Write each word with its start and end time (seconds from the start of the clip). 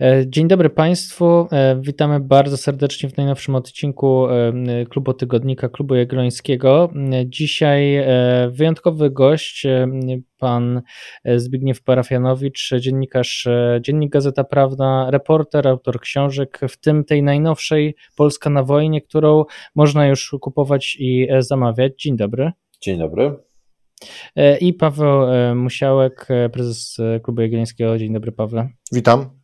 E, 0.00 0.24
dzień 0.26 0.48
dobry 0.48 0.70
Państwu. 0.70 1.48
E, 1.52 1.80
witamy 1.80 2.20
bardzo 2.20 2.56
serdecznie 2.56 3.08
w 3.08 3.16
najnowszym 3.16 3.54
odcinku 3.54 4.26
e, 4.28 4.52
Klubu 4.90 5.14
Tygodnika 5.14 5.68
Klubu 5.68 5.94
Jagiellońskiego. 5.94 6.92
Dzisiaj 7.26 8.04
wyjątkowy 8.50 9.10
gość, 9.10 9.66
pan 10.38 10.82
Zbigniew 11.36 11.82
Parafianowicz, 11.82 12.70
dziennikarz 12.80 13.48
Dziennik 13.80 14.12
Gazeta 14.12 14.44
Prawna, 14.44 15.10
reporter, 15.10 15.68
autor 15.68 16.00
książek, 16.00 16.60
w 16.68 16.76
tym 16.80 17.04
tej 17.04 17.22
najnowszej 17.22 17.94
Polska 18.16 18.50
na 18.50 18.62
wojnie, 18.62 19.00
którą 19.00 19.44
można 19.74 20.06
już 20.06 20.36
kupować 20.40 20.96
i 21.00 21.28
zamawiać. 21.38 21.92
Dzień 21.98 22.16
dobry. 22.16 22.52
Dzień 22.80 22.98
dobry. 22.98 23.36
I 24.60 24.72
Paweł 24.72 25.26
Musiałek, 25.54 26.28
prezes 26.52 26.96
Klubu 27.22 27.42
Jagiellońskiego. 27.42 27.98
Dzień 27.98 28.12
dobry 28.12 28.32
Pawle. 28.32 28.68
Witam. 28.92 29.43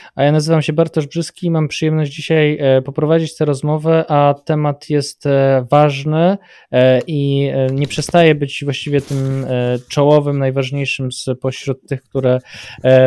A 0.15 0.23
ja 0.23 0.31
nazywam 0.31 0.61
się 0.61 0.73
Bartosz 0.73 1.07
Brzyski 1.07 1.47
i 1.47 1.51
mam 1.51 1.67
przyjemność 1.67 2.11
dzisiaj 2.11 2.57
e, 2.59 2.81
poprowadzić 2.81 3.37
tę 3.37 3.45
rozmowę, 3.45 4.05
a 4.07 4.35
temat 4.45 4.89
jest 4.89 5.25
e, 5.25 5.65
ważny 5.71 6.37
e, 6.71 7.01
i 7.07 7.51
nie 7.71 7.87
przestaje 7.87 8.35
być 8.35 8.61
właściwie 8.63 9.01
tym 9.01 9.45
czołowym, 9.89 10.39
najważniejszym 10.39 11.11
spośród 11.11 11.87
tych, 11.87 12.03
które 12.03 12.39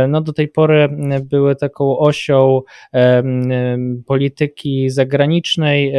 no 0.08 0.20
do 0.20 0.32
tej 0.32 0.48
pory 0.48 0.88
były 1.22 1.56
taką 1.56 1.98
osią 1.98 2.60
polityki 4.06 4.90
zagranicznej 4.90 5.92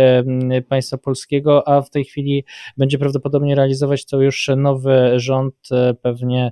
państwa 0.70 0.98
polskiego, 0.98 1.68
a 1.68 1.82
w 1.82 1.90
tej 1.90 2.05
chwili 2.05 2.46
będzie 2.77 2.98
prawdopodobnie 2.98 3.55
realizować 3.55 4.05
to 4.05 4.22
już 4.22 4.49
nowy 4.58 5.12
rząd, 5.16 5.55
pewnie 6.02 6.52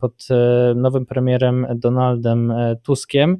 pod 0.00 0.28
nowym 0.74 1.06
premierem 1.06 1.66
Donaldem 1.74 2.52
Tuskiem. 2.82 3.36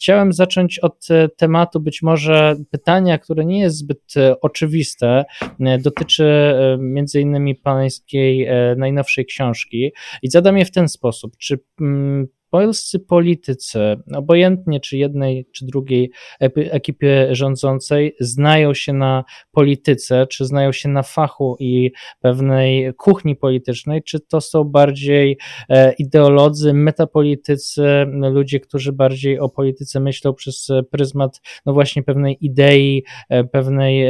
Chciałem 0.00 0.32
zacząć 0.32 0.78
od 0.78 1.10
e, 1.10 1.28
tematu, 1.28 1.80
być 1.80 2.02
może 2.02 2.56
pytania, 2.70 3.18
które 3.18 3.44
nie 3.44 3.60
jest 3.60 3.76
zbyt 3.76 4.16
e, 4.16 4.40
oczywiste, 4.40 5.24
e, 5.60 5.78
dotyczy 5.78 6.54
między 6.78 7.20
innymi 7.20 7.54
pańskiej 7.54 8.48
najnowszej 8.76 9.26
książki 9.26 9.92
i 10.22 10.30
zadam 10.30 10.58
je 10.58 10.64
w 10.64 10.70
ten 10.70 10.88
sposób. 10.88 11.36
Czy 11.36 11.60
mm, 11.80 12.26
polscy 12.50 13.00
politycy, 13.00 13.96
obojętnie 14.14 14.80
czy 14.80 14.96
jednej, 14.96 15.46
czy 15.52 15.66
drugiej 15.66 16.10
ekipie 16.56 17.28
rządzącej, 17.30 18.16
znają 18.20 18.74
się 18.74 18.92
na 18.92 19.24
polityce, 19.52 20.26
czy 20.26 20.44
znają 20.44 20.72
się 20.72 20.88
na 20.88 21.02
fachu 21.02 21.56
i 21.60 21.90
pewnej 22.20 22.94
kuchni 22.94 23.36
politycznej, 23.36 24.02
czy 24.02 24.20
to 24.20 24.40
są 24.40 24.64
bardziej 24.64 25.38
e, 25.68 25.92
ideolodzy, 25.92 26.74
metapolitycy, 26.74 28.06
ludzie, 28.32 28.60
którzy 28.60 28.92
bardziej 28.92 29.38
o 29.38 29.48
polityce 29.48 30.00
myślą 30.00 30.34
przez 30.34 30.68
pryzmat, 30.90 31.40
no 31.66 31.72
właśnie 31.72 32.02
pewnej 32.02 32.38
idei, 32.40 33.04
e, 33.28 33.44
pewnej, 33.44 34.06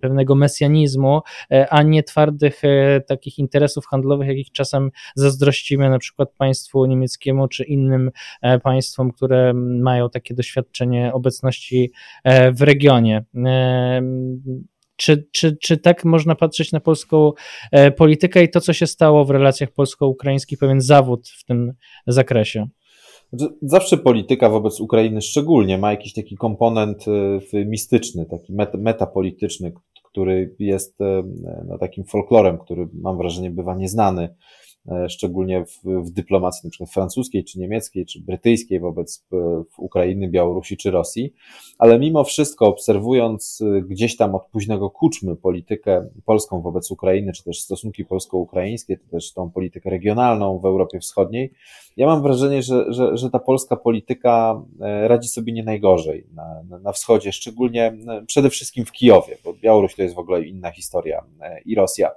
pewnego 0.00 0.34
mesjanizmu, 0.34 1.20
e, 1.50 1.68
a 1.70 1.82
nie 1.82 2.02
twardych 2.02 2.62
takich 3.08 3.38
interesów 3.38 3.86
handlowych, 3.86 4.28
jakich 4.28 4.52
czasem 4.52 4.90
zazdrościmy 5.16 5.90
na 5.90 5.98
przykład 5.98 6.32
państwu 6.38 6.86
niemieckiemu, 6.86 7.48
czy 7.48 7.64
innym 7.72 8.10
e, 8.42 8.58
państwom, 8.58 9.12
które 9.12 9.52
mają 9.54 10.10
takie 10.10 10.34
doświadczenie 10.34 11.12
obecności 11.12 11.92
e, 12.24 12.52
w 12.52 12.62
regionie. 12.62 13.24
E, 13.36 14.02
czy, 14.96 15.28
czy, 15.32 15.56
czy 15.56 15.78
tak 15.78 16.04
można 16.04 16.34
patrzeć 16.34 16.72
na 16.72 16.80
polską 16.80 17.32
politykę 17.96 18.42
i 18.42 18.50
to, 18.50 18.60
co 18.60 18.72
się 18.72 18.86
stało 18.86 19.24
w 19.24 19.30
relacjach 19.30 19.70
polsko-ukraińskich, 19.70 20.58
pewien 20.58 20.80
zawód 20.80 21.28
w 21.28 21.44
tym 21.44 21.72
zakresie? 22.06 22.68
Znaczy, 23.32 23.54
zawsze 23.62 23.98
polityka 23.98 24.48
wobec 24.48 24.80
Ukrainy 24.80 25.22
szczególnie 25.22 25.78
ma 25.78 25.90
jakiś 25.90 26.12
taki 26.12 26.36
komponent 26.36 27.04
mistyczny, 27.66 28.26
taki 28.26 28.54
metapolityczny, 28.78 29.72
który 30.04 30.54
jest 30.58 30.98
no, 31.68 31.78
takim 31.78 32.04
folklorem, 32.04 32.58
który 32.58 32.88
mam 32.94 33.18
wrażenie 33.18 33.50
bywa 33.50 33.74
nieznany 33.74 34.34
szczególnie 35.08 35.64
w, 35.64 35.82
w 35.84 36.10
dyplomacji 36.10 36.66
np. 36.66 36.92
francuskiej, 36.92 37.44
czy 37.44 37.58
niemieckiej, 37.58 38.06
czy 38.06 38.20
brytyjskiej 38.20 38.80
wobec 38.80 39.26
e, 39.32 39.36
Ukrainy, 39.78 40.28
Białorusi 40.28 40.76
czy 40.76 40.90
Rosji, 40.90 41.32
ale 41.78 41.98
mimo 41.98 42.24
wszystko 42.24 42.66
obserwując 42.66 43.62
e, 43.62 43.82
gdzieś 43.82 44.16
tam 44.16 44.34
od 44.34 44.46
późnego 44.46 44.90
kuczmy 44.90 45.36
politykę 45.36 46.08
polską 46.24 46.60
wobec 46.60 46.90
Ukrainy, 46.90 47.32
czy 47.32 47.44
też 47.44 47.60
stosunki 47.60 48.04
polsko-ukraińskie, 48.04 48.96
czy 48.96 49.08
też 49.08 49.32
tą 49.32 49.50
politykę 49.50 49.90
regionalną 49.90 50.58
w 50.58 50.64
Europie 50.64 51.00
Wschodniej, 51.00 51.52
ja 51.96 52.06
mam 52.06 52.22
wrażenie, 52.22 52.62
że, 52.62 52.92
że, 52.92 53.16
że 53.16 53.30
ta 53.30 53.38
polska 53.38 53.76
polityka 53.76 54.62
radzi 54.80 55.28
sobie 55.28 55.52
nie 55.52 55.62
najgorzej 55.62 56.26
na, 56.34 56.62
na, 56.68 56.78
na 56.78 56.92
wschodzie, 56.92 57.32
szczególnie 57.32 57.96
przede 58.26 58.50
wszystkim 58.50 58.84
w 58.84 58.92
Kijowie, 58.92 59.38
bo 59.44 59.54
Białoruś 59.54 59.94
to 59.94 60.02
jest 60.02 60.14
w 60.14 60.18
ogóle 60.18 60.42
inna 60.42 60.70
historia 60.70 61.24
i 61.64 61.74
Rosja. 61.74 62.10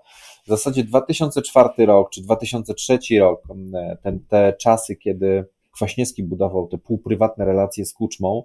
W 0.46 0.50
zasadzie 0.50 0.84
2004 0.84 1.86
rok 1.86 2.10
czy 2.10 2.22
2003 2.22 3.00
rok, 3.20 3.44
ten, 4.02 4.20
te 4.30 4.54
czasy, 4.60 4.96
kiedy 4.96 5.46
Kwaśniewski 5.72 6.24
budował 6.24 6.68
te 6.68 6.78
półprywatne 6.78 7.46
relacje 7.46 7.86
z 7.86 7.94
Kuczmą, 7.94 8.44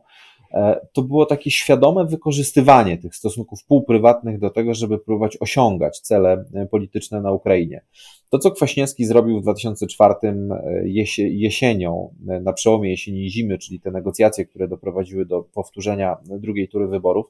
e, 0.54 0.86
to 0.92 1.02
było 1.02 1.26
takie 1.26 1.50
świadome 1.50 2.06
wykorzystywanie 2.06 2.98
tych 2.98 3.16
stosunków 3.16 3.64
półprywatnych 3.64 4.38
do 4.38 4.50
tego, 4.50 4.74
żeby 4.74 4.98
próbować 4.98 5.36
osiągać 5.40 6.00
cele 6.00 6.44
e, 6.54 6.66
polityczne 6.66 7.20
na 7.20 7.32
Ukrainie. 7.32 7.84
To, 8.30 8.38
co 8.38 8.50
Kwaśniewski 8.50 9.04
zrobił 9.04 9.40
w 9.40 9.42
2004 9.42 10.14
e, 10.22 10.88
jesienią, 11.16 12.14
na 12.42 12.52
przełomie 12.52 12.90
jesieni 12.90 13.26
i 13.26 13.30
zimy, 13.30 13.58
czyli 13.58 13.80
te 13.80 13.90
negocjacje, 13.90 14.46
które 14.46 14.68
doprowadziły 14.68 15.26
do 15.26 15.42
powtórzenia 15.42 16.16
drugiej 16.24 16.68
tury 16.68 16.86
wyborów, 16.86 17.26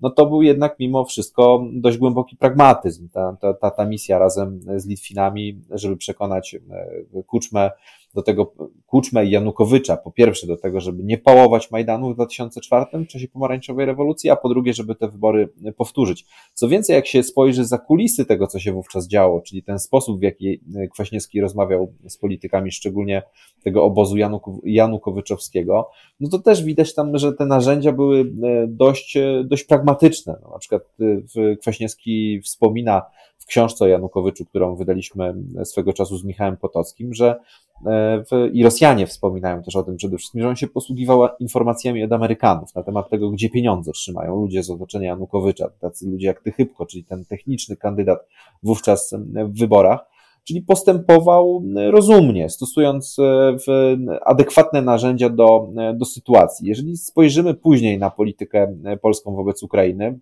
no 0.00 0.10
to 0.10 0.26
był 0.26 0.42
jednak 0.42 0.76
mimo 0.78 1.04
wszystko 1.04 1.64
dość 1.72 1.98
głęboki 1.98 2.36
pragmatyzm. 2.36 3.08
Ta, 3.08 3.36
ta, 3.60 3.70
ta, 3.70 3.84
misja 3.84 4.18
razem 4.18 4.60
z 4.76 4.86
Litwinami, 4.86 5.62
żeby 5.70 5.96
przekonać 5.96 6.54
e, 6.54 7.22
Kuczmę 7.22 7.70
do 8.14 8.22
tego 8.22 8.52
Kuczmę 8.86 9.26
i 9.26 9.30
Janukowycza, 9.30 9.96
po 9.96 10.12
pierwsze 10.12 10.46
do 10.46 10.56
tego, 10.56 10.80
żeby 10.80 11.04
nie 11.04 11.18
pałować 11.18 11.70
Majdanu 11.70 12.10
w 12.10 12.14
2004 12.14 13.04
w 13.04 13.06
czasie 13.06 13.28
pomarańczowej 13.28 13.86
rewolucji, 13.86 14.30
a 14.30 14.36
po 14.36 14.48
drugie, 14.48 14.74
żeby 14.74 14.94
te 14.94 15.08
wybory 15.08 15.48
powtórzyć. 15.76 16.26
Co 16.54 16.68
więcej, 16.68 16.94
jak 16.94 17.06
się 17.06 17.22
spojrzy 17.22 17.64
za 17.64 17.78
kulisy 17.78 18.26
tego, 18.26 18.46
co 18.46 18.58
się 18.58 18.72
wówczas 18.72 19.08
działo, 19.08 19.40
czyli 19.40 19.62
ten 19.62 19.78
sposób, 19.78 20.20
w 20.20 20.22
jaki 20.22 20.60
Kwaśniewski 20.92 21.40
rozmawiał 21.40 21.92
z 22.08 22.16
politykami, 22.16 22.72
szczególnie 22.72 23.22
tego 23.64 23.84
obozu 23.84 24.16
Januk 24.16 24.44
Janukowyczowskiego, 24.64 25.90
no 26.20 26.28
to 26.28 26.38
też 26.38 26.64
widać 26.64 26.94
tam, 26.94 27.18
że 27.18 27.32
te 27.32 27.46
narzędzia 27.46 27.92
były 27.92 28.20
e, 28.20 28.66
dość, 28.68 29.18
dość 29.44 29.64
pragmatyczne. 29.64 30.38
No, 30.42 30.50
na 30.50 30.58
przykład 30.58 30.82
Kwaśniewski 31.60 32.40
wspomina 32.40 33.02
w 33.38 33.46
książce 33.46 33.84
o 33.84 33.88
Janukowyczu, 33.88 34.44
którą 34.44 34.76
wydaliśmy 34.76 35.34
swego 35.64 35.92
czasu 35.92 36.16
z 36.16 36.24
Michałem 36.24 36.56
Potockim, 36.56 37.14
że 37.14 37.40
E, 37.86 38.24
i 38.52 38.62
Rosjanie 38.62 39.06
wspominają 39.06 39.62
też 39.62 39.76
o 39.76 39.82
tym 39.82 39.96
przede 39.96 40.16
wszystkim, 40.16 40.42
że 40.42 40.48
on 40.48 40.56
się 40.56 40.66
posługiwał 40.66 41.28
informacjami 41.40 42.04
od 42.04 42.12
Amerykanów 42.12 42.74
na 42.74 42.82
temat 42.82 43.10
tego, 43.10 43.30
gdzie 43.30 43.50
pieniądze 43.50 43.92
trzymają 43.92 44.36
ludzie 44.36 44.62
z 44.62 44.70
otoczenia 44.70 45.06
Janukowycza, 45.06 45.68
tacy 45.80 46.10
ludzie 46.10 46.26
jak 46.26 46.42
Tychybko, 46.42 46.86
czyli 46.86 47.04
ten 47.04 47.24
techniczny 47.24 47.76
kandydat 47.76 48.26
wówczas 48.62 49.14
w 49.44 49.58
wyborach, 49.58 50.00
czyli 50.44 50.62
postępował 50.62 51.62
rozumnie, 51.90 52.50
stosując 52.50 53.16
e, 53.18 53.56
adekwatne 54.24 54.82
narzędzia 54.82 55.28
do, 55.30 55.68
e, 55.76 55.94
do 55.94 56.04
sytuacji. 56.04 56.68
Jeżeli 56.68 56.96
spojrzymy 56.96 57.54
później 57.54 57.98
na 57.98 58.10
politykę 58.10 58.74
polską 59.02 59.34
wobec 59.34 59.62
Ukrainy, 59.62 60.18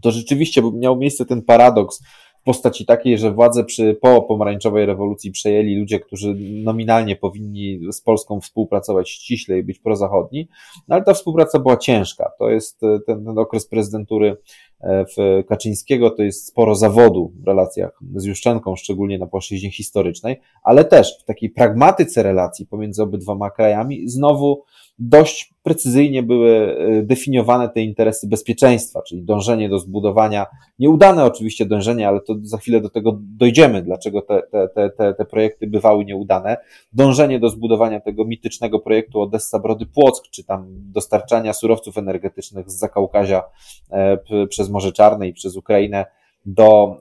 to 0.00 0.10
rzeczywiście 0.10 0.62
miał 0.74 0.96
miejsce 0.96 1.26
ten 1.26 1.42
paradoks, 1.42 2.02
w 2.40 2.42
postaci 2.42 2.86
takiej, 2.86 3.18
że 3.18 3.32
władzę 3.32 3.64
przy, 3.64 3.98
po 4.00 4.22
pomarańczowej 4.22 4.86
rewolucji 4.86 5.30
przejęli 5.30 5.76
ludzie, 5.76 6.00
którzy 6.00 6.34
nominalnie 6.64 7.16
powinni 7.16 7.80
z 7.92 8.00
Polską 8.00 8.40
współpracować 8.40 9.10
ściśle 9.10 9.58
i 9.58 9.62
być 9.62 9.78
prozachodni, 9.78 10.48
no 10.88 10.94
ale 10.94 11.04
ta 11.04 11.14
współpraca 11.14 11.58
była 11.58 11.76
ciężka. 11.76 12.30
To 12.38 12.50
jest 12.50 12.82
e, 12.82 13.00
ten, 13.06 13.24
ten 13.24 13.38
okres 13.38 13.66
prezydentury 13.66 14.36
e, 14.80 15.04
w 15.04 15.44
Kaczyńskiego, 15.48 16.10
to 16.10 16.22
jest 16.22 16.46
sporo 16.46 16.74
zawodu 16.74 17.32
w 17.40 17.46
relacjach 17.46 18.00
z 18.14 18.24
Juszczenką, 18.24 18.76
szczególnie 18.76 19.18
na 19.18 19.26
płaszczyźnie 19.26 19.70
historycznej, 19.70 20.40
ale 20.62 20.84
też 20.84 21.18
w 21.22 21.24
takiej 21.24 21.50
pragmatyce 21.50 22.22
relacji 22.22 22.66
pomiędzy 22.66 23.02
obydwoma 23.02 23.50
krajami 23.50 24.08
znowu 24.08 24.64
dość 25.00 25.54
precyzyjnie 25.62 26.22
były 26.22 26.76
y, 26.98 27.02
definiowane 27.02 27.68
te 27.68 27.80
interesy 27.80 28.28
bezpieczeństwa, 28.28 29.02
czyli 29.02 29.22
dążenie 29.22 29.68
do 29.68 29.78
zbudowania, 29.78 30.46
nieudane 30.78 31.24
oczywiście 31.24 31.66
dążenie, 31.66 32.08
ale 32.08 32.20
to 32.20 32.34
za 32.42 32.58
chwilę 32.58 32.80
do 32.80 32.90
tego 32.90 33.18
dojdziemy, 33.20 33.82
dlaczego 33.82 34.22
te, 34.22 34.42
te, 34.74 34.90
te, 34.90 35.14
te 35.14 35.24
projekty 35.24 35.66
bywały 35.66 36.04
nieudane, 36.04 36.56
dążenie 36.92 37.38
do 37.38 37.48
zbudowania 37.48 38.00
tego 38.00 38.24
mitycznego 38.24 38.78
projektu 38.78 39.20
Odessa 39.20 39.58
Brody 39.58 39.86
Płock, 39.86 40.28
czy 40.30 40.44
tam 40.44 40.66
dostarczania 40.68 41.52
surowców 41.52 41.98
energetycznych 41.98 42.70
z 42.70 42.78
Zakaukazia 42.78 43.42
e, 43.90 44.46
przez 44.48 44.70
Morze 44.70 44.92
Czarne 44.92 45.28
i 45.28 45.32
przez 45.32 45.56
Ukrainę 45.56 46.06
do, 46.46 46.96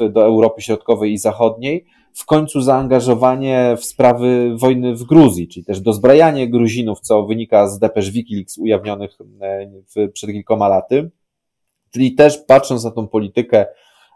e, 0.00 0.10
do 0.10 0.24
Europy 0.24 0.62
Środkowej 0.62 1.12
i 1.12 1.18
Zachodniej, 1.18 1.86
w 2.14 2.26
końcu 2.26 2.60
zaangażowanie 2.60 3.76
w 3.78 3.84
sprawy 3.84 4.56
wojny 4.56 4.94
w 4.94 5.04
Gruzji, 5.04 5.48
czyli 5.48 5.64
też 5.64 5.80
dozbrajanie 5.80 6.48
Gruzinów, 6.48 7.00
co 7.00 7.26
wynika 7.26 7.68
z 7.68 7.78
depesz 7.78 8.10
Wikileaks 8.10 8.58
ujawnionych 8.58 9.18
w, 9.96 10.12
przed 10.12 10.30
kilkoma 10.30 10.68
laty. 10.68 11.10
Czyli 11.90 12.14
też 12.14 12.38
patrząc 12.38 12.84
na 12.84 12.90
tą 12.90 13.08
politykę 13.08 13.66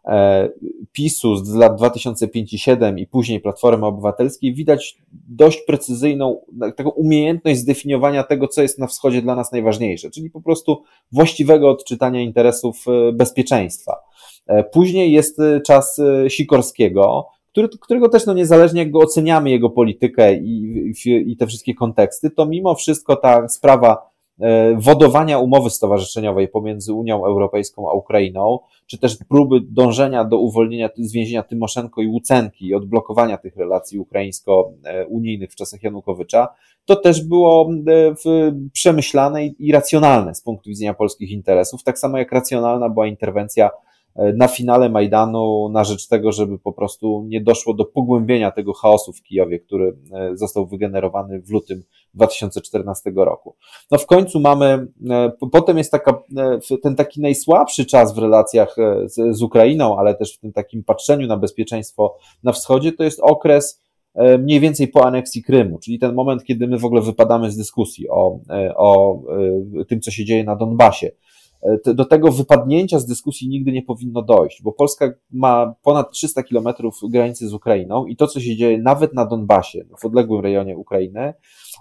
E, 0.05 0.49
PiSu 0.93 1.37
z 1.37 1.55
lat 1.55 1.81
2005-2007 1.81 2.99
i 2.99 3.06
później 3.06 3.41
Platformy 3.41 3.87
Obywatelskiej 3.87 4.55
widać 4.55 4.99
dość 5.29 5.61
precyzyjną, 5.61 6.41
taką 6.76 6.91
umiejętność 6.91 7.61
zdefiniowania 7.61 8.23
tego, 8.23 8.49
co 8.49 8.62
jest 8.62 8.79
na 8.79 8.87
wschodzie 8.87 9.23
dla 9.23 9.35
nas 9.35 9.52
najważniejsze, 9.52 10.11
czyli 10.11 10.31
po 10.31 10.41
prostu 10.41 10.82
właściwego 11.12 11.70
odczytania 11.70 12.20
interesów 12.20 12.85
e, 12.88 13.12
bezpieczeństwa. 13.12 13.96
E, 14.46 14.64
później 14.64 15.12
jest 15.12 15.38
czas 15.67 16.00
Sikorskiego, 16.29 17.29
który, 17.54 17.68
którego 17.80 18.08
też 18.08 18.26
no 18.26 18.34
niezależnie 18.34 18.82
jak 18.82 18.90
go 18.90 18.98
oceniamy, 18.98 19.50
jego 19.50 19.70
politykę 19.70 20.34
i, 20.34 20.72
i, 21.06 21.32
i 21.32 21.36
te 21.36 21.46
wszystkie 21.46 21.74
konteksty, 21.74 22.30
to 22.30 22.46
mimo 22.46 22.74
wszystko 22.74 23.16
ta 23.16 23.48
sprawa 23.48 24.14
E, 24.40 24.74
wodowania 24.76 25.38
umowy 25.38 25.70
stowarzyszeniowej 25.70 26.48
pomiędzy 26.48 26.92
Unią 26.92 27.24
Europejską 27.24 27.90
a 27.90 27.92
Ukrainą, 27.92 28.58
czy 28.86 28.98
też 28.98 29.16
próby 29.28 29.60
dążenia 29.60 30.24
do 30.24 30.38
uwolnienia 30.38 30.90
z 30.98 31.12
więzienia 31.12 31.42
Tymoszenko 31.42 32.02
i 32.02 32.06
Łucenki 32.06 32.66
i 32.66 32.74
odblokowania 32.74 33.38
tych 33.38 33.56
relacji 33.56 33.98
ukraińsko-unijnych 33.98 35.52
w 35.52 35.54
czasach 35.54 35.82
Janukowycza, 35.82 36.48
to 36.84 36.96
też 36.96 37.24
było 37.24 37.70
e, 37.88 38.14
przemyślane 38.72 39.46
i 39.46 39.72
racjonalne 39.72 40.34
z 40.34 40.42
punktu 40.42 40.70
widzenia 40.70 40.94
polskich 40.94 41.30
interesów, 41.30 41.82
tak 41.82 41.98
samo 41.98 42.18
jak 42.18 42.32
racjonalna 42.32 42.88
była 42.88 43.06
interwencja 43.06 43.70
na 44.16 44.49
finale 44.49 44.88
Majdanu 44.88 45.69
na 45.69 45.84
rzecz 45.84 46.08
tego, 46.08 46.32
żeby 46.32 46.58
po 46.58 46.72
prostu 46.72 47.25
nie 47.28 47.40
doszło 47.40 47.75
do 47.75 47.84
pogłębienia 47.84 48.50
tego 48.50 48.72
chaosu 48.72 49.12
w 49.12 49.22
Kijowie, 49.22 49.61
który 49.61 49.96
e, 50.12 50.37
został 50.37 50.66
wygenerowany 50.66 51.40
w 51.40 51.50
lutym 51.50 51.82
2014 52.14 53.12
roku. 53.16 53.56
No 53.90 53.99
w 53.99 54.06
końcu 54.06 54.40
mamy, 54.40 54.87
e, 55.11 55.32
potem 55.52 55.78
jest 55.78 55.90
taka, 55.90 56.22
ten 56.82 56.96
taki 56.96 57.20
najsłabszy 57.20 57.87
czas 57.87 58.14
w 58.14 58.19
relacjach 58.19 58.76
z, 59.05 59.37
z 59.37 59.43
Ukrainą, 59.43 59.99
ale 59.99 60.14
też 60.14 60.37
w 60.37 60.40
tym 60.40 60.52
takim 60.52 60.84
patrzeniu 60.84 61.26
na 61.26 61.37
bezpieczeństwo 61.37 62.17
na 62.43 62.52
wschodzie, 62.52 62.93
to 62.93 63.05
jest 63.05 63.20
okres 63.20 63.84
mniej 64.38 64.60
więcej 64.60 64.88
po 64.88 65.06
aneksji 65.06 65.43
Krymu, 65.43 65.78
czyli 65.78 65.99
ten 65.99 66.14
moment, 66.14 66.44
kiedy 66.44 66.67
my 66.67 66.78
w 66.78 66.84
ogóle 66.84 67.02
wypadamy 67.02 67.50
z 67.50 67.56
dyskusji 67.56 68.08
o, 68.08 68.38
o 68.76 69.20
tym, 69.88 70.00
co 70.00 70.10
się 70.10 70.25
dzieje 70.25 70.44
na 70.44 70.56
Donbasie 70.56 71.10
do 71.87 72.05
tego 72.05 72.32
wypadnięcia 72.32 72.99
z 72.99 73.06
dyskusji 73.06 73.49
nigdy 73.49 73.72
nie 73.72 73.82
powinno 73.82 74.22
dojść, 74.22 74.62
bo 74.62 74.72
Polska 74.72 75.12
ma 75.32 75.75
ponad 75.82 76.11
300 76.11 76.43
kilometrów 76.43 76.99
granicy 77.08 77.49
z 77.49 77.55
Ukrainą 77.55 78.06
i 78.06 78.16
to, 78.16 78.26
co 78.26 78.40
się 78.40 78.56
dzieje 78.56 78.78
nawet 78.78 79.14
na 79.14 79.26
Donbasie, 79.26 79.84
w 79.99 80.05
odległym 80.05 80.40
rejonie 80.40 80.76
Ukrainy, 80.76 81.34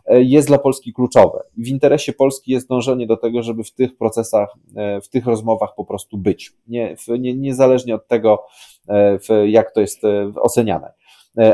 e, 0.06 0.24
jest 0.24 0.48
dla 0.48 0.58
Polski 0.58 0.94
kluczowe. 0.94 1.44
W 1.58 1.68
interesie 1.68 2.14
Polski 2.14 2.52
jest 2.52 2.70
dążenie 2.70 3.08
do 3.08 3.18
tego, 3.18 3.44
żeby 3.44 3.64
w 3.64 3.72
tych 3.72 3.98
procesach, 3.98 4.50
e, 4.76 5.02
w 5.02 5.10
tych 5.10 5.26
rozmowach 5.26 5.76
po 5.76 5.86
prostu 5.86 6.18
być, 6.18 6.54
nie, 6.68 6.96
nie, 7.20 7.34
niezależnie 7.34 7.96
od 7.96 8.08
tego, 8.08 8.44
e, 8.90 9.20
jak 9.50 9.74
to 9.74 9.82
jest 9.82 10.02
oceniane. 10.42 10.94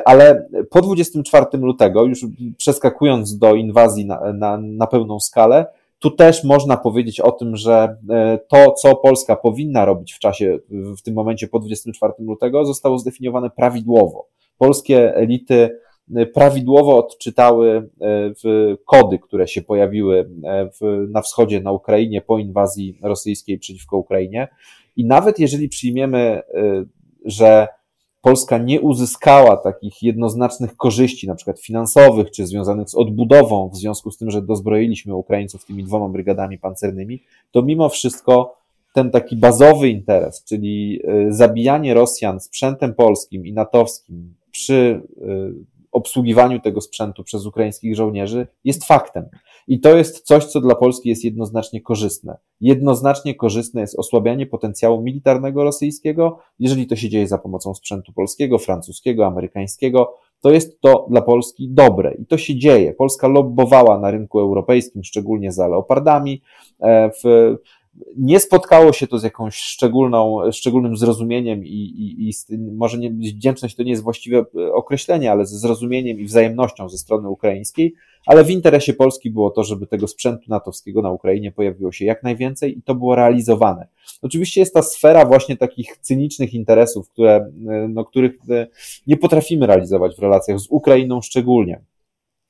Ale 0.05 0.49
po 0.69 0.81
24 0.81 1.45
lutego, 1.57 2.03
już 2.03 2.25
przeskakując 2.57 3.37
do 3.37 3.55
inwazji 3.55 4.05
na, 4.05 4.33
na, 4.33 4.57
na 4.57 4.87
pełną 4.87 5.19
skalę, 5.19 5.65
tu 5.99 6.11
też 6.11 6.43
można 6.43 6.77
powiedzieć 6.77 7.19
o 7.19 7.31
tym, 7.31 7.55
że 7.55 7.97
e, 8.09 8.39
to, 8.47 8.71
co 8.71 8.95
Polska 8.95 9.35
powinna 9.35 9.85
robić 9.85 10.13
w 10.13 10.19
czasie, 10.19 10.59
w 10.69 11.01
tym 11.01 11.13
momencie 11.13 11.47
po 11.47 11.59
24 11.59 12.13
lutego, 12.19 12.65
zostało 12.65 12.99
zdefiniowane 12.99 13.49
prawidłowo. 13.49 14.27
Polskie 14.57 15.15
elity 15.15 15.79
e, 16.15 16.25
prawidłowo 16.25 16.97
odczytały 16.97 17.89
e, 18.01 18.33
kody, 18.85 19.19
które 19.19 19.47
się 19.47 19.61
pojawiły 19.61 20.29
na 21.09 21.21
wschodzie, 21.21 21.61
na 21.61 21.71
Ukrainie 21.71 22.21
po 22.21 22.37
inwazji 22.37 22.97
rosyjskiej 23.01 23.59
przeciwko 23.59 23.97
Ukrainie. 23.97 24.47
I 24.95 25.05
nawet 25.05 25.39
jeżeli 25.39 25.69
przyjmiemy, 25.69 26.41
że 27.25 27.67
Polska 28.21 28.57
nie 28.57 28.81
uzyskała 28.81 29.57
takich 29.57 30.03
jednoznacznych 30.03 30.77
korzyści, 30.77 31.27
na 31.27 31.35
przykład 31.35 31.59
finansowych, 31.59 32.31
czy 32.31 32.47
związanych 32.47 32.89
z 32.89 32.95
odbudową, 32.95 33.69
w 33.69 33.77
związku 33.77 34.11
z 34.11 34.17
tym, 34.17 34.31
że 34.31 34.41
dozbroiliśmy 34.41 35.15
Ukraińców 35.15 35.65
tymi 35.65 35.83
dwoma 35.83 36.09
brygadami 36.09 36.57
pancernymi, 36.57 37.23
to 37.51 37.61
mimo 37.61 37.89
wszystko 37.89 38.59
ten 38.93 39.11
taki 39.11 39.35
bazowy 39.35 39.89
interes, 39.89 40.43
czyli 40.43 41.01
y, 41.27 41.33
zabijanie 41.33 41.93
Rosjan 41.93 42.39
sprzętem 42.39 42.93
polskim 42.93 43.45
i 43.45 43.53
natowskim 43.53 44.33
przy 44.51 45.01
y, 45.17 45.79
obsługiwaniu 45.91 46.59
tego 46.59 46.81
sprzętu 46.81 47.23
przez 47.23 47.45
ukraińskich 47.45 47.95
żołnierzy 47.95 48.47
jest 48.63 48.85
faktem. 48.85 49.25
I 49.69 49.79
to 49.79 49.97
jest 49.97 50.21
coś, 50.21 50.45
co 50.45 50.61
dla 50.61 50.75
Polski 50.75 51.09
jest 51.09 51.23
jednoznacznie 51.23 51.81
korzystne. 51.81 52.37
Jednoznacznie 52.61 53.35
korzystne 53.35 53.81
jest 53.81 53.99
osłabianie 53.99 54.45
potencjału 54.45 55.01
militarnego 55.01 55.63
rosyjskiego, 55.63 56.39
jeżeli 56.59 56.87
to 56.87 56.95
się 56.95 57.09
dzieje 57.09 57.27
za 57.27 57.37
pomocą 57.37 57.73
sprzętu 57.73 58.13
polskiego, 58.13 58.57
francuskiego, 58.57 59.25
amerykańskiego. 59.25 60.13
To 60.41 60.51
jest 60.51 60.81
to 60.81 61.07
dla 61.09 61.21
Polski 61.21 61.69
dobre 61.69 62.13
i 62.13 62.25
to 62.25 62.37
się 62.37 62.55
dzieje. 62.55 62.93
Polska 62.93 63.27
lobbowała 63.27 63.99
na 63.99 64.11
rynku 64.11 64.39
europejskim, 64.39 65.03
szczególnie 65.03 65.51
za 65.51 65.67
leopardami. 65.67 66.41
E, 66.79 67.09
w, 67.23 67.55
nie 68.17 68.39
spotkało 68.39 68.93
się 68.93 69.07
to 69.07 69.19
z 69.19 69.23
jakąś 69.23 69.55
szczególną, 69.55 70.51
szczególnym 70.51 70.97
zrozumieniem 70.97 71.65
i, 71.65 71.69
i, 71.69 72.29
i 72.29 72.57
może 72.57 72.97
nie, 72.97 73.11
wdzięczność 73.11 73.75
to 73.75 73.83
nie 73.83 73.91
jest 73.91 74.03
właściwe 74.03 74.45
określenie, 74.73 75.31
ale 75.31 75.45
ze 75.45 75.57
zrozumieniem 75.57 76.19
i 76.19 76.25
wzajemnością 76.25 76.89
ze 76.89 76.97
strony 76.97 77.29
ukraińskiej, 77.29 77.93
ale 78.29 78.43
w 78.43 78.49
interesie 78.49 78.93
Polski 78.93 79.31
było 79.31 79.49
to, 79.49 79.63
żeby 79.63 79.87
tego 79.87 80.07
sprzętu 80.07 80.43
natowskiego 80.47 81.01
na 81.01 81.11
Ukrainie 81.11 81.51
pojawiło 81.51 81.91
się 81.91 82.05
jak 82.05 82.23
najwięcej 82.23 82.77
i 82.77 82.81
to 82.81 82.95
było 82.95 83.15
realizowane. 83.15 83.87
Oczywiście 84.21 84.59
jest 84.59 84.73
ta 84.73 84.81
sfera 84.81 85.25
właśnie 85.25 85.57
takich 85.57 85.97
cynicznych 85.97 86.53
interesów, 86.53 87.09
które, 87.09 87.51
no, 87.89 88.05
których 88.05 88.31
e, 88.49 88.67
nie 89.07 89.17
potrafimy 89.17 89.67
realizować 89.67 90.15
w 90.15 90.19
relacjach 90.19 90.59
z 90.59 90.67
Ukrainą 90.69 91.21
szczególnie. 91.21 91.81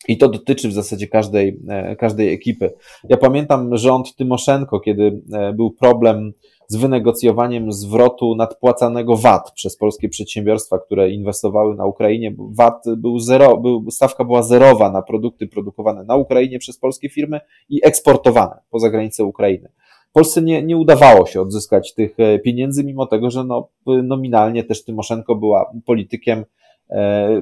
I 0.08 0.18
to 0.18 0.30
dotyczy 0.30 0.70
w 0.70 0.74
zasadzie 0.74 1.08
każdej, 1.08 1.60
e, 1.70 1.96
każdej 1.96 2.34
ekipy. 2.34 2.74
Ja 3.10 3.18
pamiętam 3.18 3.78
rząd 3.78 4.16
Tymoszenko, 4.16 4.80
kiedy 4.80 5.22
e, 5.34 5.54
był 5.54 5.72
problem 5.72 6.34
z 6.70 6.76
wynegocjowaniem 6.76 7.72
zwrotu 7.72 8.36
nadpłacanego 8.36 9.18
VAT 9.18 9.52
przez 9.52 9.78
polskie 9.78 10.10
przedsiębiorstwa, 10.10 10.80
które 10.80 11.10
inwestowały 11.10 11.76
na 11.76 11.86
Ukrainie. 11.86 12.36
VAT 12.38 12.84
był 12.98 13.20
zero, 13.20 13.58
był, 13.58 13.92
stawka 13.92 14.24
była 14.24 14.44
zerowa 14.44 14.92
na 14.92 15.02
produkty 15.02 15.48
produkowane 15.48 16.04
na 16.04 16.16
Ukrainie 16.16 16.60
przez 16.60 16.78
polskie 16.78 17.10
firmy 17.10 17.40
i 17.70 17.86
eksportowane 17.86 18.60
poza 18.70 18.90
granicę 18.90 19.24
Ukrainy. 19.24 19.70
Polsce 20.14 20.42
nie, 20.42 20.64
nie 20.64 20.78
udawało 20.78 21.26
się 21.26 21.42
odzyskać 21.42 21.94
tych 21.94 22.20
e, 22.20 22.40
pieniędzy, 22.40 22.84
mimo 22.84 23.06
tego, 23.06 23.32
że 23.32 23.44
no, 23.44 23.70
nominalnie 23.86 24.64
też 24.64 24.84
Tymoszenko 24.84 25.36
była 25.36 25.72
politykiem 25.86 26.46
E, 26.90 27.42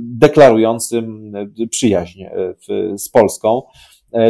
deklarującym 0.00 1.32
przyjaźń 1.70 2.22
e, 2.22 2.54
z 2.98 3.08
Polską. 3.08 3.62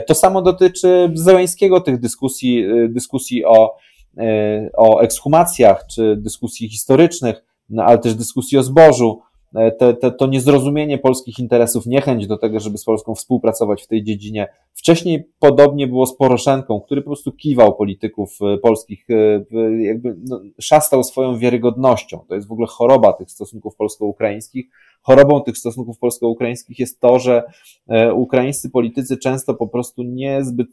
To 0.06 0.14
samo 0.14 0.42
dotyczy 0.42 1.10
Zeleńskiego, 1.14 1.80
tych 1.80 2.00
dyskusji, 2.00 2.64
dyskusji 2.88 3.44
o, 3.44 3.76
o 4.76 5.00
ekshumacjach, 5.00 5.86
czy 5.86 6.16
dyskusji 6.16 6.68
historycznych, 6.68 7.44
no, 7.68 7.82
ale 7.82 7.98
też 7.98 8.14
dyskusji 8.14 8.58
o 8.58 8.62
zbożu. 8.62 9.22
E, 9.54 9.72
te, 9.72 9.94
te, 9.94 10.10
to 10.10 10.26
niezrozumienie 10.26 10.98
polskich 10.98 11.38
interesów, 11.38 11.86
niechęć 11.86 12.26
do 12.26 12.38
tego, 12.38 12.60
żeby 12.60 12.78
z 12.78 12.84
Polską 12.84 13.14
współpracować 13.14 13.82
w 13.82 13.86
tej 13.86 14.04
dziedzinie. 14.04 14.48
Wcześniej 14.74 15.28
podobnie 15.38 15.86
było 15.86 16.06
z 16.06 16.16
Poroszenką, 16.16 16.80
który 16.80 17.02
po 17.02 17.06
prostu 17.06 17.32
kiwał 17.32 17.76
polityków 17.76 18.38
e, 18.42 18.58
polskich, 18.58 19.06
e, 19.10 19.44
jakby 19.82 20.16
no, 20.28 20.40
szastał 20.60 21.04
swoją 21.04 21.38
wiarygodnością. 21.38 22.24
To 22.28 22.34
jest 22.34 22.48
w 22.48 22.52
ogóle 22.52 22.66
choroba 22.66 23.12
tych 23.12 23.30
stosunków 23.30 23.76
polsko-ukraińskich. 23.76 24.66
Chorobą 25.02 25.42
tych 25.42 25.58
stosunków 25.58 25.98
polsko-ukraińskich 25.98 26.78
jest 26.78 27.00
to, 27.00 27.18
że 27.18 27.42
ukraińscy 28.14 28.70
politycy 28.70 29.16
często 29.16 29.54
po 29.54 29.68
prostu 29.68 30.02
niezbyt 30.02 30.68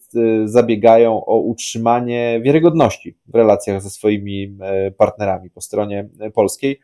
zabiegają 0.45 1.25
o 1.25 1.39
utrzymanie 1.39 2.41
wiarygodności 2.43 3.17
w 3.27 3.35
relacjach 3.35 3.81
ze 3.81 3.89
swoimi 3.89 4.57
partnerami 4.97 5.49
po 5.49 5.61
stronie 5.61 6.09
polskiej 6.33 6.79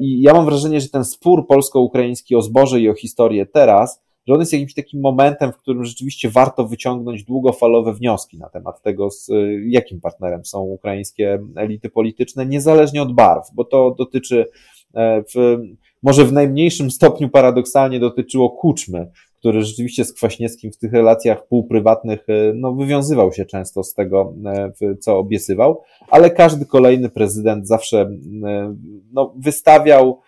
I 0.00 0.22
ja 0.22 0.32
mam 0.32 0.44
wrażenie, 0.44 0.80
że 0.80 0.88
ten 0.88 1.04
spór 1.04 1.46
polsko-ukraiński 1.46 2.36
o 2.36 2.42
zboże 2.42 2.80
i 2.80 2.88
o 2.88 2.94
historię 2.94 3.46
teraz, 3.46 4.02
że 4.26 4.34
on 4.34 4.40
jest 4.40 4.52
jakimś 4.52 4.74
takim 4.74 5.00
momentem, 5.00 5.52
w 5.52 5.56
którym 5.56 5.84
rzeczywiście 5.84 6.30
warto 6.30 6.66
wyciągnąć 6.66 7.24
długofalowe 7.24 7.92
wnioski 7.92 8.38
na 8.38 8.48
temat 8.48 8.82
tego, 8.82 9.10
z 9.10 9.30
jakim 9.66 10.00
partnerem 10.00 10.44
są 10.44 10.60
ukraińskie 10.60 11.38
elity 11.56 11.90
polityczne, 11.90 12.46
niezależnie 12.46 13.02
od 13.02 13.14
barw, 13.14 13.50
bo 13.54 13.64
to 13.64 13.94
dotyczy 13.98 14.46
e, 14.94 15.22
w, 15.22 15.58
może 16.02 16.24
w 16.24 16.32
najmniejszym 16.32 16.90
stopniu 16.90 17.28
paradoksalnie 17.28 18.00
dotyczyło 18.00 18.50
Kuczmy, 18.50 19.10
który 19.38 19.62
rzeczywiście 19.62 20.04
z 20.04 20.12
Kwaśniewskim 20.12 20.72
w 20.72 20.78
tych 20.78 20.92
relacjach 20.92 21.46
półprywatnych 21.46 22.28
e, 22.28 22.52
no, 22.54 22.72
wywiązywał 22.72 23.32
się 23.32 23.44
często 23.44 23.82
z 23.82 23.94
tego, 23.94 24.34
e, 24.46 24.96
co 24.96 25.18
obiecywał, 25.18 25.82
ale 26.10 26.30
każdy 26.30 26.66
kolejny 26.66 27.08
prezydent 27.08 27.68
zawsze 27.68 28.00
e, 28.00 28.76
no, 29.12 29.34
wystawiał 29.36 30.20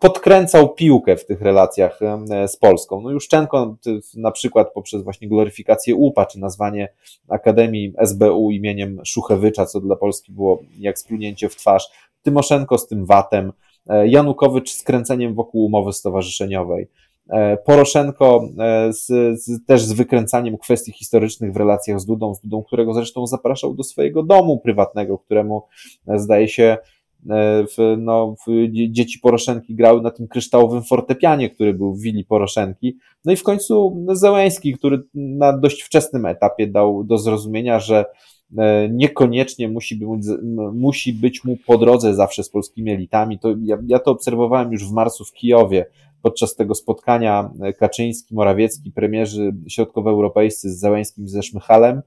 podkręcał 0.00 0.74
piłkę 0.74 1.16
w 1.16 1.26
tych 1.26 1.40
relacjach 1.40 2.00
z 2.46 2.56
Polską. 2.56 3.00
No 3.00 3.10
Juszczenko 3.10 3.76
na 4.16 4.30
przykład 4.30 4.72
poprzez 4.72 5.02
właśnie 5.02 5.28
gloryfikację 5.28 5.94
UPA, 5.94 6.26
czy 6.26 6.40
nazwanie 6.40 6.88
Akademii 7.28 7.94
SBU 7.98 8.50
imieniem 8.50 9.00
Szuchewycza, 9.04 9.66
co 9.66 9.80
dla 9.80 9.96
Polski 9.96 10.32
było 10.32 10.62
jak 10.78 10.98
splunięcie 10.98 11.48
w 11.48 11.56
twarz, 11.56 11.88
Tymoszenko 12.22 12.78
z 12.78 12.86
tym 12.86 13.06
watem, 13.06 13.52
Janukowycz 14.04 14.72
z 14.72 14.82
kręceniem 14.82 15.34
wokół 15.34 15.64
umowy 15.64 15.92
stowarzyszeniowej, 15.92 16.88
Poroszenko 17.64 18.48
e, 18.58 18.92
z, 18.92 19.06
z, 19.42 19.64
też 19.64 19.82
z 19.82 19.92
wykręcaniem 19.92 20.58
kwestii 20.58 20.92
historycznych 20.92 21.52
w 21.52 21.56
relacjach 21.56 22.00
z 22.00 22.06
Dudą, 22.06 22.34
z 22.34 22.40
Dudą, 22.40 22.62
którego 22.62 22.94
zresztą 22.94 23.26
zapraszał 23.26 23.74
do 23.74 23.84
swojego 23.84 24.22
domu 24.22 24.60
prywatnego, 24.60 25.18
któremu 25.18 25.62
zdaje 26.16 26.48
się 26.48 26.76
w, 27.76 27.96
no, 27.98 28.34
w, 28.46 28.68
dzieci 28.90 29.18
Poroszenki 29.18 29.74
grały 29.74 30.02
na 30.02 30.10
tym 30.10 30.28
kryształowym 30.28 30.82
fortepianie, 30.82 31.50
który 31.50 31.74
był 31.74 31.94
w 31.94 32.00
willi 32.00 32.24
Poroszenki. 32.24 32.96
No 33.24 33.32
i 33.32 33.36
w 33.36 33.42
końcu 33.42 34.04
Zełęński, 34.12 34.74
który 34.74 35.02
na 35.14 35.58
dość 35.58 35.82
wczesnym 35.82 36.26
etapie 36.26 36.66
dał 36.66 37.04
do 37.04 37.18
zrozumienia, 37.18 37.80
że 37.80 38.04
E, 38.58 38.88
niekoniecznie 38.88 39.68
musi 39.68 39.96
być, 39.96 40.08
musi 40.72 41.12
być 41.12 41.44
mu 41.44 41.56
po 41.66 41.78
drodze 41.78 42.14
zawsze 42.14 42.44
z 42.44 42.50
polskimi 42.50 42.90
elitami. 42.90 43.38
To 43.38 43.54
ja, 43.62 43.78
ja 43.86 43.98
to 43.98 44.10
obserwowałem 44.10 44.72
już 44.72 44.88
w 44.88 44.92
marcu 44.92 45.24
w 45.24 45.32
Kijowie 45.32 45.86
podczas 46.22 46.54
tego 46.54 46.74
spotkania 46.74 47.50
e, 47.62 47.72
Kaczyński, 47.72 48.34
Morawiecki, 48.34 48.92
premierzy 48.92 49.54
środkowoeuropejscy 49.68 50.70
z 50.70 50.78
Załęskim 50.78 51.28
ze 51.28 51.42
Szmychalem. 51.42 52.02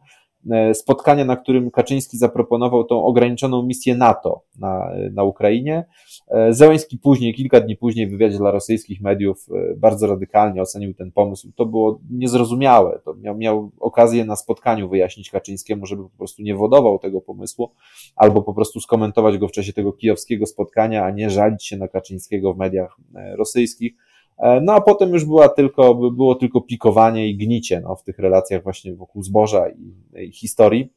E, 0.51 0.73
spotkanie, 0.73 1.25
na 1.25 1.35
którym 1.35 1.71
Kaczyński 1.71 2.17
zaproponował 2.17 2.83
tą 2.83 3.03
ograniczoną 3.03 3.63
misję 3.63 3.95
NATO 3.95 4.41
na, 4.59 4.91
na 5.13 5.23
Ukrainie. 5.23 5.85
E, 6.27 6.53
Zełęński 6.53 6.97
później, 6.97 7.33
kilka 7.33 7.61
dni 7.61 7.75
później 7.75 8.07
w 8.07 8.11
wywiadzie 8.11 8.37
dla 8.37 8.51
rosyjskich 8.51 9.01
mediów 9.01 9.45
e, 9.51 9.75
bardzo 9.75 10.07
radykalnie 10.07 10.61
ocenił 10.61 10.93
ten 10.93 11.11
pomysł. 11.11 11.51
To 11.55 11.65
było 11.65 11.99
niezrozumiałe. 12.11 12.99
To 13.05 13.13
miał, 13.13 13.37
miał 13.37 13.71
okazję 13.79 14.25
na 14.25 14.35
spotkaniu 14.35 14.89
wyjaśnić 14.89 15.29
Kaczyńskiemu, 15.29 15.85
żeby 15.85 16.03
po 16.03 16.17
prostu 16.17 16.41
nie 16.41 16.55
wodował 16.55 16.99
tego 16.99 17.21
pomysłu, 17.21 17.71
albo 18.15 18.41
po 18.41 18.53
prostu 18.53 18.79
skomentować 18.79 19.37
go 19.37 19.47
w 19.47 19.51
czasie 19.51 19.73
tego 19.73 19.93
kijowskiego 19.93 20.45
spotkania, 20.45 21.05
a 21.05 21.11
nie 21.11 21.29
żalić 21.29 21.65
się 21.65 21.77
na 21.77 21.87
Kaczyńskiego 21.87 22.53
w 22.53 22.57
mediach 22.57 22.97
rosyjskich. 23.37 23.93
E, 24.37 24.61
no 24.61 24.73
a 24.73 24.81
potem 24.81 25.13
już 25.13 25.25
była 25.25 25.49
tylko, 25.49 25.95
było 25.95 26.35
tylko 26.35 26.61
pikowanie 26.61 27.29
i 27.29 27.37
gnicie 27.37 27.81
no, 27.81 27.95
w 27.95 28.03
tych 28.03 28.19
relacjach 28.19 28.63
właśnie 28.63 28.95
wokół 28.95 29.23
zboża 29.23 29.69
i, 29.69 30.23
i 30.23 30.31
historii. 30.31 30.89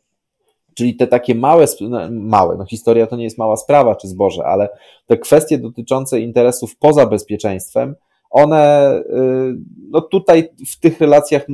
Czyli 0.74 0.96
te 0.96 1.06
takie 1.06 1.34
małe, 1.34 1.66
no, 1.80 1.98
małe, 2.10 2.56
no 2.56 2.66
historia 2.66 3.06
to 3.06 3.16
nie 3.16 3.24
jest 3.24 3.38
mała 3.38 3.56
sprawa 3.56 3.96
czy 3.96 4.08
zboże, 4.08 4.44
ale 4.44 4.68
te 5.06 5.18
kwestie 5.18 5.58
dotyczące 5.58 6.20
interesów 6.20 6.76
poza 6.76 7.06
bezpieczeństwem, 7.06 7.94
one, 8.30 8.94
y, 9.00 9.56
no 9.90 10.00
tutaj 10.00 10.48
w 10.68 10.80
tych 10.80 11.00
relacjach 11.00 11.46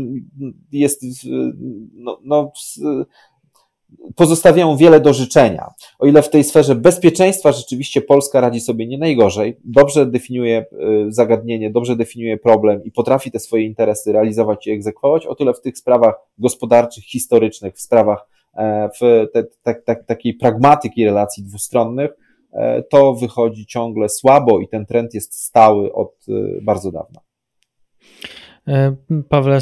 jest, 0.73 1.03
no, 1.95 2.19
no 2.23 2.53
pozostawiają 4.17 4.77
wiele 4.77 5.01
do 5.01 5.13
życzenia. 5.13 5.71
O 5.99 6.07
ile 6.07 6.23
w 6.23 6.31
tej 6.31 6.45
sferze 6.45 6.75
bezpieczeństwa 6.75 7.53
rzeczywiście 7.53 8.01
Polska 8.01 8.41
radzi 8.41 8.61
sobie 8.61 8.87
nie 8.87 8.99
najgorzej, 8.99 9.57
dobrze 9.65 10.07
definiuje 10.07 10.65
y, 11.09 11.13
zagadnienie, 11.13 11.71
dobrze 11.71 11.97
definiuje 11.97 12.37
problem 12.37 12.85
i 12.85 12.91
potrafi 12.91 13.31
te 13.31 13.39
swoje 13.39 13.65
interesy 13.65 14.13
realizować 14.13 14.67
i 14.67 14.71
egzekwować, 14.71 15.27
o 15.27 15.35
tyle 15.35 15.55
w 15.55 15.61
tych 15.61 15.79
sprawach 15.79 16.15
gospodarczych, 16.39 17.05
historycznych, 17.05 17.75
w 17.75 17.81
sprawach 17.81 18.29
e, 18.55 18.89
w 18.89 19.27
te, 19.33 19.45
te, 19.63 19.75
te, 19.75 19.97
takiej 19.97 20.35
pragmatyki 20.35 21.05
relacji 21.05 21.43
dwustronnych, 21.43 22.11
e, 22.53 22.83
to 22.83 23.15
wychodzi 23.15 23.67
ciągle 23.67 24.09
słabo 24.09 24.61
i 24.61 24.69
ten 24.69 24.87
trend 24.87 25.15
jest 25.15 25.35
stały 25.35 25.93
od 25.93 26.29
y, 26.29 26.61
bardzo 26.63 26.93
dawna. 26.93 27.21
E, 28.69 28.97
Pawle, 29.29 29.59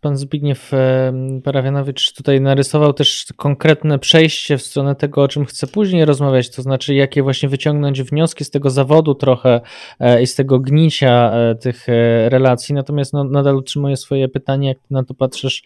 pan 0.00 0.16
Zbigniew 0.16 0.74
e, 0.74 1.12
Parawianowicz 1.44 2.12
tutaj 2.12 2.40
narysował 2.40 2.92
też 2.92 3.26
konkretne 3.36 3.98
przejście 3.98 4.58
w 4.58 4.62
stronę 4.62 4.94
tego, 4.94 5.22
o 5.22 5.28
czym 5.28 5.44
chcę 5.44 5.66
później 5.66 6.04
rozmawiać, 6.04 6.50
to 6.50 6.62
znaczy 6.62 6.94
jakie 6.94 7.22
właśnie 7.22 7.48
wyciągnąć 7.48 8.02
wnioski 8.02 8.44
z 8.44 8.50
tego 8.50 8.70
zawodu 8.70 9.14
trochę 9.14 9.60
e, 10.00 10.22
i 10.22 10.26
z 10.26 10.34
tego 10.34 10.60
gnicia 10.60 11.32
tych 11.60 11.86
relacji. 12.28 12.74
Natomiast 12.74 13.12
no, 13.12 13.24
nadal 13.24 13.56
utrzymuję 13.56 13.96
swoje 13.96 14.28
pytanie, 14.28 14.68
jak 14.68 14.78
na 14.90 15.04
to 15.04 15.14
patrzysz, 15.14 15.62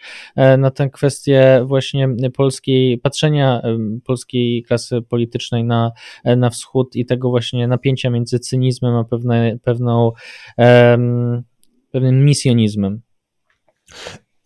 na 0.59 0.71
tę 0.71 0.91
kwestię 0.91 1.63
właśnie 1.65 2.09
polskiej, 2.37 2.99
patrzenia 2.99 3.63
polskiej 4.05 4.63
klasy 4.63 5.03
politycznej 5.03 5.65
na, 5.65 5.93
na 6.25 6.51
wschód 6.51 6.97
i 6.97 7.07
tego 7.07 7.31
właśnie 7.31 7.69
napięcia 7.69 8.11
między 8.11 8.39
cynizmem 8.39 8.95
a 8.95 9.05
pewne, 9.05 9.59
pewną 9.65 10.13
um, 10.59 11.43
pewnym 11.91 12.25
misjonizmem. 12.25 13.01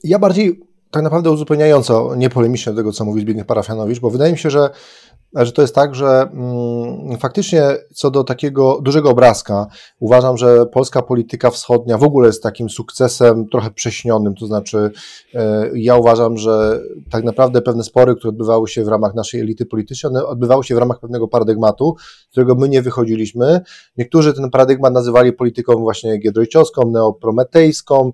Ja 0.04 0.18
bardziej 0.18 0.60
tak 0.90 1.02
naprawdę 1.02 1.30
uzupełniająco, 1.30 2.14
nie 2.16 2.30
polemicznie 2.30 2.72
do 2.72 2.76
tego, 2.76 2.92
co 2.92 3.04
mówi 3.04 3.20
Zbigniew 3.20 3.46
Parafianowicz, 3.46 4.00
bo 4.00 4.10
wydaje 4.10 4.32
mi 4.32 4.38
się, 4.38 4.50
że 4.50 4.70
że 5.34 5.52
to 5.52 5.62
jest 5.62 5.74
tak, 5.74 5.94
że 5.94 6.28
mm, 6.32 7.18
faktycznie 7.18 7.62
co 7.94 8.10
do 8.10 8.24
takiego 8.24 8.80
dużego 8.82 9.10
obrazka, 9.10 9.66
uważam, 10.00 10.36
że 10.36 10.66
polska 10.66 11.02
polityka 11.02 11.50
wschodnia 11.50 11.98
w 11.98 12.02
ogóle 12.02 12.26
jest 12.26 12.42
takim 12.42 12.70
sukcesem 12.70 13.48
trochę 13.48 13.70
prześnionym, 13.70 14.34
to 14.34 14.46
znaczy 14.46 14.90
e, 15.34 15.70
ja 15.74 15.96
uważam, 15.96 16.36
że 16.36 16.80
tak 17.10 17.24
naprawdę 17.24 17.62
pewne 17.62 17.84
spory, 17.84 18.16
które 18.16 18.28
odbywały 18.28 18.68
się 18.68 18.84
w 18.84 18.88
ramach 18.88 19.14
naszej 19.14 19.40
elity 19.40 19.66
politycznej, 19.66 20.10
one 20.10 20.26
odbywały 20.26 20.64
się 20.64 20.74
w 20.74 20.78
ramach 20.78 21.00
pewnego 21.00 21.28
paradygmatu, 21.28 21.96
z 22.28 22.30
którego 22.30 22.54
my 22.54 22.68
nie 22.68 22.82
wychodziliśmy. 22.82 23.60
Niektórzy 23.96 24.34
ten 24.34 24.50
paradygmat 24.50 24.92
nazywali 24.92 25.32
polityką 25.32 25.74
właśnie 25.74 26.18
giedroyciowską, 26.18 26.90
neoprometejską, 26.90 28.12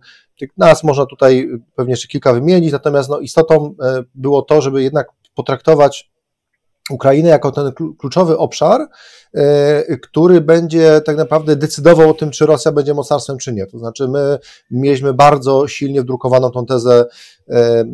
nas 0.57 0.85
można 0.85 1.07
tutaj 1.07 1.49
pewnie 1.75 1.93
jeszcze 1.93 2.09
kilka 2.09 2.33
wymienić, 2.33 2.73
natomiast 2.73 3.11
no, 3.11 3.19
istotą 3.19 3.75
e, 3.83 4.03
było 4.15 4.43
to, 4.43 4.61
żeby 4.61 4.83
jednak 4.83 5.07
potraktować 5.35 6.11
Ukrainę 6.91 7.29
jako 7.29 7.53
ten 7.53 7.73
kluczowy 7.99 8.39
obszar, 8.39 8.89
e, 9.35 9.97
który 9.97 10.41
będzie 10.41 11.01
tak 11.01 11.17
naprawdę 11.17 11.57
decydował 11.57 12.11
o 12.11 12.15
tym, 12.15 12.31
czy 12.31 12.47
Rosja 12.47 12.73
będzie 12.73 12.95
mocarstwem, 12.95 13.39
czy 13.39 13.53
nie. 13.53 13.67
To 13.67 13.79
znaczy, 13.79 14.09
my 14.09 14.39
mieliśmy 14.71 15.15
bardzo 15.15 15.69
silnie 15.69 16.03
wdrukowaną 16.03 16.51
tą 16.51 16.67
tezę 16.67 17.05
e, 17.49 17.55
e, 17.57 17.87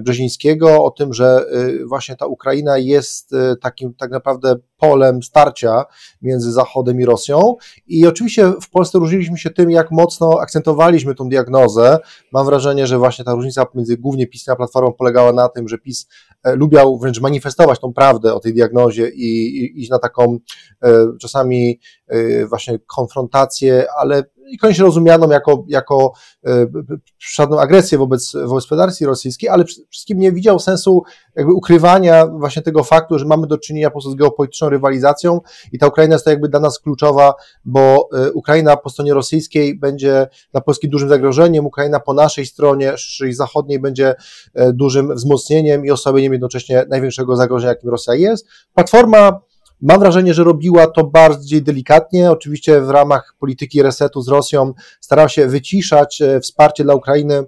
Brzezińskiego 0.00 0.84
o 0.84 0.90
tym, 0.90 1.14
że 1.14 1.46
właśnie 1.88 2.16
ta 2.16 2.26
Ukraina 2.26 2.78
jest 2.78 3.30
takim 3.60 3.94
tak 3.94 4.10
naprawdę 4.10 4.56
polem 4.88 5.22
starcia 5.22 5.84
między 6.22 6.52
Zachodem 6.52 7.00
i 7.00 7.04
Rosją. 7.04 7.56
I 7.86 8.06
oczywiście 8.06 8.52
w 8.62 8.70
Polsce 8.70 8.98
różniliśmy 8.98 9.38
się 9.38 9.50
tym, 9.50 9.70
jak 9.70 9.90
mocno 9.90 10.40
akcentowaliśmy 10.40 11.14
tą 11.14 11.28
diagnozę. 11.28 11.98
Mam 12.32 12.46
wrażenie, 12.46 12.86
że 12.86 12.98
właśnie 12.98 13.24
ta 13.24 13.34
różnica 13.34 13.66
między 13.74 13.96
głównie 13.96 14.26
PiS 14.26 14.48
a 14.48 14.56
Platformą 14.56 14.92
polegała 14.92 15.32
na 15.32 15.48
tym, 15.48 15.68
że 15.68 15.78
PiS 15.78 16.06
lubiał 16.44 16.98
wręcz 16.98 17.20
manifestować 17.20 17.80
tą 17.80 17.92
prawdę 17.92 18.34
o 18.34 18.40
tej 18.40 18.54
diagnozie 18.54 19.08
i 19.08 19.80
iść 19.80 19.90
na 19.90 19.98
taką 19.98 20.38
e, 20.82 21.06
czasami 21.20 21.80
e, 22.06 22.46
właśnie 22.46 22.78
konfrontację, 22.78 23.86
ale 23.98 24.24
niekoniecznie 24.44 24.84
rozumianą 24.84 25.30
jako, 25.30 25.64
jako 25.68 26.12
e, 26.46 26.66
żadną 27.18 27.60
agresję 27.60 27.98
wobec, 27.98 28.32
wobec 28.44 28.66
Federacji 28.66 29.06
Rosyjskiej, 29.06 29.48
ale 29.48 29.64
przede 29.64 29.86
wszystkim 29.90 30.18
nie 30.18 30.32
widział 30.32 30.58
sensu 30.58 31.02
jakby 31.36 31.52
ukrywania 31.52 32.26
właśnie 32.26 32.62
tego 32.62 32.84
faktu, 32.84 33.18
że 33.18 33.24
mamy 33.24 33.46
do 33.46 33.58
czynienia 33.58 33.90
po 33.90 33.92
prostu 33.92 34.10
z 34.10 34.14
geopolityczną 34.14 34.68
rywalizacją 34.68 35.40
i 35.72 35.78
ta 35.78 35.86
Ukraina 35.86 36.14
jest 36.14 36.24
to 36.24 36.30
jakby 36.30 36.48
dla 36.48 36.60
nas 36.60 36.78
kluczowa, 36.78 37.34
bo 37.64 38.08
Ukraina 38.34 38.76
po 38.76 38.90
stronie 38.90 39.14
rosyjskiej 39.14 39.78
będzie 39.78 40.26
dla 40.52 40.60
Polski 40.60 40.88
dużym 40.88 41.08
zagrożeniem, 41.08 41.66
Ukraina 41.66 42.00
po 42.00 42.14
naszej 42.14 42.46
stronie, 42.46 42.94
czyli 42.96 43.34
zachodniej 43.34 43.80
będzie 43.80 44.14
dużym 44.72 45.14
wzmocnieniem 45.14 45.86
i 45.86 45.90
osłabieniem 45.90 46.32
jednocześnie 46.32 46.84
największego 46.90 47.36
zagrożenia, 47.36 47.72
jakim 47.72 47.90
Rosja 47.90 48.14
jest. 48.14 48.46
Platforma 48.74 49.40
Mam 49.80 50.00
wrażenie, 50.00 50.34
że 50.34 50.44
robiła 50.44 50.86
to 50.86 51.04
bardziej 51.04 51.62
delikatnie. 51.62 52.30
Oczywiście 52.30 52.80
w 52.80 52.90
ramach 52.90 53.34
polityki 53.38 53.82
resetu 53.82 54.20
z 54.20 54.28
Rosją 54.28 54.72
starała 55.00 55.28
się 55.28 55.46
wyciszać 55.46 56.22
e, 56.22 56.40
wsparcie 56.40 56.84
dla 56.84 56.94
Ukrainy 56.94 57.44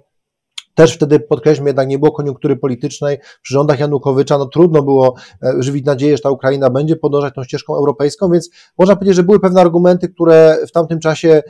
też 0.77 0.93
wtedy, 0.93 1.19
podkreślmy, 1.19 1.69
jednak 1.69 1.87
nie 1.87 1.99
było 1.99 2.11
koniunktury 2.11 2.55
politycznej. 2.55 3.17
Przy 3.41 3.53
rządach 3.53 3.79
Janukowycza 3.79 4.37
no, 4.37 4.45
trudno 4.45 4.83
było 4.83 5.15
e, 5.43 5.53
żywić 5.59 5.85
nadzieję, 5.85 6.17
że 6.17 6.23
ta 6.23 6.29
Ukraina 6.29 6.69
będzie 6.69 6.95
podążać 6.95 7.33
tą 7.35 7.43
ścieżką 7.43 7.75
europejską, 7.75 8.31
więc 8.31 8.49
można 8.77 8.95
powiedzieć, 8.95 9.15
że 9.15 9.23
były 9.23 9.39
pewne 9.39 9.61
argumenty, 9.61 10.09
które 10.09 10.57
w 10.67 10.71
tamtym 10.71 10.99
czasie 10.99 11.43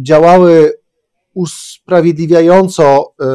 działały 0.00 0.72
usprawiedliwiająco 1.34 3.14
e, 3.20 3.26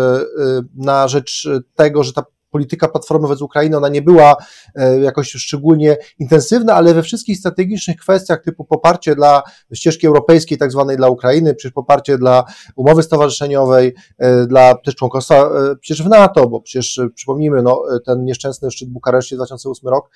na 0.75 1.07
rzecz 1.07 1.49
tego, 1.75 2.03
że 2.03 2.13
ta 2.13 2.25
polityka 2.51 2.87
Platformy 2.87 3.27
wobec 3.27 3.41
Ukrainy, 3.41 3.77
ona 3.77 3.89
nie 3.89 4.01
była 4.01 4.35
e, 4.75 4.99
jakoś 4.99 5.31
szczególnie 5.31 5.97
intensywna, 6.19 6.73
ale 6.73 6.93
we 6.93 7.03
wszystkich 7.03 7.37
strategicznych 7.37 7.97
kwestiach 7.97 8.41
typu 8.41 8.65
poparcie 8.65 9.15
dla 9.15 9.43
ścieżki 9.73 10.07
europejskiej, 10.07 10.57
tak 10.57 10.71
zwanej 10.71 10.97
dla 10.97 11.09
Ukrainy, 11.09 11.55
przecież 11.55 11.73
poparcie 11.73 12.17
dla 12.17 12.43
umowy 12.75 13.03
stowarzyszeniowej, 13.03 13.93
e, 14.17 14.47
dla 14.47 14.75
też 14.75 14.95
członkostwa 14.95 15.35
e, 15.35 15.75
przecież 15.75 16.05
w 16.05 16.09
NATO, 16.09 16.49
bo 16.49 16.61
przecież 16.61 16.99
przypomnijmy, 17.15 17.61
no, 17.61 17.83
ten 18.05 18.25
nieszczęsny 18.25 18.71
szczyt 18.71 18.89
Bukareszcie 18.89 19.35
2008 19.35 19.89
rok, 19.89 20.09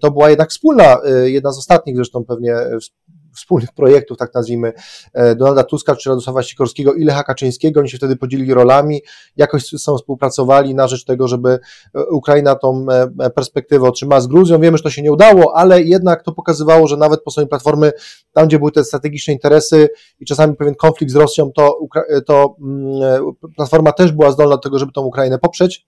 to 0.00 0.10
była 0.10 0.30
jednak 0.30 0.50
wspólna, 0.50 0.96
jedna 1.24 1.52
z 1.52 1.58
ostatnich 1.58 1.96
zresztą 1.96 2.24
pewnie 2.24 2.56
wspólnych 3.36 3.72
projektów, 3.72 4.18
tak 4.18 4.34
nazwijmy, 4.34 4.72
Donalda 5.36 5.64
Tuska 5.64 5.96
czy 5.96 6.08
Radosława 6.08 6.42
Sikorskiego 6.42 6.94
i 6.94 7.04
Lecha 7.04 7.22
Kaczyńskiego. 7.22 7.80
Oni 7.80 7.90
się 7.90 7.96
wtedy 7.96 8.16
podzielili 8.16 8.54
rolami, 8.54 9.02
jakoś 9.36 9.66
są 9.66 9.96
współpracowali 9.96 10.74
na 10.74 10.88
rzecz 10.88 11.04
tego, 11.04 11.28
żeby 11.28 11.58
Ukraina 12.10 12.54
tą 12.54 12.86
perspektywę 13.34 13.88
otrzymała 13.88 14.20
z 14.20 14.26
Gruzją. 14.26 14.60
Wiemy, 14.60 14.76
że 14.76 14.82
to 14.82 14.90
się 14.90 15.02
nie 15.02 15.12
udało, 15.12 15.56
ale 15.56 15.82
jednak 15.82 16.22
to 16.22 16.32
pokazywało, 16.32 16.86
że 16.86 16.96
nawet 16.96 17.22
po 17.22 17.30
stronie 17.30 17.48
Platformy, 17.48 17.92
tam 18.32 18.46
gdzie 18.46 18.58
były 18.58 18.72
te 18.72 18.84
strategiczne 18.84 19.34
interesy 19.34 19.88
i 20.20 20.24
czasami 20.24 20.56
pewien 20.56 20.74
konflikt 20.74 21.12
z 21.12 21.16
Rosją, 21.16 21.52
to, 21.52 21.78
to 22.26 22.56
mm, 22.60 23.34
Platforma 23.56 23.92
też 23.92 24.12
była 24.12 24.30
zdolna 24.30 24.56
do 24.56 24.62
tego, 24.62 24.78
żeby 24.78 24.92
tą 24.92 25.02
Ukrainę 25.02 25.38
poprzeć 25.38 25.86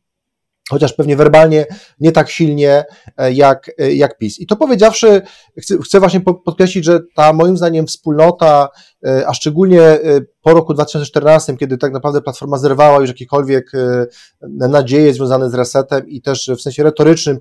chociaż 0.70 0.92
pewnie 0.92 1.16
werbalnie 1.16 1.66
nie 2.00 2.12
tak 2.12 2.30
silnie 2.30 2.84
e, 3.16 3.32
jak, 3.32 3.70
e, 3.78 3.94
jak 3.94 4.18
PiS. 4.18 4.40
I 4.40 4.46
to 4.46 4.56
powiedziawszy, 4.56 5.22
chcę, 5.58 5.78
chcę 5.78 6.00
właśnie 6.00 6.20
podkreślić, 6.20 6.84
że 6.84 7.00
ta 7.14 7.32
moim 7.32 7.56
zdaniem 7.56 7.86
wspólnota, 7.86 8.68
e, 9.06 9.28
a 9.28 9.34
szczególnie 9.34 9.98
po 10.42 10.52
roku 10.54 10.74
2014, 10.74 11.56
kiedy 11.56 11.78
tak 11.78 11.92
naprawdę 11.92 12.22
Platforma 12.22 12.58
zerwała 12.58 13.00
już 13.00 13.08
jakiekolwiek 13.08 13.72
nadzieje 14.42 15.14
związane 15.14 15.50
z 15.50 15.54
resetem 15.54 16.08
i 16.08 16.22
też 16.22 16.50
w 16.58 16.60
sensie 16.60 16.82
retorycznym 16.82 17.38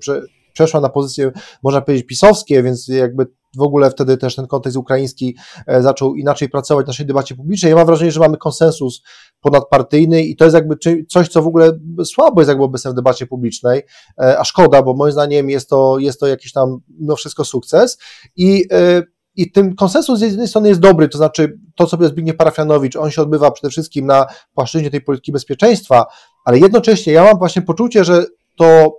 przeszła 0.52 0.80
na 0.80 0.88
pozycje, 0.88 1.30
można 1.62 1.80
powiedzieć, 1.80 2.06
pisowskie, 2.06 2.62
więc 2.62 2.88
jakby 2.88 3.26
w 3.56 3.62
ogóle 3.62 3.90
wtedy 3.90 4.16
też 4.16 4.36
ten 4.36 4.46
kontekst 4.46 4.76
ukraiński 4.76 5.36
zaczął 5.80 6.14
inaczej 6.14 6.48
pracować 6.48 6.84
w 6.84 6.88
naszej 6.88 7.06
debacie 7.06 7.34
publicznej. 7.34 7.70
Ja 7.70 7.76
mam 7.76 7.86
wrażenie, 7.86 8.12
że 8.12 8.20
mamy 8.20 8.36
konsensus 8.36 9.02
ponadpartyjny 9.40 10.22
i 10.22 10.36
to 10.36 10.44
jest 10.44 10.54
jakby 10.54 10.76
coś, 11.08 11.28
co 11.28 11.42
w 11.42 11.46
ogóle 11.46 11.78
słabo 12.04 12.40
jest 12.40 12.48
jakby 12.48 12.64
obecne 12.64 12.90
w 12.90 12.94
debacie 12.94 13.26
publicznej, 13.26 13.82
e, 14.20 14.38
a 14.38 14.44
szkoda, 14.44 14.82
bo 14.82 14.94
moim 14.94 15.12
zdaniem 15.12 15.50
jest 15.50 15.68
to, 15.68 15.98
jest 15.98 16.20
to 16.20 16.26
jakiś 16.26 16.52
tam 16.52 16.78
mimo 17.00 17.16
wszystko 17.16 17.44
sukces 17.44 17.98
i 18.36 18.64
e, 18.72 19.02
i 19.38 19.52
ten 19.52 19.74
konsensus 19.74 20.18
z 20.18 20.22
jednej 20.22 20.48
strony 20.48 20.68
jest 20.68 20.80
dobry, 20.80 21.08
to 21.08 21.18
znaczy 21.18 21.58
to, 21.74 21.86
co 21.86 21.96
powiedział 21.96 22.12
Zbigniew 22.12 22.36
Parafianowicz, 22.36 22.96
on 22.96 23.10
się 23.10 23.22
odbywa 23.22 23.50
przede 23.50 23.70
wszystkim 23.70 24.06
na 24.06 24.26
płaszczyźnie 24.54 24.90
tej 24.90 25.00
polityki 25.00 25.32
bezpieczeństwa, 25.32 26.06
ale 26.44 26.58
jednocześnie 26.58 27.12
ja 27.12 27.24
mam 27.24 27.38
właśnie 27.38 27.62
poczucie, 27.62 28.04
że 28.04 28.24
to, 28.56 28.66
e, 28.66 28.92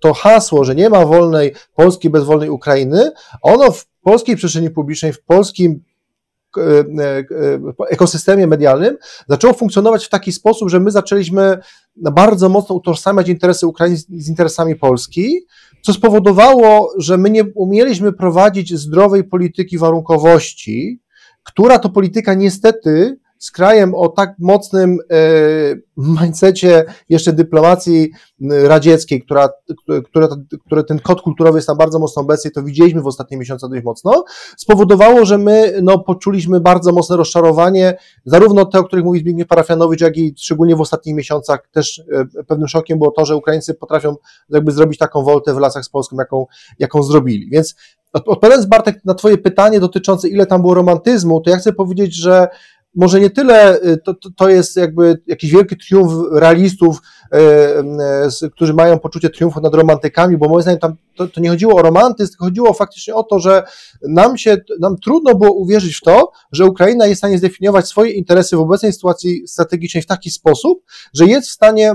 to 0.00 0.14
hasło, 0.14 0.64
że 0.64 0.74
nie 0.74 0.90
ma 0.90 1.06
wolnej 1.06 1.54
Polski 1.74 2.10
bez 2.10 2.24
wolnej 2.24 2.50
Ukrainy, 2.50 3.10
ono 3.42 3.70
w 3.70 3.86
polskiej 4.02 4.36
przestrzeni 4.36 4.70
publicznej, 4.70 5.12
w 5.12 5.22
polskim 5.22 5.80
E, 6.56 6.80
e, 6.80 7.88
ekosystemie 7.90 8.46
medialnym 8.46 8.96
zaczęło 9.28 9.54
funkcjonować 9.54 10.06
w 10.06 10.08
taki 10.08 10.32
sposób, 10.32 10.70
że 10.70 10.80
my 10.80 10.90
zaczęliśmy 10.90 11.58
bardzo 11.96 12.48
mocno 12.48 12.74
utożsamiać 12.74 13.28
interesy 13.28 13.66
Ukrainy 13.66 13.96
z 13.96 14.28
interesami 14.28 14.76
Polski, 14.76 15.46
co 15.82 15.92
spowodowało, 15.92 16.92
że 16.98 17.16
my 17.16 17.30
nie 17.30 17.44
umieliśmy 17.44 18.12
prowadzić 18.12 18.74
zdrowej 18.74 19.24
polityki 19.24 19.78
warunkowości, 19.78 21.00
która 21.42 21.78
to 21.78 21.88
polityka 21.88 22.34
niestety 22.34 23.18
z 23.38 23.50
krajem 23.50 23.94
o 23.94 24.08
tak 24.08 24.34
mocnym 24.38 24.98
e, 25.10 25.16
mindsetie 26.20 26.84
jeszcze 27.08 27.32
dyplomacji 27.32 28.10
radzieckiej, 28.64 29.22
która, 29.22 29.48
która, 30.04 30.28
która 30.66 30.82
ten 30.82 30.98
kod 30.98 31.22
kulturowy 31.22 31.58
jest 31.58 31.66
tam 31.66 31.76
bardzo 31.76 31.98
mocno 31.98 32.22
obecny, 32.22 32.50
to 32.50 32.62
widzieliśmy 32.62 33.02
w 33.02 33.06
ostatnich 33.06 33.40
miesiącach 33.40 33.70
dość 33.70 33.84
mocno, 33.84 34.24
spowodowało, 34.56 35.24
że 35.24 35.38
my 35.38 35.78
no, 35.82 35.98
poczuliśmy 35.98 36.60
bardzo 36.60 36.92
mocne 36.92 37.16
rozczarowanie, 37.16 37.98
zarówno 38.24 38.64
te, 38.64 38.78
o 38.78 38.84
których 38.84 39.04
mówi 39.04 39.20
Zbigniew 39.20 39.48
Parafianowicz, 39.48 40.00
jak 40.00 40.16
i 40.16 40.34
szczególnie 40.38 40.76
w 40.76 40.80
ostatnich 40.80 41.16
miesiącach 41.16 41.68
też 41.72 42.02
e, 42.38 42.44
pewnym 42.44 42.68
szokiem 42.68 42.98
było 42.98 43.10
to, 43.10 43.24
że 43.24 43.36
Ukraińcy 43.36 43.74
potrafią 43.74 44.16
jakby 44.48 44.72
zrobić 44.72 44.98
taką 44.98 45.22
woltę 45.22 45.54
w 45.54 45.58
lasach 45.58 45.84
z 45.84 45.88
Polską, 45.88 46.16
jaką, 46.16 46.46
jaką 46.78 47.02
zrobili. 47.02 47.50
Więc 47.50 47.74
odpowiadając 48.12 48.66
Bartek 48.66 49.04
na 49.04 49.14
twoje 49.14 49.38
pytanie 49.38 49.80
dotyczące 49.80 50.28
ile 50.28 50.46
tam 50.46 50.60
było 50.60 50.74
romantyzmu, 50.74 51.40
to 51.40 51.50
ja 51.50 51.56
chcę 51.56 51.72
powiedzieć, 51.72 52.14
że 52.14 52.48
może 52.96 53.20
nie 53.20 53.30
tyle 53.30 53.82
y, 53.82 53.96
to, 53.96 54.14
to 54.36 54.48
jest 54.48 54.76
jakby 54.76 55.22
jakiś 55.26 55.50
wielki 55.50 55.76
triumf 55.76 56.12
realistów, 56.32 56.98
e, 57.32 57.38
e, 58.44 58.50
którzy 58.52 58.74
mają 58.74 58.98
poczucie 58.98 59.30
triumfu 59.30 59.60
nad 59.60 59.74
romantykami, 59.74 60.36
bo 60.36 60.48
moim 60.48 60.62
zdaniem 60.62 60.80
tam 60.80 60.96
to, 61.16 61.28
to, 61.28 61.40
nie 61.40 61.50
chodziło 61.50 61.74
o 61.74 61.82
romantyzm, 61.82 62.38
chodziło 62.38 62.72
faktycznie 62.72 63.14
o 63.14 63.22
to, 63.22 63.38
że 63.38 63.62
nam 64.08 64.38
się, 64.38 64.56
nam 64.80 64.96
trudno 64.96 65.34
było 65.34 65.52
uwierzyć 65.52 65.96
w 65.96 66.00
to, 66.00 66.30
że 66.52 66.64
Ukraina 66.64 67.06
jest 67.06 67.18
w 67.18 67.20
stanie 67.20 67.38
zdefiniować 67.38 67.88
swoje 67.88 68.12
interesy 68.12 68.56
w 68.56 68.60
obecnej 68.60 68.92
sytuacji 68.92 69.48
strategicznej 69.48 70.02
w 70.02 70.06
taki 70.06 70.30
sposób, 70.30 70.82
że 71.14 71.24
jest 71.24 71.48
w 71.48 71.52
stanie 71.52 71.94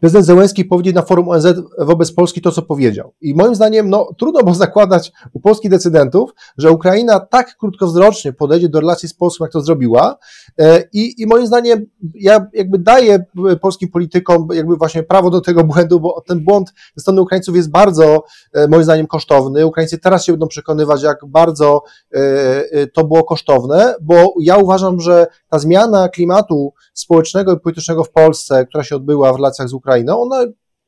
prezydent 0.00 0.26
Zełenski 0.26 0.64
powiedzieć 0.64 0.94
na 0.94 1.02
forum 1.02 1.28
ONZ 1.28 1.46
wobec 1.78 2.12
Polski 2.12 2.40
to, 2.40 2.52
co 2.52 2.62
powiedział. 2.62 3.12
I 3.20 3.34
moim 3.34 3.54
zdaniem, 3.54 3.90
no, 3.90 4.08
trudno 4.18 4.40
było 4.40 4.54
zakładać 4.54 5.12
u 5.32 5.40
polskich 5.40 5.70
decydentów, 5.70 6.30
że 6.58 6.70
Ukraina 6.70 7.20
tak 7.20 7.56
krótkowzrocznie 7.56 8.32
podejdzie 8.32 8.68
do 8.68 8.80
relacji 8.80 9.08
z 9.08 9.14
Polską, 9.14 9.44
jak 9.44 9.52
to 9.52 9.60
zrobiła. 9.60 10.18
E, 10.58 10.84
I, 10.92 11.22
i 11.22 11.26
moim 11.26 11.46
zdaniem, 11.46 11.86
ja 12.14 12.46
jakby 12.52 12.78
daję 12.78 13.24
polskim 13.60 13.88
politykom 13.88 14.48
jakby 14.52 14.76
właśnie 14.76 15.02
prawo 15.02 15.30
do 15.30 15.40
tego 15.40 15.64
błędu, 15.64 16.00
bo 16.00 16.22
ten 16.26 16.44
błąd 16.44 16.72
ze 16.96 17.02
strony 17.02 17.20
Ukraińców 17.20 17.56
jest 17.56 17.70
bardzo, 17.70 18.24
e, 18.52 18.68
moim 18.68 18.84
zdaniem, 18.84 19.06
kosztowny. 19.06 19.66
Ukraińcy 19.66 19.98
teraz 19.98 20.24
się 20.24 20.32
będą 20.32 20.48
przekonywać, 20.48 21.02
jak 21.02 21.18
bardzo 21.26 21.82
e, 22.12 22.86
to 22.86 23.04
było 23.04 23.24
kosztowne, 23.24 23.94
bo 24.02 24.34
ja 24.40 24.56
uważam, 24.56 25.00
że 25.00 25.26
ta 25.48 25.58
zmiana 25.58 26.08
klimatu 26.08 26.72
społecznego 26.94 27.52
i 27.52 27.60
politycznego 27.60 28.04
w 28.04 28.10
Polsce, 28.10 28.66
która 28.66 28.84
się 28.84 28.96
odbyła 28.96 29.32
w 29.32 29.36
relacjach 29.36 29.68
z 29.68 29.74
Ukrainą, 29.76 30.22
ona 30.22 30.46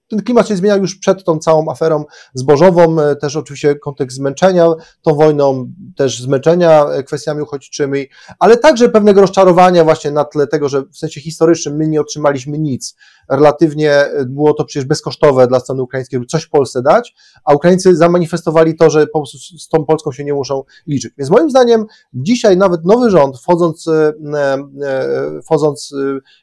ten 0.08 0.22
klimat 0.22 0.48
się 0.48 0.56
zmieniał 0.56 0.80
już 0.80 0.94
przed 0.94 1.24
tą 1.24 1.38
całą 1.38 1.70
aferą 1.70 2.04
zbożową, 2.34 3.00
e, 3.00 3.16
też 3.16 3.36
oczywiście 3.36 3.74
kontekst 3.74 4.16
zmęczenia 4.16 4.66
tą 5.02 5.14
wojną, 5.14 5.72
też 5.96 6.22
zmęczenia 6.22 6.84
e, 6.84 7.02
kwestiami 7.02 7.42
uchodźczymi, 7.42 8.06
ale 8.38 8.56
także 8.56 8.88
pewnego 8.88 9.20
rozczarowania 9.20 9.84
właśnie 9.84 10.10
na 10.10 10.24
tle 10.24 10.46
tego, 10.46 10.68
że 10.68 10.82
w 10.82 10.96
sensie 10.96 11.20
historycznym 11.20 11.76
my 11.76 11.88
nie 11.88 12.00
otrzymaliśmy 12.00 12.58
nic. 12.58 12.96
Relatywnie 13.30 13.92
e, 13.92 14.24
było 14.24 14.54
to 14.54 14.64
przecież 14.64 14.84
bezkosztowe 14.84 15.46
dla 15.46 15.60
strony 15.60 15.82
ukraińskiej, 15.82 16.16
żeby 16.16 16.26
coś 16.26 16.46
Polsce 16.46 16.82
dać, 16.82 17.14
a 17.44 17.54
Ukraińcy 17.54 17.96
zamanifestowali 17.96 18.76
to, 18.76 18.90
że 18.90 19.06
po 19.06 19.18
prostu 19.18 19.38
z 19.58 19.68
tą 19.68 19.84
Polską 19.84 20.12
się 20.12 20.24
nie 20.24 20.34
muszą 20.34 20.62
liczyć. 20.86 21.12
Więc 21.18 21.30
moim 21.30 21.50
zdaniem 21.50 21.86
dzisiaj 22.14 22.56
nawet 22.56 22.84
nowy 22.84 23.10
rząd, 23.10 23.38
wchodząc, 23.38 23.86
wchodząc 25.44 25.94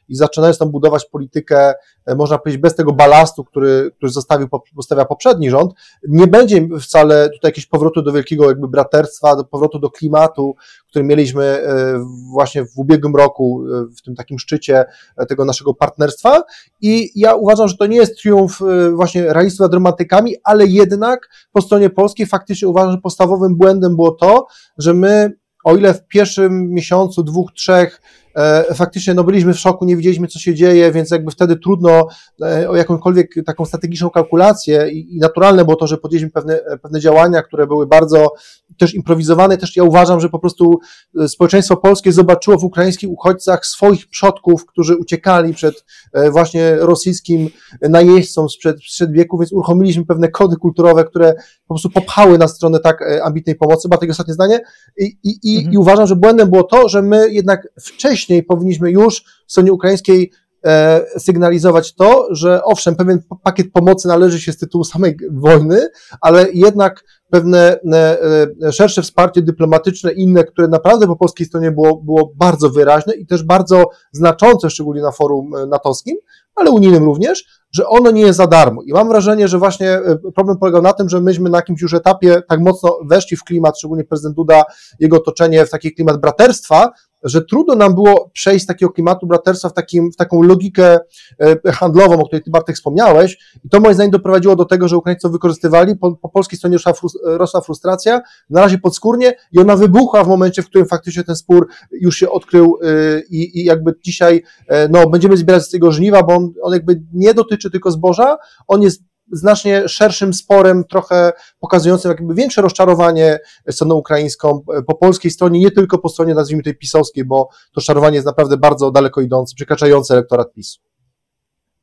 i 0.08 0.16
zaczynając 0.16 0.58
tam 0.58 0.70
budować 0.70 1.04
politykę, 1.04 1.74
można 2.14 2.38
powiedzieć, 2.38 2.62
bez 2.62 2.74
tego 2.74 2.92
balastu, 2.92 3.44
który, 3.44 3.90
który 3.96 4.12
zostawił, 4.12 4.48
zostawia 4.76 5.04
poprzedni 5.04 5.50
rząd, 5.50 5.72
nie 6.08 6.26
będzie 6.26 6.68
wcale 6.80 7.24
tutaj 7.30 7.48
jakiegoś 7.48 7.66
powrotu 7.66 8.02
do 8.02 8.12
wielkiego 8.12 8.48
jakby 8.48 8.68
braterstwa, 8.68 9.36
do 9.36 9.44
powrotu 9.44 9.78
do 9.78 9.90
klimatu, 9.90 10.56
który 10.88 11.04
mieliśmy 11.04 11.44
e, 11.44 12.04
właśnie 12.32 12.64
w 12.64 12.78
ubiegłym 12.78 13.16
roku, 13.16 13.64
e, 13.66 13.86
w 13.96 14.02
tym 14.02 14.14
takim 14.14 14.38
szczycie 14.38 14.84
e, 15.16 15.26
tego 15.26 15.44
naszego 15.44 15.74
partnerstwa. 15.74 16.42
I 16.80 17.20
ja 17.20 17.34
uważam, 17.34 17.68
że 17.68 17.76
to 17.76 17.86
nie 17.86 17.96
jest 17.96 18.18
triumf 18.20 18.60
właśnie 18.94 19.32
realistów 19.32 19.60
nad 19.60 19.74
romantykami, 19.74 20.34
ale 20.44 20.66
jednak 20.66 21.28
po 21.52 21.62
stronie 21.62 21.90
polskiej 21.90 22.26
faktycznie 22.26 22.68
uważam, 22.68 22.92
że 22.92 22.98
podstawowym 22.98 23.56
błędem 23.56 23.96
było 23.96 24.10
to, 24.10 24.46
że 24.78 24.94
my 24.94 25.32
o 25.64 25.76
ile 25.76 25.94
w 25.94 26.06
pierwszym 26.06 26.70
miesiącu, 26.70 27.22
dwóch, 27.22 27.52
trzech 27.52 28.00
E, 28.25 28.25
faktycznie 28.74 29.14
no 29.14 29.24
byliśmy 29.24 29.54
w 29.54 29.58
szoku, 29.58 29.84
nie 29.84 29.96
widzieliśmy 29.96 30.28
co 30.28 30.38
się 30.38 30.54
dzieje, 30.54 30.92
więc 30.92 31.10
jakby 31.10 31.30
wtedy 31.30 31.56
trudno 31.56 32.08
e, 32.42 32.70
o 32.70 32.76
jakąkolwiek 32.76 33.34
taką 33.46 33.64
strategiczną 33.64 34.10
kalkulację 34.10 34.88
i, 34.90 35.18
naturalne 35.18 35.64
było 35.64 35.76
to, 35.76 35.86
że 35.86 35.96
podjęliśmy 35.96 36.30
pewne, 36.30 36.60
pewne 36.82 37.00
działania, 37.00 37.42
które 37.42 37.66
były 37.66 37.86
bardzo 37.86 38.32
też 38.78 38.94
improwizowane, 38.94 39.56
też 39.56 39.76
ja 39.76 39.84
uważam, 39.84 40.20
że 40.20 40.28
po 40.28 40.38
prostu 40.38 40.78
e, 41.20 41.28
społeczeństwo 41.28 41.76
polskie 41.76 42.12
zobaczyło 42.12 42.58
w 42.58 42.64
ukraińskich 42.64 43.10
uchodźcach 43.10 43.66
swoich 43.66 44.06
przodków, 44.08 44.66
którzy 44.66 44.96
uciekali 44.96 45.54
przed 45.54 45.84
właśnie 46.30 46.76
rosyjskim 46.76 47.48
najeźdźcą 47.82 48.48
sprzed, 48.48 48.76
sprzed 48.76 49.12
wieku, 49.12 49.38
więc 49.38 49.52
uruchomiliśmy 49.52 50.06
pewne 50.06 50.28
kody 50.28 50.56
kulturowe, 50.56 51.04
które 51.04 51.34
po 51.66 51.74
prostu 51.74 51.90
popchały 51.90 52.38
na 52.38 52.48
stronę 52.48 52.80
tak 52.80 53.04
ambitnej 53.22 53.56
pomocy. 53.56 53.88
Bartek, 53.88 54.10
ostatnie 54.10 54.34
zdanie. 54.34 54.60
I, 54.98 55.04
i, 55.04 55.38
i, 55.42 55.56
mhm. 55.56 55.74
i 55.74 55.78
uważam, 55.78 56.06
że 56.06 56.16
błędem 56.16 56.50
było 56.50 56.62
to, 56.62 56.88
że 56.88 57.02
my 57.02 57.30
jednak 57.30 57.68
wcześniej 57.80 58.25
wcześniej 58.26 58.42
powinniśmy 58.42 58.90
już 58.90 59.24
stronie 59.46 59.72
ukraińskiej 59.72 60.32
e, 60.66 61.04
sygnalizować 61.18 61.94
to, 61.94 62.26
że 62.30 62.64
owszem, 62.64 62.96
pewien 62.96 63.22
pakiet 63.44 63.72
pomocy 63.72 64.08
należy 64.08 64.40
się 64.40 64.52
z 64.52 64.58
tytułu 64.58 64.84
samej 64.84 65.16
wojny, 65.30 65.88
ale 66.20 66.46
jednak 66.52 67.04
pewne 67.30 67.78
e, 67.92 68.18
e, 68.62 68.72
szersze 68.72 69.02
wsparcie 69.02 69.42
dyplomatyczne, 69.42 70.12
inne, 70.12 70.44
które 70.44 70.68
naprawdę 70.68 71.06
po 71.06 71.16
polskiej 71.16 71.46
stronie 71.46 71.70
było, 71.70 71.96
było 71.96 72.32
bardzo 72.36 72.70
wyraźne 72.70 73.14
i 73.14 73.26
też 73.26 73.42
bardzo 73.42 73.84
znaczące, 74.12 74.70
szczególnie 74.70 75.02
na 75.02 75.12
forum 75.12 75.50
natowskim, 75.68 76.16
ale 76.54 76.70
unijnym 76.70 77.04
również, 77.04 77.44
że 77.72 77.88
ono 77.88 78.10
nie 78.10 78.22
jest 78.22 78.36
za 78.36 78.46
darmo. 78.46 78.82
I 78.82 78.92
mam 78.92 79.08
wrażenie, 79.08 79.48
że 79.48 79.58
właśnie 79.58 80.00
problem 80.34 80.58
polegał 80.58 80.82
na 80.82 80.92
tym, 80.92 81.08
że 81.08 81.20
myśmy 81.20 81.50
na 81.50 81.58
jakimś 81.58 81.82
już 81.82 81.94
etapie 81.94 82.42
tak 82.48 82.60
mocno 82.60 82.98
weszli 83.10 83.36
w 83.36 83.44
klimat, 83.44 83.78
szczególnie 83.78 84.04
prezydent 84.04 84.36
Duda, 84.36 84.64
jego 85.00 85.16
otoczenie 85.16 85.66
w 85.66 85.70
taki 85.70 85.94
klimat 85.94 86.20
braterstwa, 86.20 86.90
że 87.22 87.44
trudno 87.44 87.74
nam 87.74 87.94
było 87.94 88.30
przejść 88.32 88.64
z 88.64 88.66
takiego 88.66 88.92
klimatu 88.92 89.26
braterstwa 89.26 89.68
w, 89.68 89.72
takim, 89.72 90.12
w 90.12 90.16
taką 90.16 90.42
logikę 90.42 90.98
e, 91.40 91.72
handlową, 91.72 92.14
o 92.14 92.26
której 92.26 92.42
Ty 92.42 92.50
Bartek 92.50 92.76
wspomniałeś. 92.76 93.38
I 93.64 93.68
to 93.68 93.80
moim 93.80 93.94
zdaniem 93.94 94.10
doprowadziło 94.10 94.56
do 94.56 94.64
tego, 94.64 94.88
że 94.88 94.96
Ukraińcy 94.96 95.22
to 95.22 95.30
wykorzystywali, 95.30 95.96
po, 95.96 96.16
po 96.16 96.28
polskiej 96.28 96.58
stronie 96.58 96.76
rosła, 96.76 97.08
rosła 97.24 97.60
frustracja, 97.60 98.20
na 98.50 98.60
razie 98.60 98.78
podskórnie 98.78 99.34
i 99.52 99.58
ona 99.58 99.76
wybuchła 99.76 100.24
w 100.24 100.28
momencie, 100.28 100.62
w 100.62 100.66
którym 100.66 100.88
faktycznie 100.88 101.24
ten 101.24 101.36
spór 101.36 101.68
już 101.92 102.16
się 102.16 102.30
odkrył 102.30 102.78
e, 102.82 103.20
i, 103.30 103.60
i 103.60 103.64
jakby 103.64 103.94
dzisiaj 104.04 104.42
no, 104.90 105.10
będziemy 105.10 105.36
zbierać 105.36 105.62
z 105.62 105.70
tego 105.70 105.92
żniwa, 105.92 106.22
bo 106.22 106.34
on, 106.34 106.52
on 106.62 106.72
jakby 106.72 107.02
nie 107.12 107.34
dotyczy 107.34 107.70
tylko 107.70 107.90
zboża, 107.90 108.36
on 108.68 108.82
jest 108.82 109.02
znacznie 109.32 109.88
szerszym 109.88 110.34
sporem, 110.34 110.84
trochę 110.84 111.32
pokazującym 111.58 112.08
jakby 112.08 112.34
większe 112.34 112.62
rozczarowanie 112.62 113.38
stroną 113.70 113.94
ukraińską 113.94 114.60
po 114.86 114.94
polskiej 114.94 115.30
stronie, 115.30 115.60
nie 115.60 115.70
tylko 115.70 115.98
po 115.98 116.08
stronie 116.08 116.34
nazwijmy 116.34 116.62
tej 116.62 116.76
pisowskiej, 116.76 117.24
bo 117.24 117.44
to 117.44 117.72
rozczarowanie 117.76 118.14
jest 118.14 118.26
naprawdę 118.26 118.56
bardzo 118.56 118.90
daleko 118.90 119.20
idące, 119.20 119.54
przekraczające 119.54 120.14
elektorat 120.14 120.52
PiSu. 120.52 120.85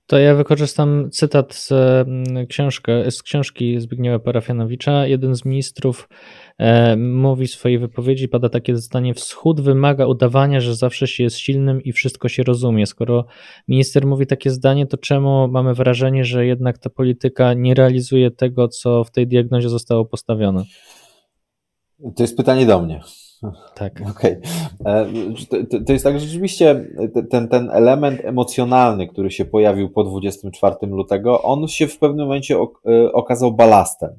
To 0.08 0.18
ja 0.18 0.36
wykorzystam 0.36 1.10
cytat 1.12 1.54
z, 1.54 1.72
mm, 1.72 2.48
książki, 2.48 2.92
z 3.10 3.24
książki 3.24 3.80
Zbigniewa 3.80 4.20
Parafianowicza. 4.20 5.08
Jeden 5.08 5.36
z 5.36 5.46
ministrów 5.46 6.10
e, 6.58 6.96
mówi 6.98 7.48
w 7.48 7.52
swojej 7.52 7.80
wypowiedzi, 7.80 8.28
pada 8.28 8.50
takie 8.50 8.76
zdanie: 8.76 9.14
Wschód 9.14 9.62
wymaga 9.62 10.06
udawania, 10.06 10.62
że 10.62 10.76
zawsze 10.76 11.08
się 11.08 11.24
jest 11.24 11.38
silnym 11.38 11.82
i 11.82 11.92
wszystko 11.92 12.30
się 12.30 12.44
rozumie. 12.44 12.86
Skoro 12.86 13.26
minister 13.68 14.06
mówi 14.06 14.28
takie 14.28 14.50
zdanie, 14.50 14.88
to 14.88 14.98
czemu 14.98 15.48
mamy 15.48 15.74
wrażenie, 15.74 16.26
że 16.26 16.46
jednak 16.46 16.78
ta 16.78 16.90
polityka 16.90 17.54
nie 17.54 17.74
realizuje 17.74 18.32
tego, 18.32 18.68
co 18.68 19.04
w 19.04 19.12
tej 19.12 19.28
diagnozie 19.28 19.70
zostało 19.70 20.06
postawione? 20.06 20.64
To 22.16 22.24
jest 22.24 22.38
pytanie 22.38 22.66
do 22.66 22.82
mnie. 22.82 23.02
Tak. 23.76 24.02
Okej. 24.12 24.38
Okay. 24.80 25.66
To, 25.70 25.80
to, 25.86 25.94
jest 25.94 26.04
tak, 26.04 26.20
że 26.20 26.26
rzeczywiście 26.26 26.86
ten, 27.30 27.48
ten 27.48 27.70
element 27.72 28.26
emocjonalny, 28.26 29.08
który 29.08 29.32
się 29.32 29.46
pojawił 29.46 29.90
po 29.90 30.04
24 30.04 30.76
lutego, 30.82 31.42
on 31.42 31.68
się 31.68 31.88
w 31.88 31.98
pewnym 32.00 32.26
momencie 32.26 32.56
e, 32.56 33.14
okazał 33.14 33.52
balastem. 33.52 34.10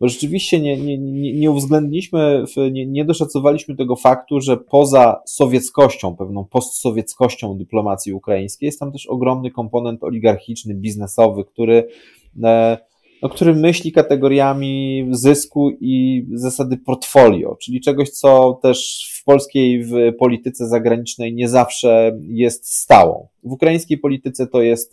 Bo 0.00 0.08
rzeczywiście 0.08 0.60
nie, 0.60 0.76
nie, 0.76 0.98
nie, 0.98 1.32
nie 1.32 1.50
uwzględniliśmy, 1.50 2.44
nie, 2.72 2.86
nie 2.86 3.04
doszacowaliśmy 3.04 3.76
tego 3.76 3.96
faktu, 3.96 4.40
że 4.40 4.56
poza 4.56 5.20
sowieckością, 5.26 6.16
pewną 6.16 6.44
postsowieckością 6.44 7.58
dyplomacji 7.58 8.12
ukraińskiej, 8.12 8.66
jest 8.66 8.80
tam 8.80 8.92
też 8.92 9.06
ogromny 9.06 9.50
komponent 9.50 10.04
oligarchiczny, 10.04 10.74
biznesowy, 10.74 11.44
który 11.44 11.88
e, 12.44 12.78
no, 13.22 13.28
który 13.28 13.54
myśli 13.54 13.92
kategoriami 13.92 15.06
zysku 15.10 15.70
i 15.80 16.24
zasady 16.34 16.76
portfolio, 16.76 17.56
czyli 17.62 17.80
czegoś, 17.80 18.10
co 18.10 18.58
też 18.62 19.08
w 19.22 19.24
polskiej 19.24 19.84
w 19.84 19.92
polityce 20.18 20.68
zagranicznej 20.68 21.34
nie 21.34 21.48
zawsze 21.48 22.18
jest 22.28 22.74
stałą. 22.74 23.28
W 23.44 23.52
ukraińskiej 23.52 23.98
polityce 23.98 24.46
to 24.46 24.62
jest, 24.62 24.92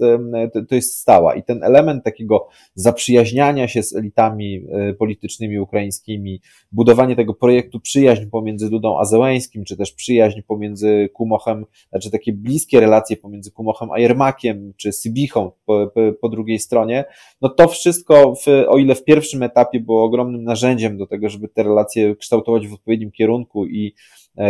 to 0.70 0.76
jest 0.76 0.96
stała 0.96 1.36
i 1.36 1.44
ten 1.44 1.63
element 1.63 2.04
takiego 2.04 2.48
zaprzyjaźniania 2.76 3.68
się 3.68 3.84
z 3.84 3.96
elitami 3.96 4.65
e, 4.72 4.94
politycznymi 4.94 5.60
ukraińskimi, 5.60 6.42
budowanie 6.72 7.15
tego 7.15 7.34
projektu 7.34 7.80
przyjaźń 7.80 8.26
pomiędzy 8.26 8.70
Dudą 8.70 9.00
a 9.00 9.06
Zełęskim, 9.06 9.65
czy 9.65 9.78
też 9.78 9.92
przyjaźń 9.92 10.42
pomiędzy 10.48 11.10
Kumochem, 11.13 11.65
znaczy 11.89 12.12
takie 12.12 12.34
bliskie 12.34 12.80
relacje 12.80 13.18
pomiędzy 13.18 13.52
Kumochem 13.52 13.92
a 13.92 14.00
Jermakiem, 14.00 14.74
czy 14.78 14.92
Sybichą 14.92 15.52
po, 15.65 15.92
po, 16.22 16.30
drugiej 16.30 16.60
stronie, 16.60 17.06
no 17.42 17.50
to 17.50 17.68
wszystko, 17.68 18.36
w, 18.36 18.48
o 18.68 18.78
ile 18.78 18.96
w 18.96 19.04
pierwszym 19.04 19.44
etapie 19.44 19.80
było 19.80 20.04
ogromnym 20.04 20.44
narzędziem 20.44 20.98
do 20.98 21.08
tego, 21.08 21.30
żeby 21.30 21.48
te 21.48 21.63
relacje 21.63 22.15
kształtować 22.15 22.68
w 22.68 22.74
odpowiednim 22.74 23.12
kierunku 23.12 23.65
i 23.65 23.94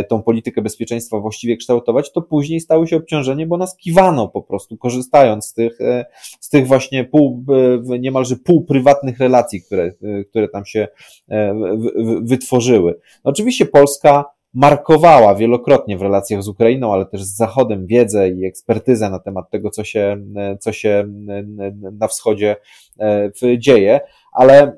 tą 0.09 0.23
politykę 0.23 0.61
bezpieczeństwa 0.61 1.19
właściwie 1.19 1.57
kształtować, 1.57 2.11
to 2.11 2.21
później 2.21 2.59
stało 2.59 2.85
się 2.85 2.97
obciążenie, 2.97 3.47
bo 3.47 3.57
nas 3.57 3.77
kiwano 3.77 4.27
po 4.27 4.41
prostu, 4.41 4.77
korzystając 4.77 5.45
z 5.45 5.53
tych, 5.53 5.81
e, 5.81 6.05
z 6.39 6.49
tych 6.49 6.67
właśnie 6.67 7.03
pół, 7.03 7.45
e, 7.93 7.99
niemalże 7.99 8.35
półprywatnych 8.35 9.19
relacji, 9.19 9.61
które, 9.61 9.91
które 10.29 10.47
tam 10.47 10.65
się 10.65 10.87
wytworzyły. 12.21 12.99
No 13.25 13.31
oczywiście 13.31 13.65
Polska 13.65 14.25
markowała 14.53 15.35
wielokrotnie 15.35 15.97
w 15.97 16.01
relacjach 16.01 16.43
z 16.43 16.47
Ukrainą, 16.47 16.93
ale 16.93 17.05
też 17.05 17.23
z 17.23 17.35
Zachodem 17.35 17.87
wiedzę 17.87 18.29
i 18.29 18.45
ekspertyzę 18.45 19.09
na 19.09 19.19
temat 19.19 19.49
tego, 19.49 19.69
co 19.69 19.83
się, 19.83 20.17
co 20.59 20.71
się 20.71 21.05
na 21.99 22.07
wschodzie 22.07 22.55
dzieje, 23.57 23.99
ale 24.33 24.77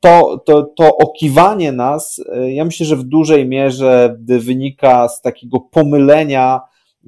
to, 0.00 0.42
to, 0.44 0.62
to 0.62 0.96
okiwanie 0.96 1.72
nas, 1.72 2.24
e, 2.32 2.52
ja 2.52 2.64
myślę, 2.64 2.86
że 2.86 2.96
w 2.96 3.04
dużej 3.04 3.48
mierze 3.48 4.16
wynika 4.20 5.08
z 5.08 5.20
takiego 5.20 5.60
pomylenia 5.60 6.60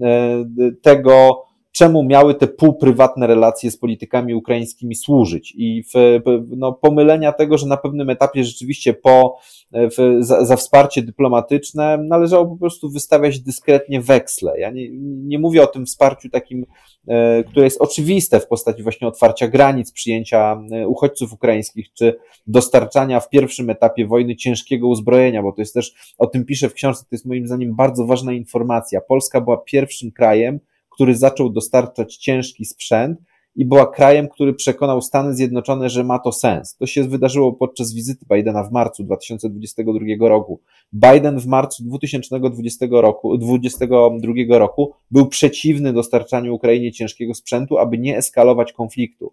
e, 0.03 0.45
tego, 0.83 1.45
czemu 1.73 2.05
miały 2.05 2.35
te 2.35 2.47
półprywatne 2.47 3.27
relacje 3.27 3.71
z 3.71 3.77
politykami 3.77 4.35
ukraińskimi 4.35 4.95
służyć 4.95 5.55
i 5.57 5.85
w, 5.95 6.21
no, 6.57 6.73
pomylenia 6.73 7.33
tego, 7.33 7.59
że 7.59 7.67
na 7.67 7.77
pewnym 7.77 8.11
etapie 8.11 8.45
rzeczywiście 8.45 8.95
po, 8.95 9.39
w, 9.73 10.17
za, 10.21 10.45
za, 10.45 10.57
wsparcie 10.57 11.03
dyplomatyczne 11.03 11.99
należało 11.99 12.47
po 12.47 12.57
prostu 12.57 12.91
wystawiać 12.91 13.41
dyskretnie 13.41 14.01
weksle. 14.01 14.61
Ja 14.61 14.71
nie, 14.71 14.89
nie 15.01 15.39
mówię 15.39 15.63
o 15.63 15.67
tym 15.67 15.87
wsparciu 15.87 16.29
takim, 16.31 16.67
e, 17.09 17.45
które 17.45 17.65
jest 17.65 17.81
oczywiste 17.81 18.41
w 18.41 18.47
postaci 18.47 18.83
właśnie 18.83 19.09
otwarcia 19.09 19.49
granic, 19.49 19.93
przyjęcia 19.93 20.61
e, 20.73 20.89
uchodźców 20.89 21.33
ukraińskich, 21.33 21.93
czy 21.93 22.17
dostarczania 22.47 23.21
w 23.21 23.29
pierwszym 23.29 23.71
etapie 23.71 24.07
wojny 24.07 24.37
ciężkiego 24.37 24.89
uzbrojenia, 24.89 25.43
bo 25.43 25.53
to 25.53 25.63
jest 25.63 25.75
też, 25.75 26.15
o 26.19 26.27
tym 26.27 26.45
piszę 26.45 26.69
w 26.69 26.75
książce, 26.75 27.03
to 27.03 27.15
jest 27.15 27.27
moim 27.27 27.47
zdaniem 27.47 27.75
bardzo 27.77 28.07
ważna 28.07 28.33
informacja. 28.33 29.01
Polska 29.01 29.41
była 29.41 29.57
pierwszym 29.57 30.11
krajem, 30.11 30.61
który 30.95 31.17
zaczął 31.17 31.51
dostarczać 31.51 32.17
ciężki 32.17 32.65
sprzęt 32.65 33.19
i 33.57 33.67
była 33.67 33.87
krajem, 33.87 34.29
który 34.29 34.55
przekonał 34.55 35.03
Stany 35.03 35.35
Zjednoczone, 35.35 35.91
że 35.91 36.05
ma 36.05 36.19
to 36.19 36.33
sens. 36.33 36.77
To 36.77 36.87
się 36.87 37.05
wydarzyło 37.05 37.53
podczas 37.53 37.95
wizyty 37.95 38.27
Bidena 38.35 38.65
w 38.65 38.73
marcu 38.73 39.05
2022 39.05 40.29
roku. 40.29 40.61
Biden 40.93 41.41
w 41.41 41.47
marcu 41.47 41.85
2020 41.85 42.87
roku, 42.91 43.39
2022 43.39 44.59
roku 44.59 44.93
był 45.11 45.27
przeciwny 45.27 45.93
dostarczaniu 45.93 46.55
Ukrainie 46.55 46.93
ciężkiego 46.93 47.35
sprzętu, 47.35 47.79
aby 47.79 47.99
nie 47.99 48.17
eskalować 48.17 48.73
konfliktu. 48.73 49.33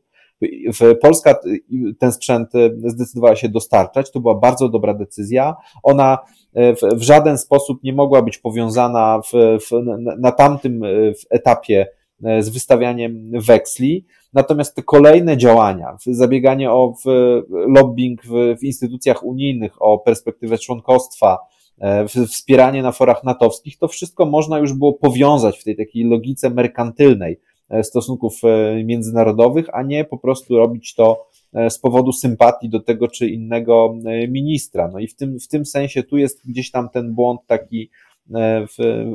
Polska 1.02 1.40
ten 2.00 2.12
sprzęt 2.12 2.50
zdecydowała 2.86 3.36
się 3.36 3.50
dostarczać, 3.50 4.12
to 4.12 4.20
była 4.20 4.36
bardzo 4.36 4.70
dobra 4.70 4.94
decyzja. 4.94 5.56
Ona 5.84 6.18
w, 6.54 6.80
w 6.96 7.02
żaden 7.02 7.38
sposób 7.38 7.84
nie 7.84 7.94
mogła 7.94 8.22
być 8.22 8.38
powiązana 8.38 9.22
w, 9.22 9.58
w, 9.60 9.72
na 10.20 10.32
tamtym 10.32 10.82
etapie 11.30 11.88
z 12.40 12.50
wystawianiem 12.50 13.32
weksli. 13.34 14.06
Natomiast 14.34 14.76
te 14.76 14.84
kolejne 14.84 15.38
działania, 15.38 15.98
zabieganie 16.06 16.72
o 16.72 16.94
lobbying 17.50 18.24
w, 18.24 18.56
w 18.60 18.64
instytucjach 18.64 19.24
unijnych, 19.24 19.82
o 19.82 19.98
perspektywę 19.98 20.58
członkostwa, 20.58 21.38
wspieranie 22.28 22.84
na 22.84 22.92
forach 22.92 23.24
natowskich, 23.24 23.78
to 23.78 23.88
wszystko 23.88 24.26
można 24.26 24.60
już 24.60 24.74
było 24.74 24.94
powiązać 24.94 25.60
w 25.60 25.64
tej 25.64 25.78
takiej 25.78 26.04
logice 26.04 26.50
merkantylnej 26.50 27.40
stosunków 27.82 28.42
międzynarodowych, 28.84 29.66
a 29.74 29.84
nie 29.84 30.06
po 30.06 30.18
prostu 30.18 30.58
robić 30.58 30.96
to 30.96 31.30
E, 31.54 31.70
z 31.70 31.80
powodu 31.80 32.12
sympatii 32.12 32.70
do 32.70 32.80
tego 32.80 33.08
czy 33.08 33.28
innego 33.28 33.96
e, 34.06 34.28
ministra. 34.28 34.90
No 34.94 35.00
i 35.00 35.08
w 35.08 35.16
tym, 35.16 35.40
w 35.40 35.48
tym 35.48 35.66
sensie 35.66 36.04
tu 36.04 36.18
jest 36.18 36.50
gdzieś 36.50 36.72
tam 36.72 36.90
ten 36.90 37.14
błąd 37.14 37.42
taki 37.48 37.90
e, 38.36 38.68
w, 38.68 39.06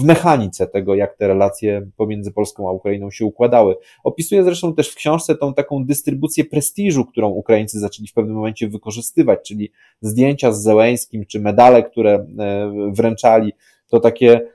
w 0.00 0.04
mechanice 0.04 0.66
tego, 0.66 0.94
jak 0.94 1.16
te 1.16 1.28
relacje 1.28 1.90
pomiędzy 1.96 2.32
Polską 2.32 2.68
a 2.68 2.72
Ukrainą 2.72 3.10
się 3.10 3.24
układały. 3.24 3.76
Opisuję 4.04 4.44
zresztą 4.44 4.74
też 4.74 4.88
w 4.90 4.94
książce 4.94 5.34
tą 5.34 5.54
taką 5.54 5.84
dystrybucję 5.84 6.44
prestiżu, 6.44 7.04
którą 7.04 7.28
Ukraińcy 7.28 7.80
zaczęli 7.80 8.08
w 8.08 8.12
pewnym 8.12 8.36
momencie 8.36 8.68
wykorzystywać, 8.68 9.38
czyli 9.46 9.72
zdjęcia 10.00 10.52
z 10.52 10.62
Zełęskim, 10.62 11.26
czy 11.26 11.40
medale, 11.40 11.82
które 11.82 12.26
wręczali, 12.92 13.52
to 13.88 14.00
takie 14.00 14.40
E, 14.40 14.46
e, 14.46 14.53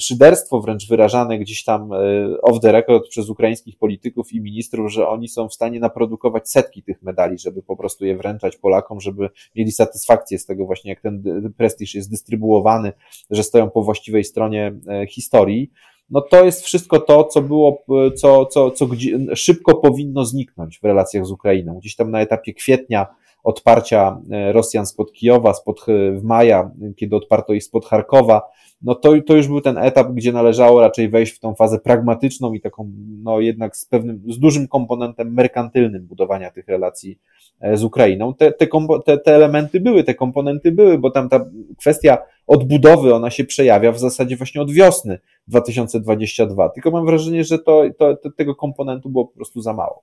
szyderstwo 0.00 0.60
wręcz 0.60 0.88
wyrażane 0.88 1.38
gdzieś 1.38 1.64
tam 1.64 1.92
e, 1.92 1.96
off 2.42 2.60
the 2.60 2.72
record 2.72 3.08
przez 3.08 3.28
ukraińskich 3.28 3.78
polityków 3.78 4.32
i 4.32 4.40
ministrów, 4.40 4.92
że 4.92 5.08
oni 5.08 5.28
są 5.28 5.48
w 5.48 5.54
stanie 5.54 5.80
naprodukować 5.80 6.50
setki 6.50 6.82
tych 6.82 7.02
medali, 7.02 7.38
żeby 7.38 7.62
po 7.62 7.76
prostu 7.76 8.06
je 8.06 8.16
wręczać 8.16 8.56
Polakom, 8.56 9.00
żeby 9.00 9.28
mieli 9.56 9.72
satysfakcję 9.72 10.38
z 10.38 10.46
tego 10.46 10.66
właśnie, 10.66 10.90
jak 10.90 11.00
ten 11.00 11.22
prestiż 11.56 11.94
jest 11.94 12.10
dystrybuowany, 12.10 12.92
że 13.30 13.42
stoją 13.42 13.70
po 13.70 13.82
właściwej 13.82 14.24
stronie 14.24 14.74
historii 15.08 15.70
no 16.10 16.20
to 16.20 16.44
jest 16.44 16.64
wszystko 16.64 17.00
to, 17.00 17.24
co 17.24 17.42
było, 17.42 17.84
co, 18.16 18.46
co, 18.46 18.70
co 18.70 18.88
szybko 19.34 19.74
powinno 19.74 20.24
zniknąć 20.24 20.78
w 20.78 20.84
relacjach 20.84 21.26
z 21.26 21.30
Ukrainą. 21.30 21.78
Gdzieś 21.78 21.96
tam 21.96 22.10
na 22.10 22.20
etapie 22.20 22.54
kwietnia 22.54 23.06
odparcia 23.44 24.20
Rosjan 24.52 24.86
spod 24.86 25.12
Kijowa, 25.12 25.54
spod, 25.54 25.84
w 26.12 26.22
maja, 26.22 26.70
kiedy 26.96 27.16
odparto 27.16 27.52
ich 27.52 27.64
spod 27.64 27.86
Charkowa, 27.86 28.42
no 28.84 28.94
to, 28.94 29.12
to 29.26 29.36
już 29.36 29.48
był 29.48 29.60
ten 29.60 29.78
etap, 29.78 30.12
gdzie 30.12 30.32
należało 30.32 30.80
raczej 30.80 31.08
wejść 31.08 31.32
w 31.32 31.38
tą 31.38 31.54
fazę 31.54 31.78
pragmatyczną 31.78 32.52
i 32.52 32.60
taką, 32.60 32.90
no 33.22 33.40
jednak 33.40 33.76
z 33.76 33.86
pewnym, 33.86 34.22
z 34.28 34.38
dużym 34.38 34.68
komponentem 34.68 35.34
merkantylnym 35.34 36.06
budowania 36.06 36.50
tych 36.50 36.68
relacji 36.68 37.18
e, 37.60 37.76
z 37.76 37.84
Ukrainą. 37.84 38.34
Te, 38.34 38.52
te, 38.52 38.66
te, 39.04 39.18
te 39.18 39.34
elementy 39.34 39.80
były, 39.80 40.04
te 40.04 40.14
komponenty 40.14 40.72
były, 40.72 40.98
bo 40.98 41.10
tam 41.10 41.28
ta 41.28 41.44
kwestia 41.78 42.18
odbudowy, 42.46 43.14
ona 43.14 43.30
się 43.30 43.44
przejawia 43.44 43.92
w 43.92 43.98
zasadzie 43.98 44.36
właśnie 44.36 44.62
od 44.62 44.70
wiosny 44.70 45.18
2022. 45.48 46.68
Tylko 46.68 46.90
mam 46.90 47.06
wrażenie, 47.06 47.44
że 47.44 47.58
to, 47.58 47.82
to, 47.98 48.16
to 48.16 48.30
tego 48.30 48.54
komponentu 48.54 49.10
było 49.10 49.24
po 49.24 49.34
prostu 49.34 49.60
za 49.60 49.72
mało. 49.72 50.02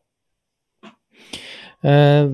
E, 1.83 2.29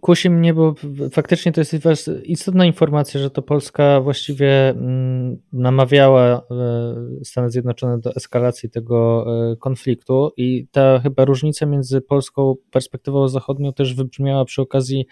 kusi 0.00 0.30
mnie, 0.30 0.54
bo 0.54 0.74
faktycznie 1.12 1.52
to 1.52 1.60
jest 1.60 2.10
istotna 2.24 2.66
informacja, 2.66 3.20
że 3.20 3.30
to 3.30 3.42
Polska 3.42 4.00
właściwie 4.00 4.68
mm, 4.68 5.38
namawiała 5.52 6.42
e, 6.50 7.24
Stany 7.24 7.50
Zjednoczone 7.50 7.98
do 7.98 8.14
eskalacji 8.14 8.70
tego 8.70 9.26
e, 9.52 9.56
konfliktu 9.56 10.32
i 10.36 10.66
ta 10.72 10.98
chyba 10.98 11.24
różnica 11.24 11.66
między 11.66 12.00
polską 12.00 12.54
perspektywą 12.70 13.28
zachodnią 13.28 13.72
też 13.72 13.94
wybrzmiała 13.94 14.44
przy 14.44 14.62
okazji 14.62 15.06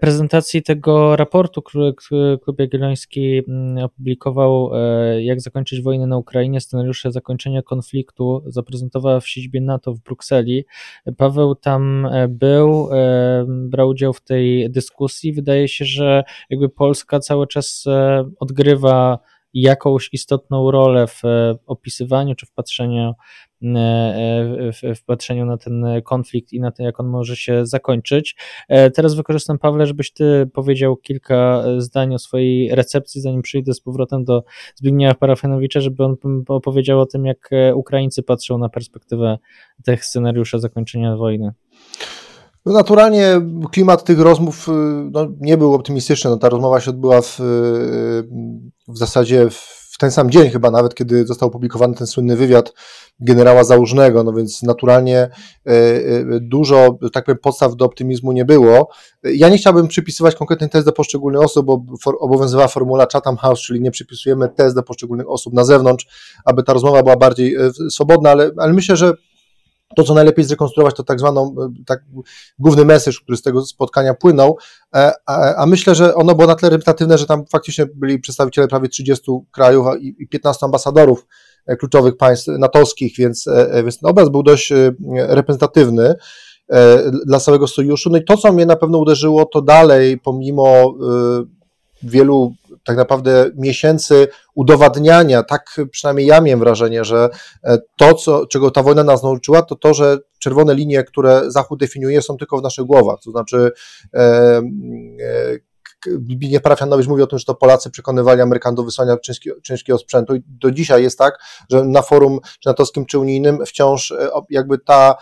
prezentacji 0.00 0.62
tego 0.62 1.16
raportu, 1.16 1.62
który 1.62 1.94
Klub 2.42 2.58
Jagielloński 2.58 3.42
mm, 3.48 3.84
opublikował, 3.84 4.70
jak 5.18 5.40
zakończyć 5.40 5.82
wojnę 5.82 6.06
na 6.06 6.16
Ukrainie, 6.16 6.60
scenariusze 6.60 7.12
zakończenia 7.12 7.62
konfliktu, 7.62 8.42
zaprezentowała 8.46 9.20
w 9.20 9.28
siedzibie 9.28 9.60
NATO 9.60 9.94
w 9.94 10.00
Brukseli. 10.00 10.64
Paweł 11.16 11.54
tam 11.54 12.08
był, 12.28 12.83
E, 12.92 13.44
brał 13.48 13.88
udział 13.88 14.12
w 14.12 14.20
tej 14.20 14.70
dyskusji. 14.70 15.32
Wydaje 15.32 15.68
się, 15.68 15.84
że 15.84 16.24
jakby 16.50 16.68
Polska 16.68 17.20
cały 17.20 17.46
czas 17.46 17.84
e, 17.86 18.24
odgrywa 18.40 19.18
jakąś 19.54 20.08
istotną 20.12 20.70
rolę 20.70 21.06
w 21.06 21.24
e, 21.24 21.54
opisywaniu 21.66 22.34
czy 22.34 22.46
w 22.46 22.52
patrzeniu, 22.52 23.12
w 24.96 25.04
patrzeniu 25.06 25.46
na 25.46 25.56
ten 25.56 25.84
konflikt 26.04 26.52
i 26.52 26.60
na 26.60 26.70
to, 26.70 26.82
jak 26.82 27.00
on 27.00 27.06
może 27.06 27.36
się 27.36 27.66
zakończyć. 27.66 28.36
Teraz 28.94 29.14
wykorzystam, 29.14 29.58
Pawle, 29.58 29.86
żebyś 29.86 30.12
ty 30.12 30.50
powiedział 30.52 30.96
kilka 30.96 31.64
zdań 31.78 32.14
o 32.14 32.18
swojej 32.18 32.74
recepcji, 32.74 33.20
zanim 33.20 33.42
przyjdę 33.42 33.74
z 33.74 33.80
powrotem 33.80 34.24
do 34.24 34.44
Zbigniewa 34.74 35.14
Parafianowicza, 35.14 35.80
żeby 35.80 36.04
on 36.04 36.16
opowiedział 36.48 37.00
o 37.00 37.06
tym, 37.06 37.26
jak 37.26 37.50
Ukraińcy 37.74 38.22
patrzą 38.22 38.58
na 38.58 38.68
perspektywę 38.68 39.38
tych 39.84 40.04
scenariusza 40.04 40.58
zakończenia 40.58 41.16
wojny. 41.16 41.52
No 42.66 42.72
naturalnie 42.72 43.40
klimat 43.72 44.04
tych 44.04 44.20
rozmów 44.20 44.68
y, 44.68 44.72
no, 45.12 45.28
nie 45.40 45.56
był 45.56 45.74
optymistyczny. 45.74 46.30
No, 46.30 46.36
ta 46.36 46.48
rozmowa 46.48 46.80
się 46.80 46.90
odbyła 46.90 47.22
w, 47.22 47.40
y, 47.40 47.42
w 48.88 48.98
zasadzie 48.98 49.50
w 49.50 49.98
ten 49.98 50.10
sam 50.10 50.30
dzień 50.30 50.50
chyba 50.50 50.70
nawet, 50.70 50.94
kiedy 50.94 51.26
został 51.26 51.48
opublikowany 51.48 51.94
ten 51.94 52.06
słynny 52.06 52.36
wywiad 52.36 52.72
generała 53.20 53.64
Załużnego, 53.64 54.24
no 54.24 54.32
więc 54.32 54.62
naturalnie 54.62 55.28
y, 55.68 56.38
dużo, 56.40 56.98
tak 57.12 57.24
powiem, 57.24 57.38
podstaw 57.42 57.76
do 57.76 57.84
optymizmu 57.84 58.32
nie 58.32 58.44
było. 58.44 58.88
Ja 59.22 59.48
nie 59.48 59.58
chciałbym 59.58 59.88
przypisywać 59.88 60.34
konkretnych 60.34 60.70
test 60.70 60.86
do 60.86 60.92
poszczególnych 60.92 61.42
osób, 61.42 61.66
bo 61.66 61.84
obowiązywała 62.20 62.68
formuła 62.68 63.06
Chatham 63.12 63.36
House, 63.36 63.60
czyli 63.60 63.80
nie 63.80 63.90
przypisujemy 63.90 64.48
test 64.48 64.76
do 64.76 64.82
poszczególnych 64.82 65.30
osób 65.30 65.54
na 65.54 65.64
zewnątrz, 65.64 66.06
aby 66.44 66.62
ta 66.62 66.72
rozmowa 66.72 67.02
była 67.02 67.16
bardziej 67.16 67.56
swobodna, 67.90 68.30
ale, 68.30 68.50
ale 68.56 68.72
myślę, 68.72 68.96
że 68.96 69.12
to, 69.96 70.04
co 70.04 70.14
najlepiej 70.14 70.44
zrekonstruować, 70.44 70.96
to 70.96 71.04
tak 71.04 71.18
zwaną, 71.18 71.54
e, 71.62 71.84
tak, 71.86 72.04
główny 72.58 72.84
message, 72.84 73.16
który 73.22 73.36
z 73.36 73.42
tego 73.42 73.62
spotkania 73.62 74.14
płynął, 74.14 74.58
e, 74.94 75.12
a, 75.26 75.54
a, 75.54 75.66
myślę, 75.66 75.94
że 75.94 76.14
ono 76.14 76.34
było 76.34 76.48
na 76.48 76.54
tyle 76.54 76.70
reprezentatywne, 76.70 77.18
że 77.18 77.26
tam 77.26 77.46
faktycznie 77.46 77.86
byli 77.94 78.18
przedstawiciele 78.18 78.68
prawie 78.68 78.88
30 78.88 79.30
krajów 79.52 79.86
i 80.00 80.28
15 80.28 80.66
ambasadorów 80.66 81.26
e, 81.66 81.76
kluczowych 81.76 82.16
państw 82.16 82.46
natowskich, 82.46 83.16
więc, 83.18 83.48
więc 83.84 83.98
ten 83.98 84.10
obraz 84.10 84.28
był 84.28 84.42
dość 84.42 84.72
reprezentatywny 85.14 86.14
dla 87.26 87.40
całego 87.40 87.66
sojuszu. 87.66 88.10
No 88.10 88.18
i 88.18 88.24
to, 88.24 88.36
co 88.36 88.52
mnie 88.52 88.66
na 88.66 88.76
pewno 88.76 88.98
uderzyło, 88.98 89.44
to 89.44 89.62
dalej, 89.62 90.18
pomimo 90.18 90.94
wielu 92.02 92.54
tak 92.84 92.96
naprawdę 92.96 93.50
miesięcy 93.56 94.28
udowadniania, 94.54 95.42
tak 95.42 95.76
przynajmniej 95.90 96.26
ja 96.26 96.40
miałem 96.40 96.60
wrażenie, 96.60 97.04
że 97.04 97.28
e, 97.64 97.78
to, 97.96 98.14
co, 98.14 98.46
czego 98.46 98.70
ta 98.70 98.82
wojna 98.82 99.04
nas 99.04 99.22
nauczyła, 99.22 99.62
to 99.62 99.76
to, 99.76 99.94
że 99.94 100.18
czerwone 100.38 100.74
linie, 100.74 101.04
które 101.04 101.42
Zachód 101.46 101.80
definiuje, 101.80 102.22
są 102.22 102.36
tylko 102.36 102.58
w 102.58 102.62
naszych 102.62 102.84
głowach. 102.84 103.18
To 103.24 103.30
znaczy, 103.30 103.72
e, 104.14 104.20
e, 104.20 105.58
Zbigniew 106.06 106.62
Parafianowicz 106.62 107.06
mówi 107.06 107.22
o 107.22 107.26
tym, 107.26 107.38
że 107.38 107.44
to 107.44 107.54
Polacy 107.54 107.90
przekonywali 107.90 108.40
Amerykanów 108.40 108.76
do 108.76 108.84
wysłania 108.84 109.16
ciężkiego 109.62 109.98
sprzętu 109.98 110.34
i 110.34 110.42
do 110.46 110.70
dzisiaj 110.70 111.02
jest 111.02 111.18
tak, 111.18 111.38
że 111.70 111.84
na 111.84 112.02
forum 112.02 112.40
czy 112.60 112.68
natowskim, 112.68 113.06
czy 113.06 113.18
unijnym 113.18 113.66
wciąż 113.66 114.10
e, 114.10 114.28
jakby 114.50 114.78
ta, 114.78 115.14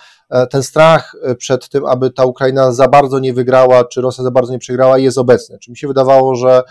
ten 0.51 0.62
strach 0.62 1.12
przed 1.38 1.68
tym, 1.68 1.87
aby 1.87 2.11
ta 2.11 2.25
Ukraina 2.25 2.73
za 2.73 2.88
bardzo 2.88 3.18
nie 3.18 3.33
wygrała, 3.33 3.85
czy 3.85 4.01
Rosja 4.01 4.25
za 4.25 4.31
bardzo 4.31 4.53
nie 4.53 4.59
przegrała 4.59 4.99
jest 4.99 5.18
obecny. 5.18 5.59
Czy 5.59 5.71
mi 5.71 5.77
się 5.77 5.88
wydawało, 5.88 6.35
że 6.35 6.62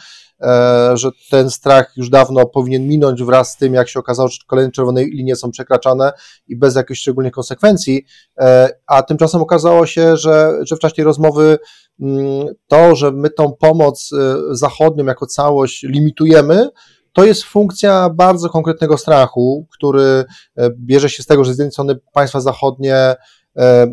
E, 0.41 0.97
że 0.97 1.09
ten 1.29 1.49
strach 1.49 1.93
już 1.97 2.09
dawno 2.09 2.45
powinien 2.45 2.87
minąć 2.87 3.23
wraz 3.23 3.51
z 3.51 3.57
tym, 3.57 3.73
jak 3.73 3.89
się 3.89 3.99
okazało, 3.99 4.29
że 4.29 4.37
kolejne 4.47 4.71
czerwone 4.71 5.03
linie 5.03 5.35
są 5.35 5.51
przekraczane 5.51 6.11
i 6.47 6.55
bez 6.55 6.75
jakichś 6.75 6.99
szczególnych 6.99 7.33
konsekwencji, 7.33 8.05
e, 8.39 8.69
a 8.87 9.03
tymczasem 9.03 9.41
okazało 9.41 9.85
się, 9.85 10.17
że, 10.17 10.51
że 10.61 10.75
w 10.75 10.79
czasie 10.79 11.03
rozmowy 11.03 11.59
mm, 11.99 12.47
to, 12.67 12.95
że 12.95 13.11
my 13.11 13.29
tą 13.29 13.53
pomoc 13.59 14.09
e, 14.13 14.35
zachodnią 14.55 15.05
jako 15.05 15.25
całość 15.25 15.83
limitujemy, 15.83 16.69
to 17.13 17.25
jest 17.25 17.43
funkcja 17.43 18.09
bardzo 18.09 18.49
konkretnego 18.49 18.97
strachu, 18.97 19.67
który 19.73 20.25
bierze 20.69 21.09
się 21.09 21.23
z 21.23 21.25
tego, 21.25 21.43
że 21.43 21.53
z 21.53 21.57
jednej 21.57 21.71
strony 21.71 21.99
państwa 22.13 22.39
zachodnie 22.39 23.15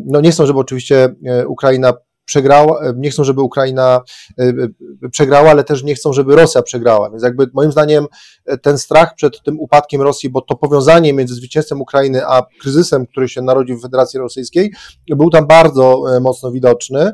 no 0.05 0.21
nie 0.21 0.31
chcą, 0.31 0.45
żeby 0.45 0.59
oczywiście 0.59 1.15
Ukraina 1.47 1.93
przegrała, 2.29 2.81
e, 2.81 2.93
nie 2.97 3.09
chcą, 3.09 3.23
żeby 3.23 3.41
Ukraina 3.41 4.01
e, 4.39 4.43
e, 4.43 5.09
przegrała, 5.09 5.49
ale 5.49 5.63
też 5.63 5.83
nie 5.83 5.95
chcą, 5.95 6.13
żeby 6.13 6.35
Rosja 6.35 6.61
przegrała. 6.61 7.09
Więc 7.09 7.23
jakby 7.23 7.47
moim 7.53 7.71
zdaniem 7.71 8.05
ten 8.61 8.77
strach 8.77 9.15
przed 9.15 9.43
tym 9.43 9.59
upadkiem 9.59 10.01
Rosji, 10.01 10.29
bo 10.29 10.41
to 10.41 10.55
powiązanie 10.55 11.13
między 11.13 11.33
zwycięstwem 11.35 11.81
Ukrainy 11.81 12.25
a 12.25 12.41
kryzysem, 12.61 13.05
który 13.05 13.29
się 13.29 13.41
narodził 13.41 13.77
w 13.77 13.81
Federacji 13.81 14.19
Rosyjskiej, 14.19 14.71
był 15.07 15.29
tam 15.29 15.47
bardzo 15.47 16.03
mocno 16.21 16.51
widoczny. 16.51 17.11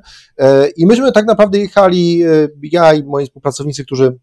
I 0.78 0.86
myśmy 0.86 1.12
tak 1.12 1.26
naprawdę 1.26 1.60
jechali, 1.60 2.24
ja 2.62 2.94
i 2.94 3.04
moi 3.04 3.26
współpracownicy, 3.26 3.86
którzy 3.86 4.18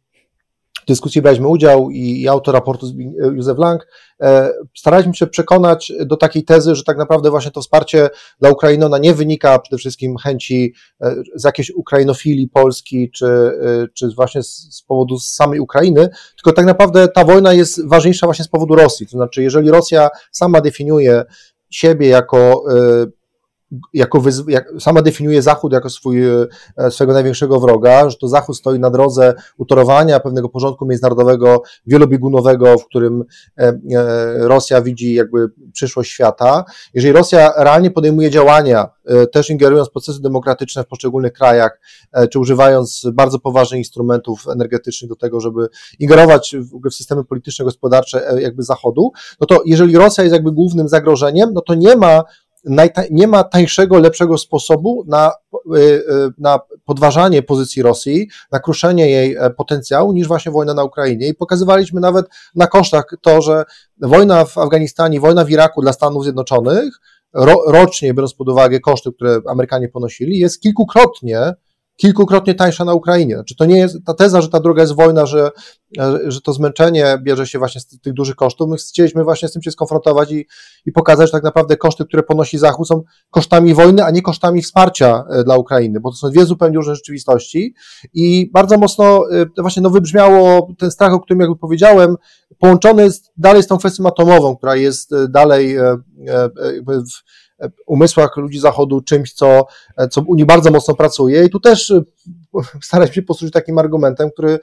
w 0.82 0.86
dyskusji 0.86 1.22
braliśmy 1.22 1.48
udział 1.48 1.90
i, 1.90 2.20
i 2.20 2.28
autor 2.28 2.54
raportu 2.54 2.86
Józef 3.34 3.58
Lang, 3.58 3.86
e, 4.20 4.50
staraliśmy 4.76 5.14
się 5.14 5.26
przekonać 5.26 5.92
do 6.06 6.16
takiej 6.16 6.44
tezy, 6.44 6.74
że 6.74 6.84
tak 6.84 6.98
naprawdę 6.98 7.30
właśnie 7.30 7.50
to 7.50 7.60
wsparcie 7.60 8.08
dla 8.40 8.50
Ukrainy 8.50 8.86
ona 8.86 8.98
nie 8.98 9.14
wynika 9.14 9.58
przede 9.58 9.78
wszystkim 9.78 10.16
chęci 10.16 10.74
e, 11.00 11.14
z 11.34 11.44
jakiejś 11.44 11.70
ukrainofilii 11.70 12.48
Polski, 12.48 13.10
czy, 13.10 13.26
e, 13.26 13.88
czy 13.94 14.10
właśnie 14.16 14.42
z, 14.42 14.76
z 14.76 14.82
powodu 14.82 15.18
samej 15.18 15.60
Ukrainy, 15.60 16.08
tylko 16.36 16.52
tak 16.52 16.66
naprawdę 16.66 17.08
ta 17.08 17.24
wojna 17.24 17.52
jest 17.52 17.88
ważniejsza 17.88 18.26
właśnie 18.26 18.44
z 18.44 18.48
powodu 18.48 18.74
Rosji. 18.74 19.06
To 19.06 19.12
znaczy, 19.12 19.42
jeżeli 19.42 19.70
Rosja 19.70 20.08
sama 20.32 20.60
definiuje 20.60 21.24
siebie 21.70 22.08
jako 22.08 22.64
jako 23.94 24.22
jak, 24.48 24.68
sama 24.78 25.02
definiuje 25.02 25.42
Zachód 25.42 25.72
jako 25.72 25.90
swój, 25.90 26.22
e, 26.28 26.46
swojego 26.90 27.12
największego 27.12 27.60
wroga, 27.60 28.10
że 28.10 28.16
to 28.16 28.28
Zachód 28.28 28.56
stoi 28.56 28.78
na 28.78 28.90
drodze 28.90 29.34
utorowania 29.58 30.20
pewnego 30.20 30.48
porządku 30.48 30.86
międzynarodowego, 30.86 31.62
wielobiegunowego, 31.86 32.78
w 32.78 32.86
którym 32.86 33.24
e, 33.58 33.68
e, 33.68 33.78
Rosja 34.48 34.82
widzi 34.82 35.14
jakby 35.14 35.50
przyszłość 35.72 36.10
świata. 36.10 36.64
Jeżeli 36.94 37.12
Rosja 37.12 37.52
realnie 37.56 37.90
podejmuje 37.90 38.30
działania, 38.30 38.88
też 39.32 39.50
ingerując 39.50 39.88
w 39.88 39.92
procesy 39.92 40.22
demokratyczne 40.22 40.84
w 40.84 40.86
poszczególnych 40.86 41.32
krajach, 41.32 41.80
czy 42.30 42.38
używając 42.38 43.06
bardzo 43.12 43.38
poważnych 43.38 43.78
instrumentów 43.78 44.48
energetycznych 44.48 45.08
do 45.08 45.16
tego, 45.16 45.40
żeby 45.40 45.68
ingerować 45.98 46.56
w 46.84 46.94
systemy 46.94 47.24
polityczne, 47.24 47.64
gospodarcze 47.64 48.34
jakby 48.38 48.62
Zachodu, 48.62 49.12
no 49.40 49.46
to 49.46 49.62
jeżeli 49.66 49.96
Rosja 49.96 50.24
jest 50.24 50.34
jakby 50.34 50.52
głównym 50.52 50.88
zagrożeniem, 50.88 51.52
no 51.54 51.60
to 51.60 51.74
nie 51.74 51.96
ma 51.96 52.22
nie 53.10 53.26
ma 53.26 53.44
tańszego, 53.44 53.98
lepszego 53.98 54.38
sposobu 54.38 55.04
na, 55.06 55.32
y, 55.76 55.78
y, 55.78 56.02
na 56.38 56.60
podważanie 56.84 57.42
pozycji 57.42 57.82
Rosji, 57.82 58.28
na 58.52 58.60
kruszenie 58.60 59.10
jej 59.10 59.36
e, 59.36 59.50
potencjału 59.50 60.12
niż 60.12 60.28
właśnie 60.28 60.52
wojna 60.52 60.74
na 60.74 60.84
Ukrainie. 60.84 61.28
I 61.28 61.34
pokazywaliśmy 61.34 62.00
nawet 62.00 62.26
na 62.54 62.66
kosztach 62.66 63.04
to, 63.20 63.42
że 63.42 63.64
wojna 64.00 64.44
w 64.44 64.58
Afganistanie, 64.58 65.20
wojna 65.20 65.44
w 65.44 65.50
Iraku 65.50 65.82
dla 65.82 65.92
Stanów 65.92 66.22
Zjednoczonych 66.22 67.00
ro, 67.34 67.62
rocznie, 67.66 68.14
biorąc 68.14 68.34
pod 68.34 68.48
uwagę 68.48 68.80
koszty, 68.80 69.12
które 69.12 69.40
Amerykanie 69.48 69.88
ponosili, 69.88 70.38
jest 70.38 70.60
kilkukrotnie 70.60 71.54
kilkukrotnie 72.02 72.54
tańsza 72.54 72.84
na 72.84 72.94
Ukrainie. 72.94 73.34
Znaczy 73.34 73.56
to 73.56 73.64
nie 73.64 73.78
jest 73.78 73.96
ta 74.06 74.14
teza, 74.14 74.40
że 74.40 74.48
ta 74.48 74.60
droga 74.60 74.82
jest 74.82 74.94
wojna, 74.94 75.26
że, 75.26 75.50
że 76.26 76.40
to 76.40 76.52
zmęczenie 76.52 77.18
bierze 77.22 77.46
się 77.46 77.58
właśnie 77.58 77.80
z 77.80 77.86
tych 77.86 78.12
dużych 78.12 78.36
kosztów. 78.36 78.70
My 78.70 78.76
chcieliśmy 78.76 79.24
właśnie 79.24 79.48
z 79.48 79.52
tym 79.52 79.62
się 79.62 79.70
skonfrontować 79.70 80.32
i, 80.32 80.46
i 80.86 80.92
pokazać, 80.92 81.28
że 81.28 81.32
tak 81.32 81.42
naprawdę 81.42 81.76
koszty, 81.76 82.04
które 82.04 82.22
ponosi 82.22 82.58
Zachód 82.58 82.88
są 82.88 83.02
kosztami 83.30 83.74
wojny, 83.74 84.04
a 84.04 84.10
nie 84.10 84.22
kosztami 84.22 84.62
wsparcia 84.62 85.24
e, 85.30 85.44
dla 85.44 85.56
Ukrainy, 85.56 86.00
bo 86.00 86.10
to 86.10 86.16
są 86.16 86.30
dwie 86.30 86.44
zupełnie 86.44 86.76
różne 86.76 86.94
rzeczywistości 86.94 87.74
i 88.14 88.50
bardzo 88.52 88.78
mocno 88.78 89.22
e, 89.30 89.46
właśnie 89.62 89.82
no, 89.82 89.90
wybrzmiało 89.90 90.68
ten 90.78 90.90
strach, 90.90 91.12
o 91.12 91.20
którym 91.20 91.40
jakby 91.40 91.56
powiedziałem, 91.56 92.16
połączony 92.58 93.02
jest 93.02 93.32
dalej 93.36 93.62
z 93.62 93.66
tą 93.66 93.78
kwestią 93.78 94.06
atomową, 94.06 94.56
która 94.56 94.76
jest 94.76 95.10
dalej 95.28 95.76
w 96.76 97.22
umysłach 97.86 98.36
ludzi 98.36 98.58
Zachodu 98.58 99.00
czymś, 99.00 99.32
co, 99.32 99.66
co 100.10 100.22
w 100.22 100.28
Unii 100.28 100.44
bardzo 100.44 100.70
mocno 100.70 100.94
pracuje. 100.94 101.44
I 101.44 101.50
tu 101.50 101.60
też 101.60 101.92
starać 102.82 103.14
się 103.14 103.22
posłużyć 103.22 103.52
takim 103.52 103.78
argumentem, 103.78 104.30
który 104.30 104.58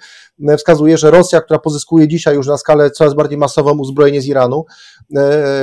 wskazuje, 0.58 0.98
że 0.98 1.12
Rosja, 1.12 1.42
która 1.42 1.60
pozyskuje 1.60 2.08
dzisiaj 2.08 2.36
już 2.36 2.48
na 2.48 2.58
skalę 2.58 2.92
coraz 2.92 3.14
bardziej 3.14 3.38
masową 3.38 3.78
uzbrojenie 3.80 4.22
z 4.22 4.26
Iranu, 4.26 4.66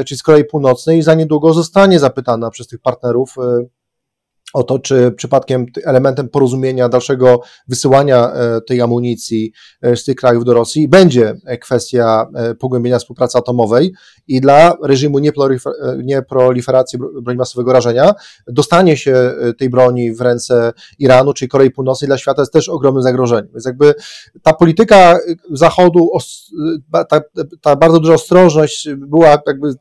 czy 0.07 0.17
z 0.17 0.23
Korei 0.23 0.45
Północnej, 0.45 1.03
za 1.03 1.15
niedługo 1.15 1.53
zostanie 1.53 1.99
zapytana 1.99 2.51
przez 2.51 2.67
tych 2.67 2.81
partnerów 2.81 3.35
o 4.55 4.63
to, 4.63 4.79
czy 4.79 5.13
przypadkiem 5.17 5.67
elementem 5.85 6.29
porozumienia 6.29 6.89
dalszego 6.89 7.41
wysyłania 7.69 8.33
e, 8.33 8.61
tej 8.61 8.81
amunicji 8.81 9.53
e, 9.83 9.97
z 9.97 10.05
tych 10.05 10.17
krajów 10.17 10.45
do 10.45 10.55
Rosji 10.55 10.89
będzie 10.89 11.35
kwestia 11.61 12.27
e, 12.35 12.55
pogłębienia 12.55 12.99
współpracy 12.99 13.39
atomowej 13.39 13.95
i 14.29 14.41
dla 14.41 14.77
reżimu 14.83 15.19
nieproliferacji 16.03 16.99
broni 17.23 17.39
masowego 17.39 17.73
rażenia 17.73 18.13
dostanie 18.47 18.97
się 18.97 19.35
tej 19.59 19.71
broni 19.71 20.13
w 20.13 20.21
ręce 20.21 20.73
Iranu, 20.99 21.33
czyli 21.33 21.49
Korei 21.49 21.71
Północnej 21.71 22.07
dla 22.07 22.19
świata 22.19 22.43
jest 22.43 22.53
też 22.53 22.69
ogromnym 22.69 23.03
zagrożeniem. 23.03 23.49
Więc 23.53 23.67
jakby 23.67 23.95
ta 24.43 24.53
polityka 24.53 25.19
Zachodu, 25.51 26.09
ta, 27.09 27.21
ta 27.61 27.77
bardzo 27.77 28.01
duża 28.01 28.15
ostrożność 28.15 28.89
była 28.97 29.29
jakby 29.47 29.75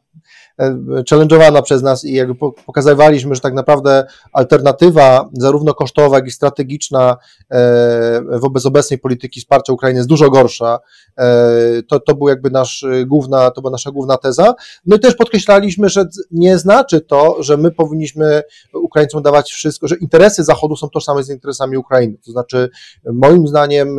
challenge'owana 1.09 1.61
przez 1.61 1.83
nas 1.83 2.05
i 2.05 2.13
jakby 2.13 2.35
pokazywaliśmy, 2.65 3.35
że 3.35 3.41
tak 3.41 3.53
naprawdę 3.53 4.05
alternatywa 4.33 5.29
zarówno 5.33 5.73
kosztowa, 5.73 6.15
jak 6.15 6.27
i 6.27 6.31
strategiczna 6.31 7.17
e, 7.51 8.21
wobec 8.39 8.65
obecnej 8.65 8.99
polityki 8.99 9.39
wsparcia 9.39 9.73
Ukrainy 9.73 9.99
jest 9.99 10.09
dużo 10.09 10.29
gorsza. 10.29 10.79
E, 11.17 11.83
to, 11.89 11.99
to 11.99 12.15
był 12.15 12.27
jakby 12.27 12.49
nasz 12.49 12.85
główna, 13.05 13.51
to 13.51 13.61
była 13.61 13.71
nasza 13.71 13.91
główna 13.91 14.17
teza. 14.17 14.53
No 14.85 14.95
i 14.95 14.99
też 14.99 15.15
podkreślaliśmy, 15.15 15.89
że 15.89 16.05
nie 16.31 16.57
znaczy 16.57 17.01
to, 17.01 17.43
że 17.43 17.57
my 17.57 17.71
powinniśmy 17.71 18.41
Ukraińcom 18.73 19.23
dawać 19.23 19.51
wszystko, 19.51 19.87
że 19.87 19.95
interesy 19.95 20.43
Zachodu 20.43 20.75
są 20.75 20.89
tożsame 20.89 21.23
z 21.23 21.29
interesami 21.29 21.77
Ukrainy. 21.77 22.17
To 22.25 22.31
znaczy, 22.31 22.69
moim 23.13 23.47
zdaniem 23.47 23.97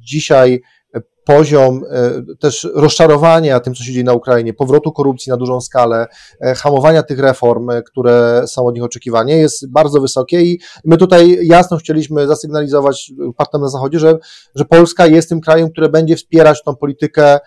dzisiaj 0.00 0.62
poziom 1.24 1.84
e, 1.90 2.22
też 2.40 2.68
rozczarowania 2.74 3.60
tym, 3.60 3.74
co 3.74 3.84
się 3.84 3.92
dzieje 3.92 4.04
na 4.04 4.12
Ukrainie, 4.12 4.54
powrotu 4.54 4.92
korupcji 4.92 5.30
na 5.30 5.36
dużą 5.36 5.60
skalę, 5.60 6.06
e, 6.40 6.54
hamowania 6.54 7.02
tych 7.02 7.18
reform, 7.18 7.70
e, 7.70 7.82
które 7.82 8.42
są 8.46 8.66
od 8.66 8.74
nich 8.74 8.84
oczekiwane, 8.84 9.32
jest 9.32 9.70
bardzo 9.70 10.00
wysokie 10.00 10.42
i 10.42 10.60
my 10.84 10.96
tutaj 10.96 11.38
jasno 11.42 11.76
chcieliśmy 11.76 12.26
zasygnalizować 12.26 13.12
partnerom 13.36 13.62
na 13.62 13.68
Zachodzie, 13.68 13.98
że, 13.98 14.18
że 14.54 14.64
Polska 14.64 15.06
jest 15.06 15.28
tym 15.28 15.40
krajem, 15.40 15.70
które 15.70 15.88
będzie 15.88 16.16
wspierać 16.16 16.62
tą 16.62 16.76
politykę 16.76 17.38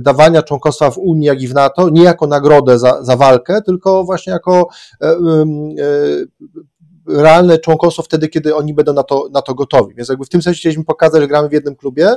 dawania 0.00 0.42
członkostwa 0.42 0.90
w 0.90 0.98
Unii, 0.98 1.26
jak 1.26 1.42
i 1.42 1.48
w 1.48 1.54
NATO, 1.54 1.88
nie 1.90 2.02
jako 2.02 2.26
nagrodę 2.26 2.78
za, 2.78 3.02
za 3.02 3.16
walkę, 3.16 3.62
tylko 3.62 4.04
właśnie 4.04 4.32
jako 4.32 4.68
realne 7.08 7.58
członkostwo 7.58 8.02
wtedy, 8.02 8.28
kiedy 8.28 8.56
oni 8.56 8.74
będą 8.74 8.92
na 8.92 9.02
to, 9.02 9.28
na 9.32 9.42
to 9.42 9.54
gotowi. 9.54 9.94
Więc 9.94 10.08
jakby 10.08 10.24
w 10.24 10.28
tym 10.28 10.42
sensie 10.42 10.58
chcieliśmy 10.58 10.84
pokazać, 10.84 11.20
że 11.20 11.28
gramy 11.28 11.48
w 11.48 11.52
jednym 11.52 11.76
klubie 11.76 12.16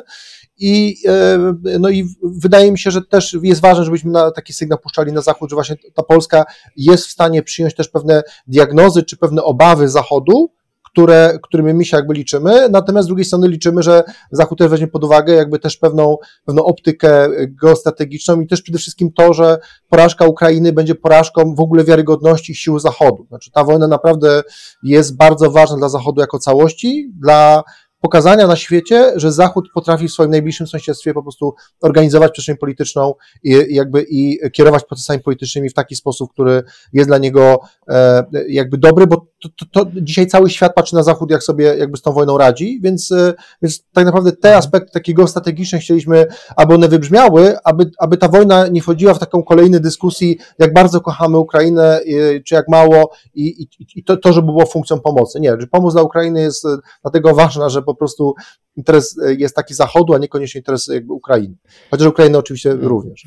i, 0.58 0.97
e, 1.08 1.38
no 1.80 1.89
i 1.89 2.06
wydaje 2.23 2.71
mi 2.71 2.80
się, 2.80 2.91
że 2.91 3.02
też 3.02 3.38
jest 3.41 3.62
ważne, 3.62 3.86
żebyśmy 3.86 4.12
na 4.12 4.32
taki 4.32 4.54
sygnał 4.54 4.80
puszczali 4.80 5.13
na 5.13 5.21
Zachód, 5.21 5.50
że 5.50 5.56
właśnie 5.56 5.76
ta 5.93 6.04
Polska 6.04 6.45
jest 6.76 7.08
w 7.08 7.12
stanie 7.12 7.43
przyjąć 7.43 7.76
też 7.76 7.89
pewne 7.89 8.23
diagnozy 8.47 9.04
czy 9.04 9.17
pewne 9.17 9.43
obawy 9.43 9.89
Zachodu, 9.89 10.57
które, 10.98 11.40
którymi 11.44 11.74
my 11.74 11.86
się 11.86 11.98
jakby 11.98 12.14
liczymy, 12.14 12.70
natomiast 12.70 13.06
z 13.06 13.08
drugiej 13.08 13.26
strony 13.26 13.48
liczymy, 13.48 13.84
że 13.84 14.04
Zachód 14.32 14.58
też 14.58 14.68
weźmie 14.68 14.88
pod 14.88 15.04
uwagę 15.04 15.34
jakby 15.34 15.60
też 15.60 15.78
pewną, 15.78 16.18
pewną 16.46 16.64
optykę 16.64 17.30
geostrategiczną 17.62 18.42
i 18.42 18.48
też 18.48 18.62
przede 18.62 18.80
wszystkim 18.80 19.12
to, 19.12 19.34
że 19.34 19.58
porażka 19.90 20.26
Ukrainy 20.26 20.74
będzie 20.74 20.96
porażką 20.96 21.56
w 21.56 21.60
ogóle 21.60 21.84
wiarygodności 21.84 22.56
sił 22.56 22.80
Zachodu. 22.80 23.26
Znaczy 23.30 23.52
ta 23.52 23.64
wojna 23.64 23.88
naprawdę 23.88 24.44
jest 24.84 25.18
bardzo 25.18 25.52
ważna 25.52 25.78
dla 25.78 25.90
Zachodu 25.90 26.22
jako 26.22 26.40
całości, 26.40 27.12
dla 27.20 27.64
pokazania 28.02 28.48
na 28.48 28.56
świecie, 28.56 29.12
że 29.16 29.32
Zachód 29.32 29.70
potrafi 29.74 30.08
w 30.08 30.12
swoim 30.12 30.32
najbliższym 30.32 30.68
sąsiedztwie 30.68 31.14
po 31.14 31.24
prostu 31.24 31.54
organizować 31.82 32.32
przestrzeń 32.32 32.58
polityczną 32.58 33.14
i 33.44 33.76
jakby 33.76 34.06
i 34.10 34.40
kierować 34.52 34.84
procesami 34.84 35.20
politycznymi 35.20 35.70
w 35.70 35.74
taki 35.74 35.96
sposób, 35.96 36.34
który 36.34 36.64
jest 36.94 37.10
dla 37.10 37.18
niego 37.18 37.60
e, 37.88 38.26
jakby 38.50 38.78
dobry, 38.78 39.08
bo 39.08 39.26
to, 39.41 39.50
to, 39.50 39.65
to 39.86 39.91
dzisiaj 40.02 40.28
cały 40.28 40.50
świat 40.50 40.76
patrzy 40.76 40.95
na 40.95 41.04
Zachód, 41.04 41.32
jak 41.32 41.43
sobie 41.43 41.65
jakby 41.65 41.97
z 41.97 42.02
tą 42.02 42.12
wojną 42.12 42.38
radzi, 42.38 42.80
więc, 42.84 43.12
e, 43.12 43.34
więc 43.62 43.84
tak 43.93 44.06
naprawdę 44.06 44.32
te 44.32 44.58
aspekty 44.58 44.91
takiego 44.91 45.28
strategiczne 45.28 45.80
chcieliśmy, 45.80 46.26
aby 46.56 46.76
one 46.76 46.88
wybrzmiały, 46.88 47.58
aby, 47.63 47.91
aby 48.00 48.17
ta 48.17 48.28
wojna 48.28 48.67
nie 48.67 48.82
wchodziła 48.82 49.13
w 49.13 49.19
taką 49.19 49.43
kolejną 49.43 49.80
dyskusji, 49.80 50.38
jak 50.60 50.73
bardzo 50.73 51.02
kochamy 51.02 51.38
Ukrainę, 51.38 52.00
czy 52.45 52.56
jak 52.56 52.67
mało 52.67 53.12
i, 53.34 53.63
i, 53.63 53.67
i 53.95 54.04
to, 54.04 54.17
to, 54.17 54.34
żeby 54.34 54.45
było 54.45 54.65
funkcją 54.65 55.00
pomocy. 55.00 55.39
Nie, 55.39 55.52
że 55.60 55.67
pomoc 55.67 55.93
dla 55.93 56.04
Ukrainy 56.04 56.41
jest 56.41 56.65
e, 56.65 56.78
dlatego 57.02 57.36
ważna, 57.36 57.69
że 57.69 57.82
po 57.82 57.95
prostu 57.95 58.34
interes 58.76 59.19
e, 59.19 59.34
jest 59.34 59.56
taki 59.56 59.73
Zachodu, 59.73 60.13
a 60.13 60.17
niekoniecznie 60.17 60.60
interes 60.60 60.88
jakby 60.88 61.13
Ukrainy. 61.13 61.56
Chociaż 61.91 62.08
Ukrainy 62.08 62.38
oczywiście 62.38 62.71
mm. 62.71 62.86
również. 62.86 63.26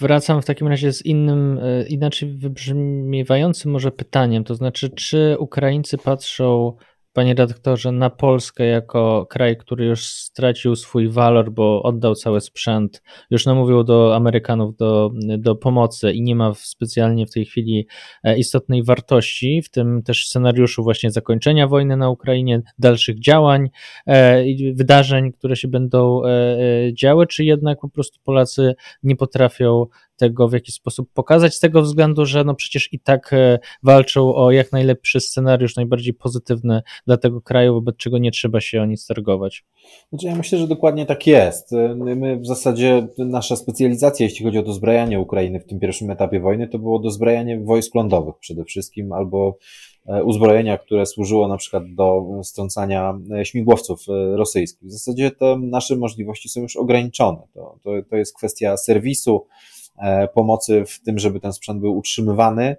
Wracam 0.00 0.42
w 0.42 0.44
takim 0.44 0.68
razie 0.68 0.92
z 0.92 1.06
innym, 1.06 1.60
e, 1.62 1.86
inaczej 1.88 2.36
wybrzmiewającym 2.36 3.72
może 3.72 3.92
pytaniem, 3.92 4.44
to 4.44 4.54
znaczy, 4.54 4.90
czy 4.90 5.36
Ukraińcy 5.38 5.98
patrzą 5.98 6.76
panie 7.12 7.34
redaktorze, 7.34 7.92
na 7.92 8.10
Polskę 8.10 8.64
jako 8.64 9.26
kraj, 9.30 9.56
który 9.56 9.86
już 9.86 10.06
stracił 10.06 10.76
swój 10.76 11.08
walor, 11.08 11.52
bo 11.52 11.82
oddał 11.82 12.14
cały 12.14 12.40
sprzęt, 12.40 13.02
już 13.30 13.46
namówił 13.46 13.84
do 13.84 14.16
Amerykanów 14.16 14.76
do, 14.76 15.10
do 15.38 15.56
pomocy 15.56 16.12
i 16.12 16.22
nie 16.22 16.36
ma 16.36 16.54
specjalnie 16.54 17.26
w 17.26 17.30
tej 17.30 17.44
chwili 17.44 17.86
e, 18.24 18.38
istotnej 18.38 18.84
wartości, 18.84 19.62
w 19.62 19.70
tym 19.70 20.02
też 20.02 20.26
scenariuszu 20.26 20.82
właśnie 20.82 21.10
zakończenia 21.10 21.66
wojny 21.66 21.96
na 21.96 22.10
Ukrainie, 22.10 22.62
dalszych 22.78 23.20
działań, 23.20 23.68
e, 24.06 24.44
wydarzeń, 24.74 25.32
które 25.32 25.56
się 25.56 25.68
będą 25.68 26.22
e, 26.24 26.28
działy, 26.94 27.26
czy 27.26 27.44
jednak 27.44 27.80
po 27.80 27.88
prostu 27.88 28.20
Polacy 28.24 28.74
nie 29.02 29.16
potrafią 29.16 29.86
tego 30.18 30.48
w 30.48 30.52
jakiś 30.52 30.74
sposób 30.74 31.08
pokazać, 31.14 31.54
z 31.54 31.60
tego 31.60 31.82
względu, 31.82 32.26
że 32.26 32.44
no 32.44 32.54
przecież 32.54 32.92
i 32.92 33.00
tak 33.00 33.32
e, 33.32 33.58
walczą 33.82 34.34
o 34.34 34.50
jak 34.50 34.72
najlepszy 34.72 35.20
scenariusz, 35.20 35.76
najbardziej 35.76 36.14
pozytywny 36.14 36.82
dla 37.06 37.16
tego 37.16 37.40
kraju, 37.40 37.74
wobec 37.74 37.96
czego 37.96 38.18
nie 38.18 38.30
trzeba 38.30 38.60
się 38.60 38.82
o 38.82 38.86
nic 38.86 39.06
targować. 39.06 39.64
Znaczy 40.08 40.26
ja 40.26 40.36
myślę, 40.36 40.58
że 40.58 40.68
dokładnie 40.68 41.06
tak 41.06 41.26
jest. 41.26 41.72
My 41.96 42.40
w 42.40 42.46
zasadzie, 42.46 43.08
nasza 43.18 43.56
specjalizacja, 43.56 44.26
jeśli 44.26 44.44
chodzi 44.44 44.58
o 44.58 44.62
dozbrajanie 44.62 45.20
Ukrainy 45.20 45.60
w 45.60 45.66
tym 45.66 45.80
pierwszym 45.80 46.10
etapie 46.10 46.40
wojny, 46.40 46.68
to 46.68 46.78
było 46.78 46.98
dozbrajanie 46.98 47.60
wojsk 47.60 47.94
lądowych 47.94 48.34
przede 48.40 48.64
wszystkim, 48.64 49.12
albo 49.12 49.58
e, 50.06 50.24
uzbrojenia, 50.24 50.78
które 50.78 51.06
służyło 51.06 51.48
na 51.48 51.56
przykład 51.56 51.94
do 51.94 52.22
strącania 52.42 53.18
e, 53.38 53.44
śmigłowców 53.44 54.00
rosyjskich. 54.34 54.88
W 54.88 54.92
zasadzie 54.92 55.30
te 55.30 55.56
nasze 55.56 55.96
możliwości 55.96 56.48
są 56.48 56.60
już 56.60 56.76
ograniczone. 56.76 57.38
To, 57.54 57.78
to, 57.82 57.90
to 58.10 58.16
jest 58.16 58.36
kwestia 58.36 58.76
serwisu, 58.76 59.46
E, 59.87 59.87
pomocy 60.34 60.84
w 60.86 61.02
tym, 61.02 61.18
żeby 61.18 61.40
ten 61.40 61.52
sprzęt 61.52 61.80
był 61.80 61.96
utrzymywany. 61.96 62.76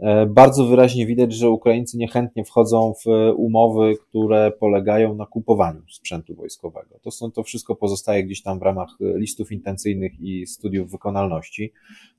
E, 0.00 0.26
bardzo 0.26 0.66
wyraźnie 0.66 1.06
widać, 1.06 1.32
że 1.32 1.50
Ukraińcy 1.50 1.98
niechętnie 1.98 2.44
wchodzą 2.44 2.94
w 3.04 3.32
umowy, 3.36 3.94
które 3.96 4.50
polegają 4.50 5.14
na 5.14 5.26
kupowaniu 5.26 5.82
sprzętu 5.90 6.34
wojskowego. 6.34 6.98
To, 7.02 7.10
są, 7.10 7.30
to 7.30 7.42
wszystko 7.42 7.76
pozostaje 7.76 8.24
gdzieś 8.24 8.42
tam 8.42 8.58
w 8.58 8.62
ramach 8.62 8.88
listów 9.00 9.52
intencyjnych 9.52 10.20
i 10.20 10.46
studiów 10.46 10.90
wykonalności. 10.90 11.72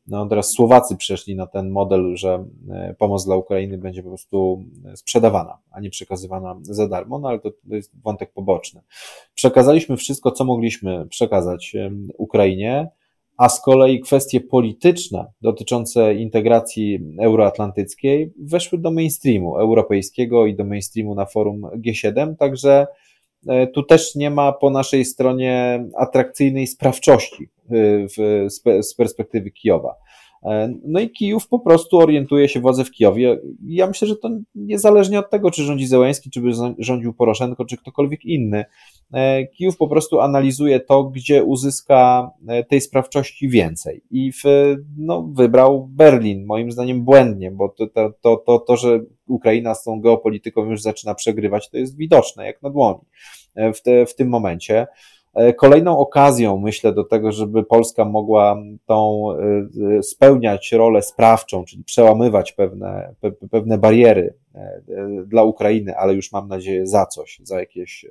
No 0.08 0.26
teraz 0.26 0.52
Słowacy 0.52 0.98
przeszli 0.98 1.36
na 1.36 1.48
ten 1.48 1.70
model, 1.70 2.16
że 2.16 2.46
e, 2.70 2.96
pomoc 2.98 3.26
dla 3.26 3.36
Ukrainy 3.36 3.78
będzie 3.78 4.04
po 4.04 4.10
prostu 4.10 4.64
sprzedawana, 4.96 5.58
a 5.72 5.80
nie 5.80 5.90
przekazywana 5.90 6.58
za 6.62 6.88
darmo, 6.88 7.20
no 7.20 7.30
ale 7.30 7.40
to, 7.40 7.52
to 7.52 7.76
jest 7.76 8.02
wątek 8.02 8.32
poboczny. 8.32 8.82
Przekazaliśmy 9.34 9.98
wszystko, 9.98 10.32
co 10.32 10.46
mogliśmy 10.46 11.06
przekazać 11.10 11.76
Ukrainie 12.18 12.90
a 13.40 13.50
z 13.50 13.62
kolei 13.62 14.00
kwestie 14.00 14.42
polityczne 14.42 15.26
dotyczące 15.42 16.14
integracji 16.14 17.00
euroatlantyckiej 17.22 18.34
weszły 18.40 18.78
do 18.78 18.92
mainstreamu 18.92 19.58
europejskiego 19.58 20.46
i 20.46 20.56
do 20.56 20.64
mainstreamu 20.64 21.16
na 21.16 21.26
forum 21.26 21.62
G7, 21.62 22.36
także 22.36 22.88
e, 23.48 23.68
tu 23.68 23.84
też 23.84 24.16
nie 24.16 24.30
ma 24.30 24.52
po 24.52 24.70
naszej 24.70 25.06
stronie 25.06 25.86
atrakcyjnej 25.98 26.68
sprawczości 26.68 27.50
w, 28.18 28.46
z 28.82 28.96
perspektywy 28.96 29.52
Kijowa. 29.52 29.96
E, 30.44 30.74
no 30.86 31.00
i 31.00 31.10
Kijów 31.10 31.48
po 31.48 31.60
prostu 31.60 31.98
orientuje 31.98 32.50
się 32.50 32.60
władze 32.60 32.86
w 32.86 32.92
Kijowie. 32.92 33.40
Ja 33.68 33.88
myślę, 33.88 34.08
że 34.08 34.16
to 34.16 34.30
niezależnie 34.56 35.20
od 35.20 35.30
tego, 35.30 35.52
czy 35.52 35.64
rządzi 35.64 35.88
Zełenski, 35.88 36.30
czy 36.30 36.42
by 36.42 36.52
rządził 36.78 37.14
Poroszenko, 37.14 37.66
czy 37.66 37.78
ktokolwiek 37.78 38.26
inny. 38.26 38.66
E, 39.14 39.48
Kijów 39.48 39.78
po 39.78 39.88
prostu 39.88 40.20
analizuje 40.20 40.80
to, 40.80 41.04
gdzie 41.04 41.44
uzyska 41.44 42.32
e, 42.48 42.64
tej 42.64 42.82
sprawczości 42.82 43.50
więcej. 43.50 44.04
I 44.12 44.32
w, 44.32 44.44
no, 44.98 45.30
wybrał 45.34 45.88
Berlin, 45.88 46.46
moim 46.46 46.72
zdaniem 46.72 47.02
błędnie, 47.02 47.52
bo 47.52 47.70
to, 47.70 47.88
to, 48.22 48.38
to, 48.46 48.60
to, 48.60 48.78
że 48.78 49.00
Ukraina 49.28 49.76
z 49.76 49.84
tą 49.84 50.02
geopolityką 50.02 50.66
już 50.66 50.82
zaczyna 50.82 51.16
przegrywać, 51.16 51.70
to 51.70 51.78
jest 51.78 51.98
widoczne 51.98 52.46
jak 52.46 52.62
na 52.62 52.70
dłoni 52.70 53.02
w, 53.74 53.82
te, 53.82 54.06
w 54.06 54.16
tym 54.16 54.30
momencie. 54.30 54.88
Kolejną 55.58 55.98
okazją, 55.98 56.58
myślę, 56.58 56.94
do 56.94 57.04
tego, 57.04 57.32
żeby 57.32 57.64
Polska 57.64 58.06
mogła 58.06 58.58
tą 58.86 59.28
spełniać 60.02 60.72
rolę 60.72 61.02
sprawczą, 61.02 61.66
czyli 61.66 61.84
przełamywać 61.84 62.52
pewne, 62.52 63.16
pewne 63.52 63.78
bariery 63.78 64.34
dla 65.26 65.44
Ukrainy, 65.44 65.98
ale 65.98 66.14
już 66.14 66.32
mam 66.32 66.48
nadzieję 66.48 66.88
za 66.88 67.06
coś, 67.06 67.42
za 67.44 67.60
jakieś 67.60 68.06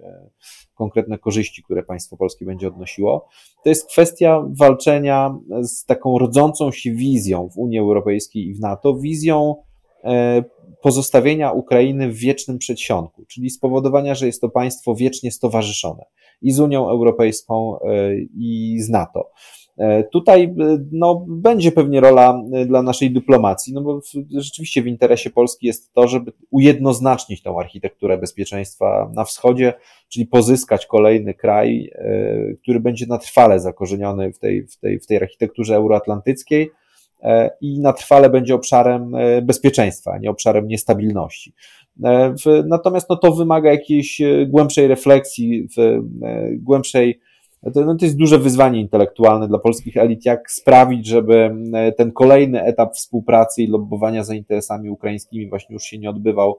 konkretne 0.75 1.19
korzyści, 1.19 1.63
które 1.63 1.83
państwo 1.83 2.17
polskie 2.17 2.45
będzie 2.45 2.69
odnosiło, 2.69 3.29
to 3.65 3.69
jest 3.69 3.89
kwestia 3.89 4.45
walczenia 4.59 5.39
z 5.63 5.85
taką 5.85 6.19
rodzącą 6.19 6.73
się 6.73 6.93
wizją 6.93 7.49
w 7.49 7.59
Unii 7.59 7.79
Europejskiej 7.79 8.47
i 8.47 8.55
w 8.55 8.61
NATO, 8.61 8.95
wizją 8.95 9.57
e, 10.05 10.45
pozostawienia 10.83 11.53
Ukrainy 11.53 12.13
w 12.13 12.17
wiecznym 12.17 12.59
przedsionku, 12.59 13.25
czyli 13.29 13.51
spowodowania, 13.51 14.15
że 14.15 14.27
jest 14.27 14.41
to 14.41 14.49
państwo 14.49 14.95
wiecznie 14.95 15.31
stowarzyszone 15.31 16.05
i 16.43 16.53
z 16.53 16.61
Unią 16.61 16.89
Europejską, 16.89 17.81
e, 17.81 18.15
i 18.37 18.77
z 18.81 18.89
NATO. 18.89 19.31
E, 19.79 20.05
tutaj 20.05 20.45
e, 20.45 20.79
no, 20.93 21.25
będzie 21.29 21.73
pewnie 21.73 22.01
rola 22.01 22.43
dla 22.67 22.83
naszej 22.83 23.11
dyplomacji, 23.11 23.75
no 23.75 23.83
bo 23.83 24.01
rzeczywiście 24.31 24.83
w 24.83 24.87
interesie 24.87 25.31
Polski 25.31 25.67
jest 25.67 25.93
to, 25.93 26.09
żeby 26.09 26.33
ujednoznacznić 26.51 27.43
tą 27.43 27.61
architekturę 27.61 28.19
bezpieczeństwa 28.19 29.11
na 29.15 29.25
wschodzie, 29.25 29.75
czyli 30.09 30.27
pozyskać 30.27 30.87
kolejny 30.87 31.35
kraj, 31.35 31.91
który 32.63 32.81
będzie 32.81 33.07
na 33.07 33.19
trwale 33.19 33.61
zakorzeniony 33.61 34.33
w 34.33 34.39
tej, 34.39 34.67
w 34.67 34.77
tej, 34.77 35.01
w 35.01 35.07
tej 35.07 35.17
architekturze 35.17 35.77
euroatlantyckiej 35.77 36.71
i 37.61 37.81
na 37.81 37.93
trwale 37.93 38.31
będzie 38.31 38.55
obszarem 38.55 39.13
bezpieczeństwa, 39.43 40.13
a 40.13 40.19
nie 40.19 40.31
obszarem 40.31 40.69
niestabilności. 40.69 41.53
Natomiast 42.67 43.11
no, 43.11 43.17
to 43.17 43.33
wymaga 43.33 43.71
jakiejś 43.71 44.23
głębszej 44.47 44.89
refleksji, 44.89 45.69
głębszej 46.59 47.21
to, 47.75 47.85
no 47.85 47.97
to 47.97 48.05
jest 48.05 48.17
duże 48.17 48.39
wyzwanie 48.39 48.81
intelektualne 48.81 49.49
dla 49.49 49.59
polskich 49.59 49.97
elit, 49.97 50.25
jak 50.25 50.51
sprawić, 50.51 51.07
żeby 51.07 51.55
e, 51.75 51.93
ten 51.93 52.13
kolejny 52.13 52.63
etap 52.63 52.95
współpracy 52.95 53.63
i 53.63 53.67
lobbowania 53.67 54.25
za 54.25 54.35
interesami 54.35 54.91
ukraińskimi 54.91 55.49
właśnie 55.49 55.75
już 55.75 55.83
się 55.83 55.99
nie 55.99 56.11
odbywał 56.11 56.51
e, 56.51 56.59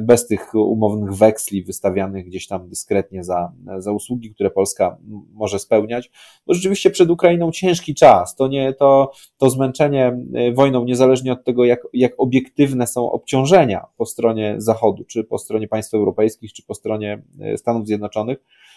bez 0.00 0.26
tych 0.26 0.54
umownych 0.54 1.12
weksli 1.12 1.62
wystawianych 1.62 2.26
gdzieś 2.26 2.46
tam 2.46 2.68
dyskretnie 2.68 3.24
za, 3.24 3.52
za 3.78 3.92
usługi, 3.92 4.34
które 4.34 4.50
Polska 4.50 4.96
może 5.32 5.58
spełniać. 5.58 6.10
Bo 6.46 6.54
rzeczywiście 6.54 6.90
przed 6.90 7.10
Ukrainą 7.10 7.50
ciężki 7.50 7.94
czas. 7.94 8.36
To 8.36 8.48
nie 8.48 8.72
to, 8.72 9.12
to 9.38 9.50
zmęczenie 9.50 10.18
e, 10.34 10.52
wojną, 10.52 10.84
niezależnie 10.84 11.32
od 11.32 11.44
tego, 11.44 11.64
jak, 11.64 11.80
jak 11.92 12.12
obiektywne 12.18 12.86
są 12.86 13.12
obciążenia 13.12 13.86
po 13.96 14.06
stronie 14.06 14.54
Zachodu, 14.58 15.04
czy 15.04 15.24
po 15.24 15.38
stronie 15.38 15.68
państw 15.68 15.94
europejskich, 15.94 16.52
czy 16.52 16.62
po 16.62 16.74
stronie 16.74 17.22
Stanów 17.56 17.86
Zjednoczonych, 17.86 18.38
E, 18.38 18.69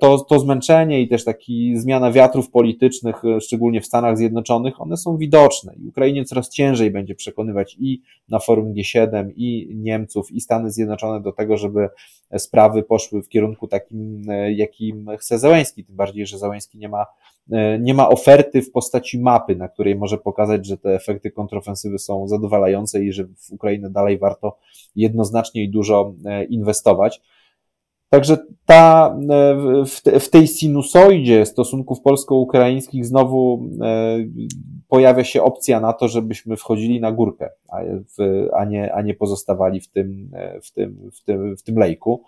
to, 0.00 0.18
to 0.18 0.38
zmęczenie 0.38 1.00
i 1.00 1.08
też 1.08 1.24
taki 1.24 1.76
zmiana 1.76 2.12
wiatrów 2.12 2.50
politycznych, 2.50 3.24
e, 3.24 3.40
szczególnie 3.40 3.80
w 3.80 3.86
Stanach 3.86 4.18
Zjednoczonych, 4.18 4.80
one 4.80 4.96
są 4.96 5.16
widoczne 5.16 5.74
i 5.76 5.88
Ukrainie 5.88 6.24
coraz 6.24 6.50
ciężej 6.50 6.90
będzie 6.90 7.14
przekonywać 7.14 7.76
i 7.80 8.02
na 8.28 8.38
forum 8.38 8.74
G7, 8.74 9.30
i 9.36 9.68
Niemców, 9.74 10.32
i 10.32 10.40
Stany 10.40 10.70
Zjednoczone 10.70 11.20
do 11.20 11.32
tego, 11.32 11.56
żeby 11.56 11.88
sprawy 12.38 12.82
poszły 12.82 13.22
w 13.22 13.28
kierunku 13.28 13.68
takim, 13.68 14.30
e, 14.30 14.52
jakim 14.52 15.06
chce 15.18 15.38
Załęski, 15.38 15.84
tym 15.84 15.96
bardziej, 15.96 16.26
że 16.26 16.38
Załęski 16.38 16.78
nie 16.78 16.88
ma, 16.88 17.06
nie 17.80 17.94
ma 17.94 18.08
oferty 18.08 18.62
w 18.62 18.70
postaci 18.70 19.20
mapy, 19.20 19.56
na 19.56 19.68
której 19.68 19.96
może 19.96 20.18
pokazać, 20.18 20.66
że 20.66 20.76
te 20.78 20.94
efekty 20.94 21.30
kontrofensywy 21.30 21.98
są 21.98 22.28
zadowalające 22.28 23.04
i 23.04 23.12
że 23.12 23.24
w 23.24 23.52
Ukrainę 23.52 23.90
dalej 23.90 24.18
warto 24.18 24.58
jednoznacznie 24.96 25.64
i 25.64 25.68
dużo 25.68 26.14
inwestować. 26.48 27.20
Także 28.10 28.36
ta, 28.66 29.16
e, 29.30 29.54
w, 29.84 30.24
w 30.24 30.30
tej 30.30 30.46
sinusoidzie 30.46 31.46
stosunków 31.46 32.00
polsko-ukraińskich 32.00 33.06
znowu 33.06 33.68
e, 33.82 34.18
pojawia 34.88 35.24
się 35.24 35.42
opcja 35.42 35.80
na 35.80 35.92
to, 35.92 36.08
żebyśmy 36.08 36.56
wchodzili 36.56 37.00
na 37.00 37.12
górkę, 37.12 37.50
a, 37.68 37.80
w, 38.18 38.46
a, 38.52 38.64
nie, 38.64 38.92
a 38.92 39.02
nie 39.02 39.14
pozostawali 39.14 39.80
w 39.80 39.88
tym, 39.88 40.30
e, 40.34 40.60
w 40.60 40.72
tym, 40.72 41.10
w 41.12 41.24
tym, 41.24 41.56
w 41.56 41.62
tym 41.62 41.78
lejku. 41.78 42.22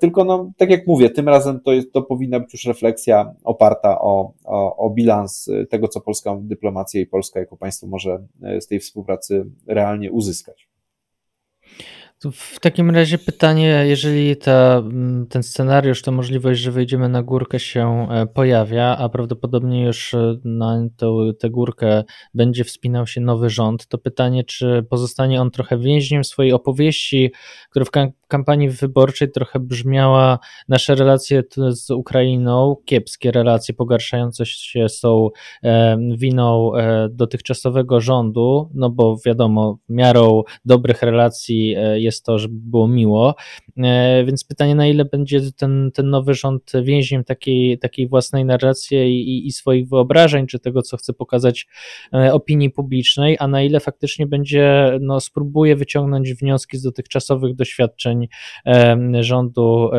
Tylko, 0.00 0.24
no, 0.24 0.50
tak 0.56 0.70
jak 0.70 0.86
mówię, 0.86 1.10
tym 1.10 1.28
razem 1.28 1.60
to, 1.60 1.72
jest, 1.72 1.92
to 1.92 2.02
powinna 2.02 2.40
być 2.40 2.52
już 2.52 2.64
refleksja 2.64 3.34
oparta 3.44 4.00
o, 4.00 4.32
o, 4.44 4.76
o 4.76 4.90
bilans 4.90 5.50
tego, 5.70 5.88
co 5.88 6.00
polska 6.00 6.36
dyplomacja 6.40 7.00
i 7.00 7.06
Polska 7.06 7.40
jako 7.40 7.56
państwo 7.56 7.86
może 7.86 8.26
z 8.60 8.66
tej 8.66 8.80
współpracy 8.80 9.46
realnie 9.66 10.12
uzyskać. 10.12 10.68
W 12.30 12.60
takim 12.60 12.90
razie 12.90 13.18
pytanie, 13.18 13.84
jeżeli 13.86 14.36
ta, 14.36 14.78
mm, 14.78 15.26
ten 15.26 15.42
scenariusz, 15.42 16.02
ta 16.02 16.10
możliwość, 16.10 16.60
że 16.60 16.70
wejdziemy 16.70 17.08
na 17.08 17.22
górkę 17.22 17.60
się 17.60 18.08
e, 18.10 18.26
pojawia, 18.26 18.96
a 18.98 19.08
prawdopodobnie 19.08 19.84
już 19.84 20.14
e, 20.14 20.36
na 20.44 20.88
tę, 21.38 21.50
górkę 21.50 22.04
będzie 22.34 22.64
wspinał 22.64 23.06
się 23.06 23.20
nowy 23.20 23.50
rząd, 23.50 23.86
to 23.86 23.98
pytanie, 23.98 24.44
czy 24.44 24.86
pozostanie 24.90 25.40
on 25.40 25.50
trochę 25.50 25.78
więźniem 25.78 26.24
swojej 26.24 26.52
opowieści, 26.52 27.32
która 27.70 27.84
w 27.84 27.90
kampanii 28.28 28.68
wyborczej 28.68 29.30
trochę 29.30 29.60
brzmiała 29.60 30.38
nasze 30.68 30.94
relacje 30.94 31.42
z 31.68 31.90
Ukrainą, 31.90 32.76
kiepskie 32.84 33.30
relacje 33.30 33.74
pogarszające 33.74 34.46
się 34.46 34.88
są 34.88 35.28
e, 35.62 35.98
winą 36.16 36.72
dotychczasowego 37.10 38.00
rządu, 38.00 38.70
no 38.74 38.90
bo 38.90 39.16
wiadomo, 39.26 39.78
miarą 39.88 40.42
dobrych 40.64 41.02
relacji 41.02 41.76
jest 41.94 42.11
jest 42.12 42.24
to, 42.24 42.38
żeby 42.38 42.54
było 42.54 42.88
miło. 42.88 43.34
E, 43.76 44.24
więc 44.24 44.44
pytanie, 44.44 44.74
na 44.74 44.86
ile 44.86 45.04
będzie 45.04 45.40
ten, 45.56 45.90
ten 45.94 46.10
nowy 46.10 46.34
rząd 46.34 46.72
więźniem 46.82 47.24
takiej, 47.24 47.78
takiej 47.78 48.08
własnej 48.08 48.44
narracji 48.44 48.98
i, 48.98 49.46
i 49.46 49.52
swoich 49.52 49.88
wyobrażeń, 49.88 50.46
czy 50.46 50.58
tego, 50.58 50.82
co 50.82 50.96
chce 50.96 51.12
pokazać 51.12 51.66
e, 52.14 52.32
opinii 52.32 52.70
publicznej, 52.70 53.36
a 53.40 53.48
na 53.48 53.62
ile 53.62 53.80
faktycznie 53.80 54.26
będzie, 54.26 54.92
no, 55.00 55.20
spróbuje 55.20 55.76
wyciągnąć 55.76 56.34
wnioski 56.34 56.78
z 56.78 56.82
dotychczasowych 56.82 57.54
doświadczeń 57.54 58.28
e, 58.66 58.96
rządu 59.20 59.90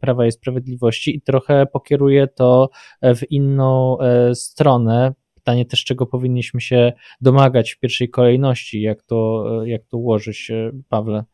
Prawa 0.00 0.26
i 0.26 0.32
Sprawiedliwości 0.32 1.16
i 1.16 1.20
trochę 1.20 1.66
pokieruje 1.66 2.26
to 2.26 2.70
w 3.02 3.30
inną 3.30 3.98
stronę, 4.34 5.12
Pytanie 5.48 5.66
też, 5.66 5.84
czego 5.84 6.06
powinniśmy 6.06 6.60
się 6.60 6.92
domagać 7.20 7.70
w 7.72 7.78
pierwszej 7.78 8.10
kolejności, 8.10 8.82
jak 8.82 9.02
to, 9.02 9.44
jak 9.64 9.82
to 9.84 9.96
ułożyć, 9.98 10.52
Pawle? 10.88 11.24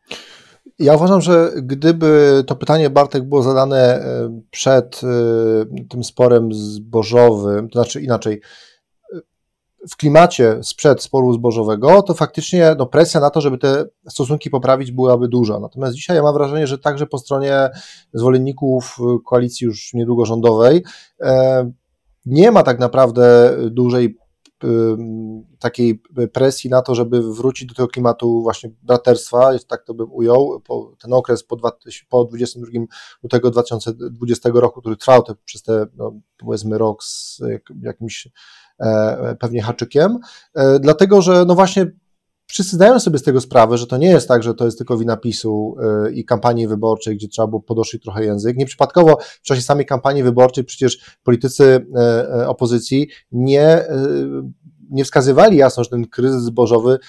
Ja 0.79 0.95
uważam, 0.95 1.21
że 1.21 1.51
gdyby 1.55 2.43
to 2.47 2.55
pytanie 2.55 2.89
Bartek 2.89 3.23
było 3.23 3.43
zadane 3.43 3.77
e, 3.77 4.41
przed 4.51 5.01
e, 5.03 5.07
tym 5.89 6.03
sporem 6.03 6.53
zbożowym, 6.53 7.69
to 7.69 7.79
znaczy 7.79 8.01
inaczej, 8.01 8.41
e, 9.13 9.19
w 9.89 9.97
klimacie 9.97 10.63
sprzed 10.63 11.03
sporu 11.03 11.33
zbożowego, 11.33 12.01
to 12.01 12.13
faktycznie 12.13 12.75
no, 12.77 12.85
presja 12.85 13.19
na 13.19 13.29
to, 13.29 13.41
żeby 13.41 13.57
te 13.57 13.85
stosunki 14.09 14.49
poprawić, 14.49 14.91
byłaby 14.91 15.27
duża. 15.27 15.59
Natomiast 15.59 15.95
dzisiaj 15.95 16.17
ja 16.17 16.23
mam 16.23 16.33
wrażenie, 16.33 16.67
że 16.67 16.77
także 16.77 17.05
po 17.05 17.17
stronie 17.17 17.69
zwolenników 18.13 18.97
koalicji 19.25 19.65
już 19.65 19.93
niedługo 19.93 20.25
rządowej 20.25 20.83
nie 22.25 22.51
ma 22.51 22.63
tak 22.63 22.79
naprawdę 22.79 23.55
dużej 23.71 24.17
takiej 25.59 26.01
presji 26.33 26.69
na 26.69 26.81
to, 26.81 26.95
żeby 26.95 27.33
wrócić 27.33 27.67
do 27.67 27.75
tego 27.75 27.87
klimatu 27.87 28.41
właśnie 28.41 28.69
braterstwa, 28.83 29.51
tak 29.67 29.83
to 29.83 29.93
bym 29.93 30.11
ujął, 30.11 30.61
ten 31.01 31.13
okres 31.13 31.43
po, 31.43 31.55
dwa, 31.55 31.71
po 32.09 32.25
22 32.25 32.67
lutego 33.23 33.51
2020 33.51 34.49
roku, 34.53 34.81
który 34.81 34.97
trwał 34.97 35.23
te, 35.23 35.35
przez 35.45 35.63
te 35.63 35.85
no, 35.95 36.13
powiedzmy 36.37 36.77
rok 36.77 37.03
z 37.03 37.41
jakimś 37.81 38.27
e, 38.79 39.35
pewnie 39.39 39.61
haczykiem, 39.61 40.19
e, 40.55 40.79
dlatego, 40.79 41.21
że 41.21 41.45
no 41.45 41.55
właśnie 41.55 41.91
wszyscy 42.47 42.75
zdają 42.75 42.99
sobie 42.99 43.17
z 43.17 43.23
tego 43.23 43.41
sprawę, 43.41 43.77
że 43.77 43.87
to 43.87 43.97
nie 43.97 44.07
jest 44.07 44.27
tak, 44.27 44.43
że 44.43 44.53
to 44.53 44.65
jest 44.65 44.77
tylko 44.77 44.97
wina 44.97 45.17
PiSu 45.17 45.75
y, 46.07 46.11
i 46.11 46.25
kampanii 46.25 46.67
wyborczej, 46.67 47.15
gdzie 47.15 47.27
trzeba 47.27 47.47
było 47.47 47.61
podoszyć 47.61 48.03
trochę 48.03 48.25
język. 48.25 48.57
Nieprzypadkowo 48.57 49.17
w 49.21 49.41
czasie 49.41 49.61
samej 49.61 49.85
kampanii 49.85 50.23
wyborczej 50.23 50.63
przecież 50.63 51.17
politycy 51.23 51.63
y, 51.63 52.41
y, 52.41 52.47
opozycji 52.47 53.07
nie 53.31 53.85
nie 54.89 55.05
wskazywali 55.05 55.57
jasno, 55.57 55.83
że 55.83 55.89
ten 55.89 56.07
kryzys 56.07 56.41
zbożowy 56.41 56.99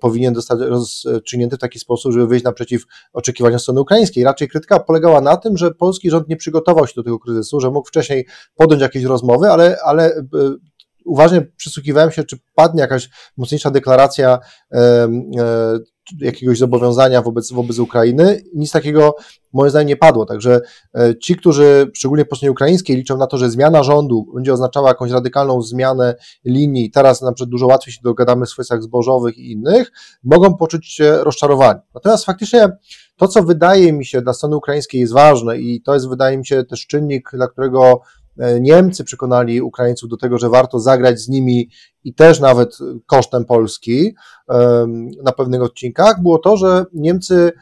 powinien 0.00 0.34
zostać 0.34 0.58
rozstrzygnięty 0.60 1.56
w 1.56 1.58
taki 1.58 1.78
sposób, 1.78 2.12
żeby 2.12 2.26
wyjść 2.26 2.44
naprzeciw 2.44 2.82
oczekiwaniom 3.12 3.58
strony 3.58 3.80
ukraińskiej. 3.80 4.24
Raczej 4.24 4.48
krytyka 4.48 4.80
polegała 4.80 5.20
na 5.20 5.36
tym, 5.36 5.56
że 5.56 5.70
polski 5.70 6.10
rząd 6.10 6.28
nie 6.28 6.36
przygotował 6.36 6.86
się 6.86 6.92
do 6.96 7.02
tego 7.02 7.18
kryzysu, 7.18 7.60
że 7.60 7.70
mógł 7.70 7.88
wcześniej 7.88 8.26
podjąć 8.54 8.82
jakieś 8.82 9.04
rozmowy, 9.04 9.50
ale, 9.50 9.76
ale 9.84 10.24
uważnie 11.04 11.42
przysłuchiwałem 11.42 12.10
się, 12.10 12.24
czy 12.24 12.38
padnie 12.54 12.80
jakaś 12.80 13.10
mocniejsza 13.36 13.70
deklaracja 13.70 14.38
jakiegoś 16.20 16.58
zobowiązania 16.58 17.22
wobec, 17.22 17.52
wobec 17.52 17.78
Ukrainy. 17.78 18.42
Nic 18.54 18.72
takiego 18.72 19.16
moim 19.52 19.70
zdaniem 19.70 19.88
nie 19.88 19.96
padło. 19.96 20.26
Także 20.26 20.60
e, 20.94 21.18
ci, 21.18 21.36
którzy 21.36 21.90
szczególnie 21.94 22.24
po 22.24 22.36
stronie 22.36 22.52
ukraińskiej 22.52 22.96
liczą 22.96 23.16
na 23.16 23.26
to, 23.26 23.38
że 23.38 23.50
zmiana 23.50 23.82
rządu 23.82 24.26
będzie 24.34 24.52
oznaczała 24.52 24.88
jakąś 24.88 25.10
radykalną 25.10 25.62
zmianę 25.62 26.14
linii, 26.44 26.90
teraz 26.90 27.22
na 27.22 27.32
przykład 27.32 27.50
dużo 27.50 27.66
łatwiej 27.66 27.94
się 27.94 28.00
dogadamy 28.02 28.46
w 28.46 28.52
kwestiach 28.52 28.82
zbożowych 28.82 29.38
i 29.38 29.52
innych, 29.52 29.92
mogą 30.24 30.56
poczuć 30.56 30.86
się 30.86 31.18
rozczarowani. 31.22 31.80
Natomiast 31.94 32.24
faktycznie 32.24 32.68
to, 33.16 33.28
co 33.28 33.42
wydaje 33.42 33.92
mi 33.92 34.06
się 34.06 34.22
dla 34.22 34.32
strony 34.32 34.56
ukraińskiej 34.56 35.00
jest 35.00 35.12
ważne 35.12 35.58
i 35.58 35.82
to 35.82 35.94
jest, 35.94 36.08
wydaje 36.08 36.38
mi 36.38 36.46
się, 36.46 36.64
też 36.64 36.86
czynnik, 36.86 37.30
dla 37.32 37.48
którego 37.48 37.82
e, 37.92 38.23
Niemcy 38.60 39.04
przekonali 39.04 39.62
Ukraińców 39.62 40.10
do 40.10 40.16
tego, 40.16 40.38
że 40.38 40.48
warto 40.48 40.80
zagrać 40.80 41.20
z 41.20 41.28
nimi 41.28 41.70
i 42.04 42.14
też 42.14 42.40
nawet 42.40 42.78
kosztem 43.06 43.44
Polski 43.44 44.14
na 45.24 45.32
pewnych 45.36 45.62
odcinkach, 45.62 46.22
było 46.22 46.38
to, 46.38 46.56
że 46.56 46.84
Niemcy 46.92 47.52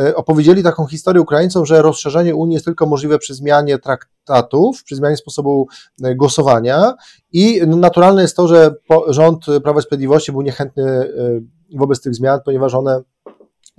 e, 0.00 0.14
opowiedzieli 0.14 0.62
taką 0.62 0.86
historię 0.86 1.22
Ukraińcom, 1.22 1.66
że 1.66 1.82
rozszerzenie 1.82 2.34
Unii 2.34 2.54
jest 2.54 2.64
tylko 2.64 2.86
możliwe 2.86 3.18
przy 3.18 3.34
zmianie 3.34 3.78
traktatów, 3.78 4.84
przy 4.84 4.96
zmianie 4.96 5.16
sposobu 5.16 5.66
e, 6.02 6.14
głosowania. 6.14 6.94
I 7.32 7.60
naturalne 7.66 8.22
jest 8.22 8.36
to, 8.36 8.48
że 8.48 8.74
rząd 9.08 9.46
Prawa 9.62 9.80
i 9.80 9.82
Sprawiedliwości 9.82 10.32
był 10.32 10.42
niechętny 10.42 11.12
wobec 11.78 12.00
tych 12.00 12.14
zmian, 12.14 12.40
ponieważ 12.44 12.74
one 12.74 13.02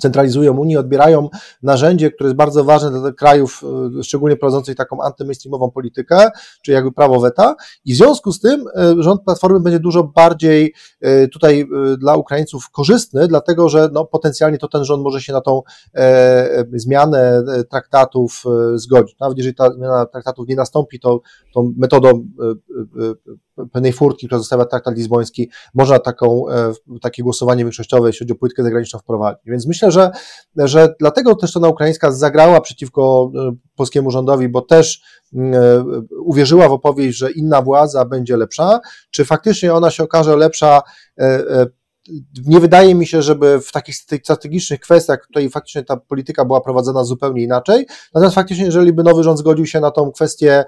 centralizują 0.02 0.58
Unię, 0.58 0.80
odbierają 0.80 1.30
narzędzie, 1.62 2.12
które 2.12 2.28
jest 2.28 2.38
bardzo 2.38 2.64
ważne 2.64 2.92
dla 2.92 3.12
krajów, 3.12 3.62
e, 4.00 4.04
szczególnie 4.04 4.36
prowadzących 4.36 4.76
taką 4.76 5.02
antymainstreamową 5.02 5.72
politykę, 5.72 6.30
czyli 6.62 6.76
jakby 6.76 6.92
prawo 6.92 7.20
weta 7.20 7.56
i 7.86 7.94
w 7.94 7.98
związku 7.98 8.32
z 8.32 8.40
tym 8.40 8.66
e, 8.76 8.96
rząd 9.04 9.22
Platformy 9.24 9.60
będzie 9.60 9.80
dużo 9.80 10.04
bardziej 10.04 10.74
e, 11.02 11.28
tutaj 11.28 11.68
dla 11.98 12.16
Ukraińców 12.16 12.70
korzystny, 12.70 13.28
dlatego 13.28 13.70
że 13.70 13.90
no, 13.94 14.06
potencjalnie 14.06 14.58
to 14.58 14.68
ten 14.68 14.84
rząd 14.84 15.04
może 15.04 15.22
się 15.22 15.34
na 15.34 15.42
tą 15.42 15.62
e, 15.96 16.66
zmianę 16.74 17.44
traktatów 17.70 18.44
zgodzić. 18.76 19.20
Nawet 19.20 19.38
jeżeli 19.38 19.56
ta 19.56 19.74
zmiana 19.74 20.06
traktatów 20.06 20.48
nie 20.48 20.56
nastąpi, 20.56 21.00
to 21.00 21.22
tą 21.54 21.74
metodą 21.78 22.28
pewnej 23.72 23.94
furtki, 23.94 24.28
która 24.28 24.40
zostawia 24.40 24.66
traktat 24.66 24.96
lizboński, 24.96 25.50
można 25.74 26.00
taką, 26.00 26.46
takie 27.02 27.24
głosowanie 27.24 27.64
większościowe, 27.64 28.10
jeśli 28.10 28.26
chodzi 28.26 28.34
o 28.34 28.36
politykę 28.36 28.64
zagraniczną, 28.64 29.00
wprowadzić. 29.00 29.42
Więc 29.46 29.68
myślę, 29.68 29.83
że, 29.92 30.12
że 30.56 30.94
dlatego 31.00 31.36
też 31.36 31.50
strona 31.50 31.68
ukraińska 31.68 32.12
zagrała 32.12 32.62
przeciwko 32.62 33.32
e, 33.36 33.52
polskiemu 33.76 34.12
rządowi, 34.12 34.50
bo 34.50 34.62
też 34.62 35.02
mm, 35.34 35.54
e, 35.54 35.84
uwierzyła 36.26 36.70
w 36.70 36.72
opowieść, 36.72 37.18
że 37.18 37.32
inna 37.32 37.62
władza 37.62 38.06
będzie 38.06 38.38
lepsza. 38.38 38.80
Czy 39.12 39.26
faktycznie 39.26 39.74
ona 39.74 39.92
się 39.92 40.04
okaże 40.04 40.36
lepsza? 40.36 40.82
E, 41.20 41.66
nie 42.46 42.60
wydaje 42.60 42.96
mi 42.96 43.08
się, 43.08 43.22
żeby 43.22 43.62
w 43.62 43.72
takich 43.72 43.96
strategicznych 43.96 44.80
kwestiach 44.80 45.28
tutaj 45.28 45.50
faktycznie 45.50 45.84
ta 45.84 45.98
polityka 45.98 46.46
była 46.46 46.62
prowadzona 46.62 47.04
zupełnie 47.04 47.44
inaczej. 47.44 47.86
Natomiast 48.14 48.36
faktycznie, 48.36 48.66
jeżeli 48.66 48.94
by 48.94 49.04
nowy 49.04 49.24
rząd 49.24 49.40
zgodził 49.40 49.66
się 49.66 49.80
na 49.80 49.92
tą 49.92 50.12
kwestię 50.12 50.66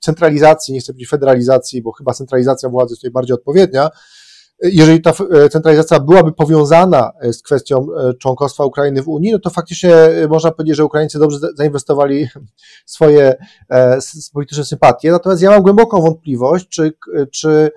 centralizacji, 0.00 0.74
nie 0.74 0.80
chcę 0.80 0.92
powiedzieć 0.92 1.10
federalizacji, 1.10 1.82
bo 1.82 1.92
chyba 1.92 2.12
centralizacja 2.12 2.68
władzy 2.68 2.92
jest 2.92 3.00
tutaj 3.00 3.10
bardziej 3.12 3.34
odpowiednia, 3.34 3.90
jeżeli 4.62 5.00
ta 5.00 5.10
e, 5.10 5.48
centralizacja 5.48 6.00
byłaby 6.00 6.32
powiązana 6.32 7.12
e, 7.20 7.32
z 7.32 7.42
kwestią 7.42 7.86
e, 7.96 8.14
członkostwa 8.14 8.64
Ukrainy 8.64 9.02
w 9.02 9.08
Unii, 9.08 9.32
no 9.32 9.38
to 9.38 9.50
faktycznie 9.50 9.94
można 10.28 10.50
powiedzieć, 10.50 10.76
że 10.76 10.84
Ukraińcy 10.84 11.18
dobrze 11.18 11.38
zainwestowali 11.54 12.28
swoje 12.86 13.34
polityczne 14.32 14.64
sympatie. 14.64 15.10
Natomiast 15.10 15.42
ja 15.42 15.50
mam 15.50 15.62
głęboką 15.62 16.02
wątpliwość, 16.02 16.68
czy, 16.68 16.92
czy 17.30 17.70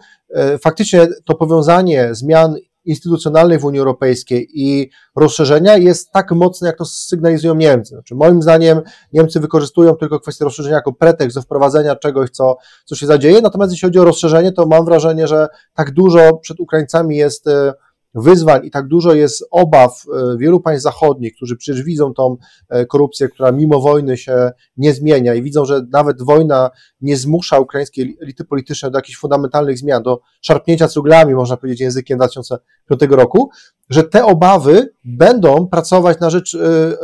faktycznie 0.61 1.07
to 1.25 1.35
powiązanie 1.35 2.09
zmian 2.15 2.55
instytucjonalnej 2.85 3.59
w 3.59 3.65
Unii 3.65 3.79
Europejskiej 3.79 4.49
i 4.53 4.89
rozszerzenia 5.15 5.77
jest 5.77 6.11
tak 6.11 6.31
mocne, 6.31 6.67
jak 6.67 6.77
to 6.77 6.85
sygnalizują 6.85 7.55
Niemcy. 7.55 7.89
Znaczy, 7.89 8.15
moim 8.15 8.41
zdaniem 8.41 8.81
Niemcy 9.13 9.39
wykorzystują 9.39 9.95
tylko 9.95 10.19
kwestię 10.19 10.45
rozszerzenia 10.45 10.75
jako 10.75 10.93
pretekst 10.93 11.37
do 11.37 11.41
wprowadzenia 11.41 11.95
czegoś, 11.95 12.29
co, 12.29 12.57
co 12.85 12.95
się 12.95 13.05
zadzieje, 13.05 13.41
natomiast 13.41 13.71
jeśli 13.71 13.87
chodzi 13.87 13.99
o 13.99 14.05
rozszerzenie, 14.05 14.51
to 14.51 14.65
mam 14.65 14.85
wrażenie, 14.85 15.27
że 15.27 15.47
tak 15.73 15.91
dużo 15.91 16.37
przed 16.37 16.59
Ukraińcami 16.59 17.17
jest 17.17 17.47
e, 17.47 17.73
wyzwań 18.15 18.65
i 18.65 18.71
tak 18.71 18.87
dużo 18.87 19.13
jest 19.13 19.45
obaw 19.51 20.03
e, 20.13 20.37
wielu 20.37 20.59
państw 20.59 20.83
zachodnich, 20.83 21.35
którzy 21.35 21.57
przecież 21.57 21.83
widzą 21.83 22.13
tą 22.13 22.37
e, 22.69 22.85
korupcję, 22.85 23.29
która 23.29 23.51
mimo 23.51 23.79
wojny 23.79 24.17
się 24.17 24.51
nie 24.77 24.93
zmienia 24.93 25.33
i 25.33 25.41
widzą, 25.41 25.65
że 25.65 25.81
nawet 25.91 26.23
wojna 26.23 26.69
nie 27.01 27.17
zmusza 27.17 27.59
ukraińskiej 27.59 28.17
elity 28.21 28.45
politycznej 28.45 28.91
do 28.91 28.97
jakichś 28.97 29.17
fundamentalnych 29.17 29.77
zmian, 29.77 30.03
do 30.03 30.19
szarpnięcia 30.41 30.87
cuglami, 30.87 31.35
można 31.35 31.57
powiedzieć 31.57 31.81
językiem 31.81 32.17
2005 32.17 33.01
roku, 33.09 33.49
że 33.89 34.03
te 34.03 34.25
obawy 34.25 34.89
będą 35.03 35.67
pracować 35.67 36.19
na 36.19 36.29
rzecz 36.29 36.55
e, 36.55 36.97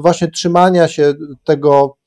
właśnie 0.00 0.28
trzymania 0.28 0.88
się 0.88 1.14
tego 1.44 1.97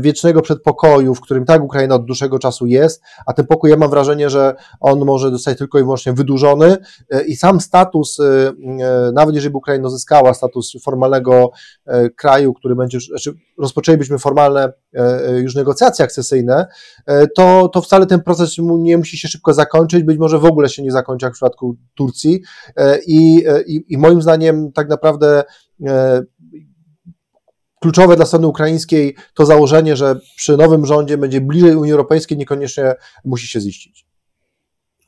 wiecznego 0.00 0.42
przedpokoju, 0.42 1.14
w 1.14 1.20
którym 1.20 1.44
tak 1.44 1.62
Ukraina 1.62 1.94
od 1.94 2.04
dłuższego 2.04 2.38
czasu 2.38 2.66
jest, 2.66 3.02
a 3.26 3.32
ten 3.32 3.46
pokój 3.46 3.70
ja 3.70 3.76
mam 3.76 3.90
wrażenie, 3.90 4.30
że 4.30 4.54
on 4.80 5.04
może 5.04 5.30
zostać 5.30 5.58
tylko 5.58 5.78
i 5.78 5.82
wyłącznie 5.82 6.12
wydłużony 6.12 6.76
e, 7.10 7.24
i 7.24 7.36
sam 7.36 7.60
status, 7.60 8.20
e, 8.20 8.52
nawet 9.12 9.34
jeżeli 9.34 9.52
by 9.52 9.58
Ukraina 9.58 9.86
uzyskała 9.86 10.34
status 10.34 10.72
formalnego 10.84 11.50
kraju, 12.16 12.54
który 12.54 12.76
będzie, 12.76 13.00
znaczy 13.00 13.34
rozpoczęlibyśmy 13.58 14.18
formalne 14.18 14.72
już 15.42 15.54
negocjacje 15.54 16.04
akcesyjne, 16.04 16.66
to, 17.36 17.68
to 17.68 17.82
wcale 17.82 18.06
ten 18.06 18.22
proces 18.22 18.56
nie 18.58 18.98
musi 18.98 19.18
się 19.18 19.28
szybko 19.28 19.54
zakończyć, 19.54 20.02
być 20.02 20.18
może 20.18 20.38
w 20.38 20.44
ogóle 20.44 20.68
się 20.68 20.82
nie 20.82 20.92
zakończy 20.92 21.26
jak 21.26 21.32
w 21.32 21.36
przypadku 21.36 21.76
Turcji 21.94 22.42
i, 23.06 23.44
i, 23.66 23.84
i 23.88 23.98
moim 23.98 24.22
zdaniem 24.22 24.72
tak 24.72 24.88
naprawdę 24.88 25.44
kluczowe 27.84 28.16
dla 28.16 28.26
strony 28.26 28.46
ukraińskiej 28.46 29.14
to 29.34 29.46
założenie, 29.46 29.96
że 29.96 30.20
przy 30.36 30.56
nowym 30.56 30.86
rządzie 30.86 31.18
będzie 31.18 31.40
bliżej 31.40 31.76
Unii 31.76 31.92
Europejskiej, 31.92 32.38
niekoniecznie 32.38 32.94
musi 33.24 33.48
się 33.48 33.60
ziścić. 33.60 34.06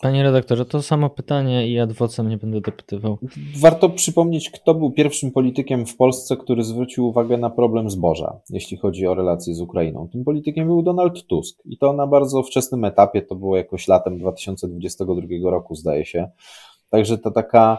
Panie 0.01 0.23
redaktorze, 0.23 0.65
to 0.65 0.83
samo 0.83 1.11
pytanie 1.11 1.69
i 1.69 1.79
adwocem 1.79 2.29
nie 2.29 2.37
będę 2.37 2.61
dopytywał. 2.61 3.19
Warto 3.61 3.91
przypomnieć, 3.91 4.51
kto 4.51 4.75
był 4.75 4.91
pierwszym 4.91 5.31
politykiem 5.31 5.87
w 5.87 5.97
Polsce, 5.97 6.37
który 6.37 6.65
zwrócił 6.65 7.09
uwagę 7.09 7.39
na 7.39 7.51
problem 7.51 7.91
zboża, 7.91 8.41
jeśli 8.51 8.77
chodzi 8.77 9.07
o 9.07 9.15
relacje 9.15 9.55
z 9.55 9.61
Ukrainą. 9.61 10.09
Tym 10.13 10.25
politykiem 10.25 10.67
był 10.67 10.83
Donald 10.83 11.27
Tusk 11.27 11.63
i 11.65 11.79
to 11.79 11.93
na 11.93 12.07
bardzo 12.07 12.43
wczesnym 12.43 12.85
etapie, 12.85 13.23
to 13.23 13.35
było 13.35 13.57
jakoś 13.57 13.89
latem 13.89 14.19
2022 14.19 15.51
roku, 15.51 15.75
zdaje 15.75 16.05
się. 16.05 16.31
Także 16.91 17.19
to 17.19 17.31
taka 17.31 17.79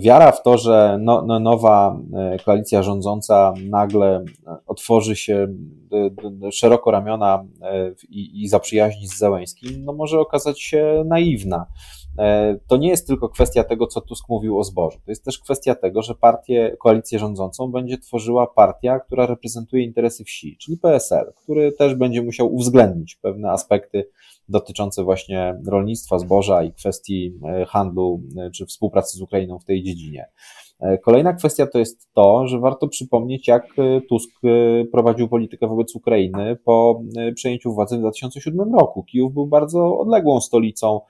wiara 0.00 0.32
w 0.32 0.42
to, 0.42 0.58
że 0.58 0.98
no, 1.00 1.22
no 1.26 1.40
nowa 1.40 1.96
e, 2.14 2.38
koalicja 2.38 2.82
rządząca 2.82 3.54
nagle 3.70 4.16
e, 4.46 4.56
otworzy 4.66 5.16
się 5.16 5.48
szeroko 6.52 6.90
ramiona 6.90 7.44
i, 8.08 8.42
i 8.42 8.48
zaprzyjaźni 8.48 9.08
z 9.08 9.18
Załęskim, 9.18 9.84
no 9.84 9.92
może 9.92 10.20
okazać 10.20 10.60
się 10.62 11.02
naiwna. 11.06 11.66
To 12.66 12.76
nie 12.76 12.88
jest 12.88 13.06
tylko 13.06 13.28
kwestia 13.28 13.64
tego, 13.64 13.86
co 13.86 14.00
Tusk 14.00 14.28
mówił 14.28 14.58
o 14.58 14.64
zbożu. 14.64 14.98
To 15.04 15.10
jest 15.10 15.24
też 15.24 15.38
kwestia 15.38 15.74
tego, 15.74 16.02
że 16.02 16.14
partię, 16.14 16.76
koalicję 16.78 17.18
rządzącą 17.18 17.72
będzie 17.72 17.98
tworzyła 17.98 18.46
partia, 18.46 19.00
która 19.00 19.26
reprezentuje 19.26 19.84
interesy 19.84 20.24
wsi, 20.24 20.56
czyli 20.56 20.78
PSL, 20.78 21.32
który 21.36 21.72
też 21.72 21.94
będzie 21.94 22.22
musiał 22.22 22.54
uwzględnić 22.54 23.16
pewne 23.16 23.50
aspekty 23.50 24.08
dotyczące 24.48 25.04
właśnie 25.04 25.60
rolnictwa, 25.66 26.18
zboża 26.18 26.62
i 26.62 26.72
kwestii 26.72 27.34
e, 27.44 27.64
handlu 27.64 28.22
e, 28.36 28.50
czy 28.50 28.66
współpracy 28.66 29.18
z 29.18 29.20
Ukrainą 29.20 29.58
w 29.58 29.64
tej 29.64 29.82
dziedzinie. 29.82 30.26
E, 30.80 30.98
kolejna 30.98 31.32
kwestia 31.32 31.66
to 31.66 31.78
jest 31.78 32.08
to, 32.12 32.48
że 32.48 32.58
warto 32.58 32.88
przypomnieć, 32.88 33.48
jak 33.48 33.66
Tusk 34.08 34.30
prowadził 34.92 35.28
politykę 35.28 35.68
wobec 35.68 35.94
Ukrainy 35.94 36.56
po 36.64 37.02
przejęciu 37.34 37.74
władzy 37.74 37.96
w 37.96 38.00
2007 38.00 38.74
roku. 38.74 39.04
Kijów 39.04 39.34
był 39.34 39.46
bardzo 39.46 39.98
odległą 39.98 40.40
stolicą 40.40 41.00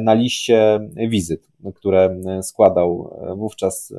na 0.00 0.14
liście 0.14 0.80
wizyt, 1.08 1.48
które 1.74 2.20
składał 2.42 3.18
wówczas 3.36 3.94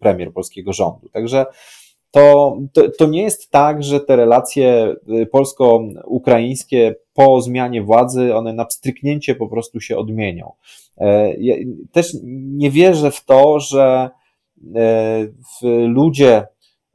premier 0.00 0.32
polskiego 0.32 0.72
rządu. 0.72 1.08
Także 1.08 1.46
to, 2.10 2.56
to, 2.72 2.82
to 2.98 3.06
nie 3.06 3.22
jest 3.22 3.50
tak, 3.50 3.82
że 3.82 4.00
te 4.00 4.16
relacje 4.16 4.96
polsko-ukraińskie 5.32 6.94
po 7.14 7.40
zmianie 7.40 7.82
władzy, 7.82 8.34
one 8.34 8.52
na 8.52 8.64
pstryknięcie 8.64 9.34
po 9.34 9.48
prostu 9.48 9.80
się 9.80 9.96
odmienią. 9.96 10.52
E, 10.98 11.34
ja 11.38 11.54
też 11.92 12.16
nie 12.22 12.70
wierzę 12.70 13.10
w 13.10 13.24
to, 13.24 13.60
że 13.60 13.82
e, 13.82 14.10
ludzie 15.86 16.46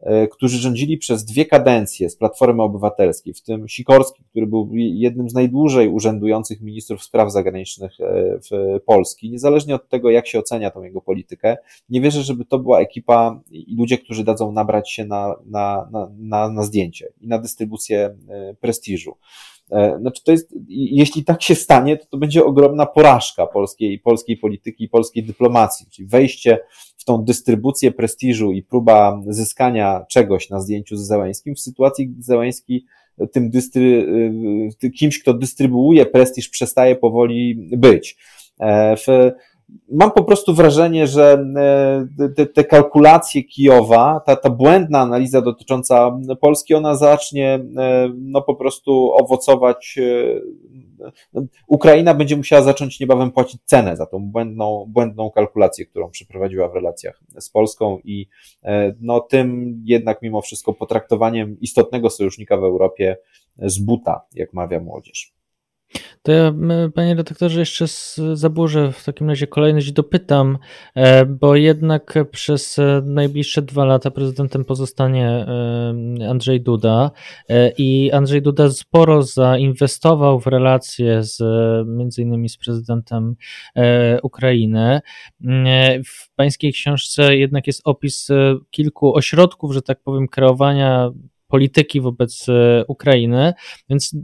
E, 0.01 0.27
którzy 0.27 0.57
rządzili 0.57 0.97
przez 0.97 1.25
dwie 1.25 1.45
kadencje 1.45 2.09
z 2.09 2.15
Platformy 2.15 2.63
Obywatelskiej, 2.63 3.33
w 3.33 3.41
tym 3.41 3.67
Sikorski, 3.67 4.23
który 4.29 4.47
był 4.47 4.69
jednym 4.75 5.29
z 5.29 5.33
najdłużej 5.33 5.87
urzędujących 5.87 6.61
ministrów 6.61 7.03
spraw 7.03 7.31
zagranicznych 7.31 7.91
e, 7.99 8.39
w 8.51 8.79
Polski, 8.85 9.31
niezależnie 9.31 9.75
od 9.75 9.89
tego, 9.89 10.09
jak 10.09 10.27
się 10.27 10.39
ocenia 10.39 10.71
tą 10.71 10.83
jego 10.83 11.01
politykę, 11.01 11.57
nie 11.89 12.01
wierzę, 12.01 12.21
żeby 12.21 12.45
to 12.45 12.59
była 12.59 12.79
ekipa 12.79 13.41
i 13.51 13.75
ludzie, 13.77 13.97
którzy 13.97 14.23
dadzą 14.23 14.51
nabrać 14.51 14.91
się 14.91 15.05
na, 15.05 15.35
na, 15.45 15.89
na, 15.91 16.11
na, 16.17 16.49
na 16.49 16.63
zdjęcie 16.63 17.13
i 17.21 17.27
na 17.27 17.39
dystrybucję 17.39 18.15
e, 18.29 18.55
prestiżu. 18.61 19.17
Znaczy 19.99 20.23
to 20.23 20.31
jest, 20.31 20.55
jeśli 20.69 21.23
tak 21.23 21.41
się 21.41 21.55
stanie, 21.55 21.97
to 21.97 22.05
to 22.05 22.17
będzie 22.17 22.45
ogromna 22.45 22.85
porażka 22.85 23.47
polskiej, 23.47 23.99
polskiej 23.99 24.37
polityki 24.37 24.83
i 24.83 24.89
polskiej 24.89 25.23
dyplomacji, 25.23 25.85
czyli 25.91 26.07
wejście 26.07 26.59
w 26.97 27.03
tą 27.05 27.23
dystrybucję 27.23 27.91
prestiżu 27.91 28.51
i 28.51 28.63
próba 28.63 29.21
zyskania 29.27 30.05
czegoś 30.09 30.49
na 30.49 30.59
zdjęciu 30.59 30.97
z 30.97 31.07
Zeleńskim 31.07 31.55
w 31.55 31.59
sytuacji, 31.59 32.09
gdy 32.09 32.23
Zeleński 32.23 32.85
tym 33.31 33.49
dystry, 33.49 34.07
kimś, 34.97 35.19
kto 35.19 35.33
dystrybuuje 35.33 36.05
prestiż, 36.05 36.49
przestaje 36.49 36.95
powoli 36.95 37.69
być. 37.77 38.17
W, 38.97 39.31
mam 39.91 40.11
po 40.11 40.23
prostu 40.23 40.53
wrażenie, 40.53 41.07
że 41.07 41.45
e, 42.19 42.29
te, 42.35 42.45
te, 42.45 42.63
kalkulacje 42.63 43.43
Kijowa, 43.43 44.21
ta, 44.25 44.35
ta 44.35 44.49
błędna 44.49 44.99
analiza 44.99 45.41
dotycząca 45.41 46.19
Polski, 46.41 46.73
ona 46.73 46.95
zacznie 46.95 47.53
e, 47.77 48.09
no 48.17 48.41
po 48.41 48.55
prostu 48.55 49.13
owocować. 49.13 49.99
E, 49.99 50.41
Ukraina 51.67 52.13
będzie 52.13 52.37
musiała 52.37 52.61
zacząć 52.61 52.99
niebawem 52.99 53.31
płacić 53.31 53.61
cenę 53.65 53.97
za 53.97 54.05
tą 54.05 54.19
błędną, 54.19 54.85
błędną 54.87 55.31
kalkulację, 55.31 55.85
którą 55.85 56.09
przeprowadziła 56.09 56.69
w 56.69 56.75
relacjach 56.75 57.19
z 57.39 57.49
Polską 57.49 57.99
i 58.03 58.27
no 58.99 59.19
tym 59.19 59.75
jednak 59.85 60.21
mimo 60.21 60.41
wszystko 60.41 60.73
potraktowaniem 60.73 61.59
istotnego 61.59 62.09
sojusznika 62.09 62.57
w 62.57 62.63
Europie 62.63 63.17
z 63.57 63.79
buta, 63.79 64.21
jak 64.33 64.53
mawia 64.53 64.79
młodzież. 64.79 65.40
To 66.23 66.31
ja, 66.31 66.53
panie 66.95 67.15
redaktorze, 67.15 67.59
jeszcze 67.59 67.85
zaburzę 68.33 68.91
w 68.91 69.03
takim 69.03 69.29
razie 69.29 69.47
kolejność 69.47 69.91
dopytam, 69.91 70.57
e, 70.95 71.25
bo 71.25 71.55
jednak 71.55 72.13
przez 72.31 72.79
e, 72.79 73.01
najbliższe 73.05 73.61
dwa 73.61 73.85
lata 73.85 74.11
prezydentem 74.11 74.65
pozostanie 74.65 75.27
e, 75.29 76.29
Andrzej 76.29 76.61
Duda 76.61 77.11
i 77.77 78.11
Andrzej 78.11 78.41
Duda 78.41 78.69
sporo 78.69 79.23
zainwestował 79.23 80.39
w 80.39 80.47
relacje 80.47 81.23
z 81.23 81.39
między 81.87 82.21
innymi 82.21 82.49
z 82.49 82.57
prezydentem 82.57 83.35
Ukrainy. 84.23 85.01
W 86.05 86.35
pańskiej 86.35 86.73
książce 86.73 87.37
jednak 87.37 87.67
jest 87.67 87.81
opis 87.83 88.27
kilku 88.71 89.15
ośrodków, 89.15 89.73
że 89.73 89.81
tak 89.81 90.03
powiem, 90.03 90.27
kreowania 90.27 91.11
polityki 91.51 92.01
wobec 92.01 92.49
e, 92.49 92.83
Ukrainy. 92.87 93.53
Więc 93.89 94.15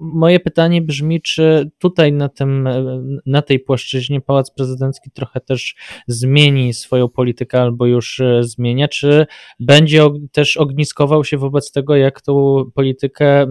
moje 0.00 0.40
pytanie 0.40 0.82
brzmi, 0.82 1.22
czy 1.22 1.70
tutaj 1.78 2.12
na, 2.12 2.28
tym, 2.28 2.66
e, 2.66 3.02
na 3.26 3.42
tej 3.42 3.60
płaszczyźnie 3.60 4.20
Pałac 4.20 4.50
Prezydencki 4.54 5.10
trochę 5.10 5.40
też 5.40 5.74
zmieni 6.08 6.74
swoją 6.74 7.08
politykę 7.08 7.60
albo 7.60 7.86
już 7.86 8.20
e, 8.20 8.42
zmienia, 8.42 8.88
czy 8.88 9.26
będzie 9.60 10.02
też 10.32 10.56
ogniskował 10.56 11.24
się 11.24 11.38
wobec 11.38 11.72
tego, 11.72 11.96
jak 11.96 12.20
tą 12.20 12.64
politykę 12.74 13.46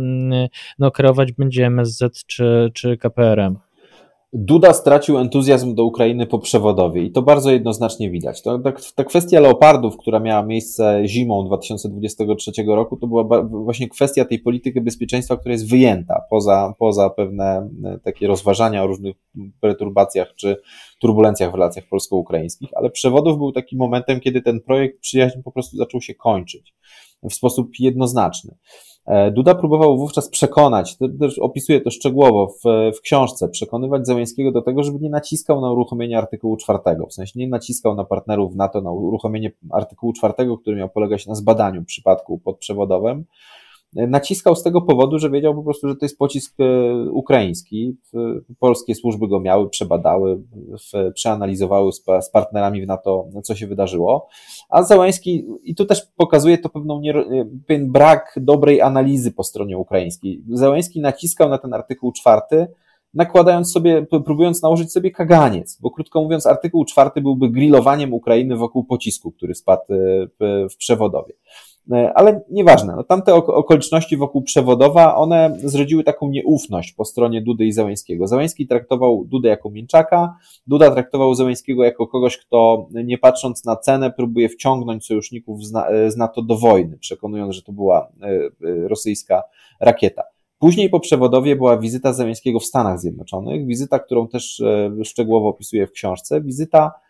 no, 0.79 0.91
kreować 0.91 1.31
będzie 1.31 1.65
MSZ 1.65 2.25
czy, 2.27 2.71
czy 2.73 2.97
KPRM? 2.97 3.57
Duda 4.35 4.73
stracił 4.73 5.17
entuzjazm 5.17 5.75
do 5.75 5.85
Ukrainy 5.85 6.27
po 6.27 6.39
przewodowie 6.39 7.03
i 7.03 7.11
to 7.11 7.21
bardzo 7.21 7.51
jednoznacznie 7.51 8.09
widać. 8.09 8.41
To, 8.41 8.59
ta, 8.59 8.73
ta 8.95 9.03
kwestia 9.03 9.39
leopardów, 9.39 9.97
która 9.97 10.19
miała 10.19 10.43
miejsce 10.43 11.01
zimą 11.05 11.45
2023 11.45 12.51
roku, 12.67 12.97
to 12.97 13.07
była 13.07 13.43
właśnie 13.43 13.89
kwestia 13.89 14.25
tej 14.25 14.39
polityki 14.39 14.81
bezpieczeństwa, 14.81 15.37
która 15.37 15.51
jest 15.51 15.69
wyjęta 15.69 16.21
poza, 16.29 16.73
poza 16.79 17.09
pewne 17.09 17.69
e, 17.83 17.99
takie 18.03 18.27
rozważania 18.27 18.83
o 18.83 18.87
różnych 18.87 19.15
perturbacjach 19.61 20.35
czy 20.35 20.57
turbulencjach 20.99 21.51
w 21.51 21.53
relacjach 21.53 21.85
polsko-ukraińskich, 21.89 22.69
ale 22.75 22.89
przewodów 22.89 23.37
był 23.37 23.51
takim 23.51 23.79
momentem, 23.79 24.19
kiedy 24.19 24.41
ten 24.41 24.61
projekt 24.61 24.99
przyjaźń 24.99 25.41
po 25.43 25.51
prostu 25.51 25.77
zaczął 25.77 26.01
się 26.01 26.15
kończyć 26.15 26.73
w 27.29 27.33
sposób 27.33 27.69
jednoznaczny. 27.79 28.55
E, 29.05 29.31
Duda 29.31 29.55
próbował 29.55 29.97
wówczas 29.97 30.29
przekonać, 30.29 30.97
też 31.19 31.39
opisuje 31.39 31.81
to 31.81 31.91
szczegółowo 31.91 32.47
w, 32.47 32.91
w 32.97 33.01
książce, 33.01 33.49
przekonywać 33.49 34.07
Załęskiego 34.07 34.51
do 34.51 34.61
tego, 34.61 34.83
żeby 34.83 34.99
nie 34.99 35.09
naciskał 35.09 35.61
na 35.61 35.71
uruchomienie 35.71 36.17
artykułu 36.17 36.57
czwartego, 36.57 37.07
w 37.07 37.13
sensie 37.13 37.39
nie 37.39 37.47
naciskał 37.47 37.95
na 37.95 38.03
partnerów 38.03 38.55
NATO 38.55 38.81
na 38.81 38.91
uruchomienie 38.91 39.51
artykułu 39.71 40.13
czwartego, 40.13 40.57
który 40.57 40.75
miał 40.75 40.89
polegać 40.89 41.27
na 41.27 41.35
zbadaniu 41.35 41.83
przypadku 41.83 42.39
podprzewodowym, 42.39 43.25
naciskał 43.95 44.55
z 44.55 44.63
tego 44.63 44.81
powodu, 44.81 45.19
że 45.19 45.29
wiedział 45.29 45.55
po 45.55 45.63
prostu, 45.63 45.87
że 45.87 45.95
to 45.95 46.05
jest 46.05 46.17
pocisk 46.17 46.55
e, 46.59 46.63
ukraiński. 47.11 47.97
Polskie 48.59 48.95
służby 48.95 49.27
go 49.27 49.39
miały, 49.39 49.69
przebadały, 49.69 50.43
przeanalizowały 51.13 51.91
z 52.21 52.29
partnerami 52.33 52.81
w 52.81 52.87
NATO, 52.87 53.27
co 53.43 53.55
się 53.55 53.67
wydarzyło. 53.67 54.27
A 54.69 54.83
Załański, 54.83 55.45
i 55.63 55.75
tu 55.75 55.85
też 55.85 56.07
pokazuje 56.17 56.57
to 56.57 56.69
pewną 56.69 56.99
nie, 56.99 57.13
pewien 57.67 57.91
brak 57.91 58.39
dobrej 58.41 58.81
analizy 58.81 59.31
po 59.31 59.43
stronie 59.43 59.77
ukraińskiej. 59.77 60.43
Załański 60.49 61.01
naciskał 61.01 61.49
na 61.49 61.57
ten 61.57 61.73
artykuł 61.73 62.11
czwarty, 62.11 62.67
nakładając 63.13 63.71
sobie, 63.71 64.05
próbując 64.25 64.61
nałożyć 64.61 64.91
sobie 64.91 65.11
kaganiec, 65.11 65.77
bo 65.81 65.91
krótko 65.91 66.23
mówiąc, 66.23 66.45
artykuł 66.45 66.85
czwarty 66.85 67.21
byłby 67.21 67.49
grillowaniem 67.49 68.13
Ukrainy 68.13 68.57
wokół 68.57 68.83
pocisku, 68.83 69.31
który 69.31 69.55
spadł 69.55 69.93
e, 69.93 69.97
w 70.69 70.77
przewodowie. 70.77 71.33
E, 71.91 72.13
ale 72.13 72.41
nieważne, 72.49 72.95
no, 72.95 73.03
tamte 73.03 73.33
okoliczności 73.33 74.17
wokół 74.17 74.41
przewodowa, 74.41 75.15
one 75.15 75.57
zrodziły 75.63 76.03
taką 76.03 76.29
nieufność 76.29 76.93
po 76.93 77.05
stronie 77.05 77.41
Dudy 77.41 77.65
i 77.65 77.71
Załęskiego. 77.71 78.27
Załęski 78.27 78.67
traktował 78.67 79.25
Dudę 79.25 79.49
jako 79.49 79.69
mięczaka, 79.69 80.35
Duda 80.67 80.91
traktował 80.91 81.35
Załęskiego 81.35 81.83
jako 81.83 82.07
kogoś, 82.07 82.37
kto 82.37 82.87
nie 82.91 83.17
patrząc 83.17 83.65
na 83.65 83.75
cenę 83.75 84.11
próbuje 84.11 84.49
wciągnąć 84.49 85.05
sojuszników 85.05 85.59
e, 85.89 86.11
z 86.11 86.17
NATO 86.17 86.41
do 86.41 86.57
wojny, 86.57 86.97
przekonując, 86.97 87.55
że 87.55 87.61
to 87.61 87.71
była 87.71 88.07
e, 88.21 88.87
rosyjska 88.87 89.43
rakieta. 89.79 90.23
Później 90.59 90.89
po 90.89 90.99
przewodowie 90.99 91.55
była 91.55 91.77
wizyta 91.77 92.13
Załęskiego 92.13 92.59
w 92.59 92.65
Stanach 92.65 92.99
Zjednoczonych, 92.99 93.65
wizyta, 93.65 93.99
którą 93.99 94.27
też 94.27 94.63
szczegółowo 95.03 95.49
opisuję 95.49 95.87
w 95.87 95.91
książce, 95.91 96.41
wizyta 96.41 96.91
E, 96.91 97.02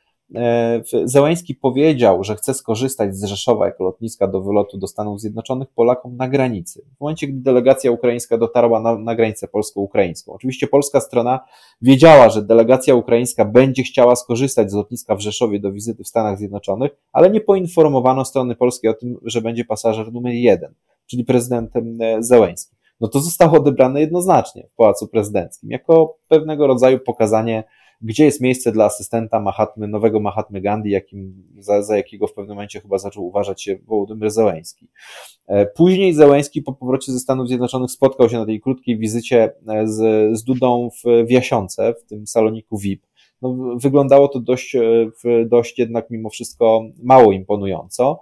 Zełański 1.03 1.55
powiedział, 1.55 2.23
że 2.23 2.35
chce 2.35 2.53
skorzystać 2.53 3.15
z 3.15 3.23
Rzeszowa 3.23 3.65
jako 3.65 3.83
lotniska 3.83 4.27
do 4.27 4.41
wylotu 4.41 4.77
do 4.77 4.87
Stanów 4.87 5.21
Zjednoczonych 5.21 5.67
Polakom 5.75 6.17
na 6.17 6.27
granicy. 6.27 6.85
W 6.97 7.01
momencie, 7.01 7.27
gdy 7.27 7.41
delegacja 7.41 7.91
ukraińska 7.91 8.37
dotarła 8.37 8.79
na, 8.79 8.97
na 8.97 9.15
granicę 9.15 9.47
polsko-ukraińską. 9.47 10.33
Oczywiście 10.33 10.67
polska 10.67 11.01
strona 11.01 11.39
wiedziała, 11.81 12.29
że 12.29 12.41
delegacja 12.41 12.95
ukraińska 12.95 13.45
będzie 13.45 13.83
chciała 13.83 14.15
skorzystać 14.15 14.71
z 14.71 14.73
lotniska 14.73 15.15
w 15.15 15.19
Rzeszowie 15.19 15.59
do 15.59 15.71
wizyty 15.71 16.03
w 16.03 16.07
Stanach 16.07 16.37
Zjednoczonych, 16.37 16.91
ale 17.11 17.29
nie 17.29 17.41
poinformowano 17.41 18.25
strony 18.25 18.55
polskiej 18.55 18.91
o 18.91 18.93
tym, 18.93 19.17
że 19.25 19.41
będzie 19.41 19.65
pasażer 19.65 20.13
numer 20.13 20.33
jeden, 20.33 20.73
czyli 21.05 21.25
prezydentem 21.25 21.97
e, 22.01 22.23
Zełański. 22.23 22.75
No 23.01 23.07
to 23.07 23.19
zostało 23.19 23.57
odebrane 23.57 24.01
jednoznacznie 24.01 24.67
w 24.73 24.75
Pałacu 24.75 25.07
Prezydenckim, 25.07 25.71
jako 25.71 26.17
pewnego 26.27 26.67
rodzaju 26.67 26.99
pokazanie 26.99 27.63
gdzie 28.03 28.25
jest 28.25 28.41
miejsce 28.41 28.71
dla 28.71 28.85
asystenta 28.85 29.39
Mahatmy, 29.39 29.87
nowego 29.87 30.19
Mahatmy 30.19 30.61
Gandhi, 30.61 30.89
jakim, 30.89 31.43
za, 31.59 31.83
za 31.83 31.97
jakiego 31.97 32.27
w 32.27 32.33
pewnym 32.33 32.55
momencie 32.55 32.81
chyba 32.81 32.97
zaczął 32.97 33.25
uważać 33.25 33.63
się 33.63 33.77
Wołodymyr 33.85 34.31
Zełęński. 34.31 34.87
E, 35.47 35.65
później 35.65 36.13
Zełęński 36.13 36.61
po 36.61 36.73
powrocie 36.73 37.11
ze 37.11 37.19
Stanów 37.19 37.47
Zjednoczonych 37.47 37.91
spotkał 37.91 38.29
się 38.29 38.37
na 38.37 38.45
tej 38.45 38.61
krótkiej 38.61 38.97
wizycie 38.97 39.53
e, 39.67 39.87
z, 39.87 39.97
z 40.37 40.43
Dudą 40.43 40.89
w, 40.89 41.25
w 41.27 41.31
Jasiące, 41.31 41.93
w 41.93 42.03
tym 42.03 42.27
saloniku 42.27 42.77
VIP. 42.77 43.05
No, 43.41 43.77
wyglądało 43.77 44.27
to 44.27 44.39
dość, 44.39 44.75
e, 44.75 44.81
dość 45.45 45.79
jednak 45.79 46.09
mimo 46.09 46.29
wszystko 46.29 46.83
mało 47.03 47.31
imponująco. 47.31 48.19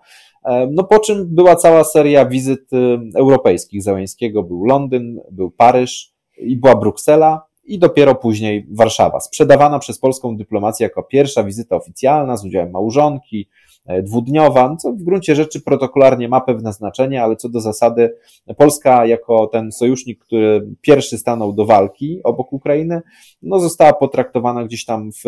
No 0.72 0.84
po 0.84 1.00
czym 1.00 1.36
była 1.36 1.56
cała 1.56 1.84
seria 1.84 2.26
wizyt 2.26 2.70
europejskich 3.16 3.84
Załęskiego. 3.84 4.44
Był 4.44 4.66
Londyn, 4.66 5.22
był 5.32 5.52
Paryż 5.52 6.14
i 6.38 6.58
była 6.58 6.76
Bruksela 6.76 7.51
i 7.72 7.80
dopiero 7.80 8.16
później 8.16 8.68
Warszawa. 8.72 9.20
Sprzedawana 9.20 9.80
przez 9.80 10.00
polską 10.00 10.38
dyplomację 10.38 10.84
jako 10.84 11.04
pierwsza 11.04 11.44
wizyta 11.44 11.76
oficjalna 11.76 12.38
z 12.38 12.46
udziałem 12.46 12.72
małżonki, 12.72 13.50
e, 13.86 14.04
dwudniowa, 14.04 14.76
co 14.76 14.94
w 14.94 15.04
gruncie 15.04 15.36
rzeczy 15.36 15.62
protokolarnie 15.62 16.30
ma 16.30 16.42
pewne 16.42 16.74
znaczenie, 16.74 17.24
ale 17.24 17.36
co 17.36 17.50
do 17.50 17.62
zasady 17.62 18.16
Polska 18.58 19.06
jako 19.06 19.48
ten 19.48 19.72
sojusznik, 19.72 20.20
który 20.20 20.68
pierwszy 20.82 21.18
stanął 21.18 21.54
do 21.54 21.66
walki 21.66 22.22
obok 22.24 22.54
Ukrainy, 22.54 23.02
no 23.42 23.60
została 23.60 23.94
potraktowana 23.94 24.64
gdzieś 24.64 24.86
tam 24.86 25.12
w, 25.12 25.22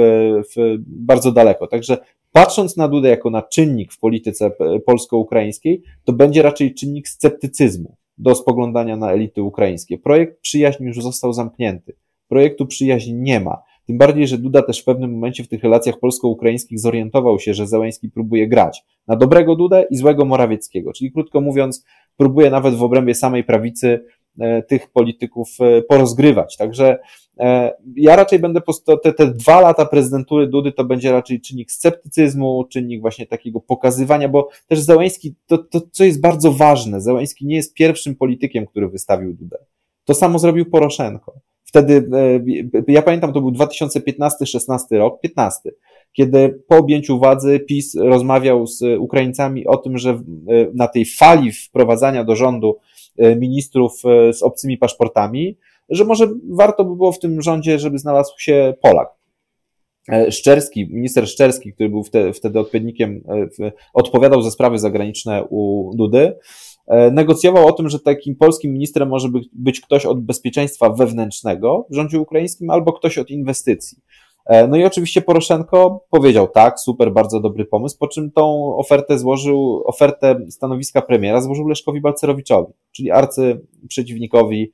w 0.56 0.76
bardzo 0.88 1.32
daleko. 1.32 1.68
Także 1.68 1.98
patrząc 2.32 2.78
na 2.78 2.88
Dudę 2.88 3.10
jako 3.10 3.30
na 3.30 3.42
czynnik 3.42 3.94
w 3.94 4.00
polityce 4.00 4.52
polsko-ukraińskiej, 4.86 5.84
to 6.04 6.14
będzie 6.14 6.42
raczej 6.42 6.74
czynnik 6.74 7.08
sceptycyzmu 7.08 7.96
do 8.18 8.36
spoglądania 8.36 8.98
na 8.98 9.12
elity 9.12 9.44
ukraińskie. 9.44 9.98
Projekt 9.98 10.42
przyjaźni 10.42 10.88
już 10.88 11.04
został 11.04 11.34
zamknięty 11.34 11.96
projektu 12.28 12.66
przyjaźń 12.66 13.14
nie 13.14 13.40
ma. 13.40 13.58
Tym 13.86 13.98
bardziej, 13.98 14.28
że 14.28 14.38
Duda 14.38 14.62
też 14.62 14.82
w 14.82 14.86
pewnym 14.86 15.12
momencie 15.12 15.44
w 15.44 15.48
tych 15.48 15.64
relacjach 15.64 16.00
polsko-ukraińskich 16.00 16.80
zorientował 16.80 17.40
się, 17.40 17.54
że 17.54 17.68
Załęski 17.68 18.10
próbuje 18.10 18.48
grać 18.48 18.84
na 19.08 19.16
dobrego 19.16 19.56
Dudę 19.56 19.86
i 19.90 19.98
złego 19.98 20.26
Morawieckiego. 20.26 20.94
Czyli 20.94 21.12
krótko 21.12 21.42
mówiąc, 21.42 21.86
próbuje 22.18 22.50
nawet 22.50 22.76
w 22.76 22.84
obrębie 22.84 23.16
samej 23.16 23.44
prawicy 23.44 24.06
e, 24.40 24.64
tych 24.64 24.92
polityków 24.92 25.50
e, 25.60 25.82
porozgrywać. 25.82 26.58
Także 26.58 27.00
e, 27.40 27.74
ja 27.96 28.16
raczej 28.16 28.40
będę, 28.40 28.62
te, 29.04 29.14
te 29.14 29.28
dwa 29.28 29.62
lata 29.62 29.86
prezydentury 29.86 30.48
Dudy 30.48 30.72
to 30.72 30.84
będzie 30.84 31.12
raczej 31.12 31.42
czynnik 31.42 31.72
sceptycyzmu, 31.72 32.64
czynnik 32.70 33.02
właśnie 33.02 33.28
takiego 33.28 33.60
pokazywania, 33.60 34.30
bo 34.30 34.50
też 34.68 34.80
Załęski, 34.80 35.36
to, 35.48 35.58
to 35.58 35.82
co 35.92 36.04
jest 36.04 36.22
bardzo 36.22 36.52
ważne, 36.52 37.02
Załęski 37.02 37.46
nie 37.46 37.56
jest 37.56 37.74
pierwszym 37.74 38.16
politykiem, 38.16 38.66
który 38.66 38.90
wystawił 38.90 39.34
Dudę. 39.34 39.58
To 40.06 40.14
samo 40.14 40.40
zrobił 40.40 40.66
Poroszenko. 40.66 41.34
Wtedy, 41.74 42.10
ja 42.88 43.02
pamiętam, 43.02 43.34
to 43.34 43.42
był 43.42 43.52
2015-16 43.52 44.78
rok, 44.92 45.22
15, 45.22 45.72
kiedy 46.12 46.64
po 46.68 46.78
objęciu 46.78 47.20
władzy 47.20 47.60
PiS 47.60 47.96
rozmawiał 47.96 48.68
z 48.68 48.82
Ukraińcami 49.00 49.68
o 49.68 49.78
tym, 49.78 49.98
że 49.98 50.22
na 50.74 50.88
tej 50.88 51.06
fali 51.06 51.52
wprowadzania 51.52 52.24
do 52.24 52.36
rządu 52.36 52.78
ministrów 53.40 54.02
z 54.34 54.44
obcymi 54.44 54.78
paszportami, 54.78 55.58
że 55.90 56.06
może 56.06 56.28
warto 56.50 56.86
by 56.86 56.96
było 56.96 57.12
w 57.12 57.20
tym 57.20 57.42
rządzie, 57.42 57.80
żeby 57.80 58.00
znalazł 58.00 58.34
się 58.38 58.74
Polak. 58.82 59.10
E, 60.10 60.32
Szczerski, 60.32 60.88
minister 60.90 61.28
Szczerski, 61.28 61.74
który 61.74 61.90
był 61.90 62.04
wtedy 62.34 62.60
odpowiednikiem, 62.60 63.24
e, 63.60 63.72
odpowiadał 63.94 64.42
za 64.42 64.52
sprawy 64.52 64.80
zagraniczne 64.80 65.44
u 65.50 65.92
Dudy, 65.96 66.20
e, 66.20 66.36
negocjował 67.12 67.68
o 67.68 67.72
tym, 67.72 67.90
że 67.90 68.00
takim 68.00 68.36
polskim 68.36 68.74
ministrem 68.74 69.10
może 69.10 69.28
być 69.54 69.82
ktoś 69.82 70.06
od 70.06 70.22
bezpieczeństwa 70.22 70.90
wewnętrznego 70.90 71.86
w 71.90 71.96
rządzie 71.96 72.20
ukraińskim 72.20 72.70
albo 72.70 72.94
ktoś 72.94 73.18
od 73.18 73.30
inwestycji. 73.30 73.98
No 74.70 74.78
i 74.78 74.84
oczywiście 74.84 75.22
Poroszenko 75.22 76.06
powiedział 76.10 76.48
tak, 76.48 76.80
super, 76.80 77.14
bardzo 77.14 77.40
dobry 77.40 77.66
pomysł, 77.66 77.98
po 78.00 78.08
czym 78.08 78.32
tą 78.32 78.76
ofertę 78.76 79.20
złożył, 79.20 79.84
ofertę 79.86 80.36
stanowiska 80.50 81.02
premiera 81.02 81.42
złożył 81.42 81.68
Leszkowi 81.68 82.02
Balcerowiczowi, 82.02 82.74
czyli 82.92 83.12
arcyprzeciwnikowi 83.12 84.72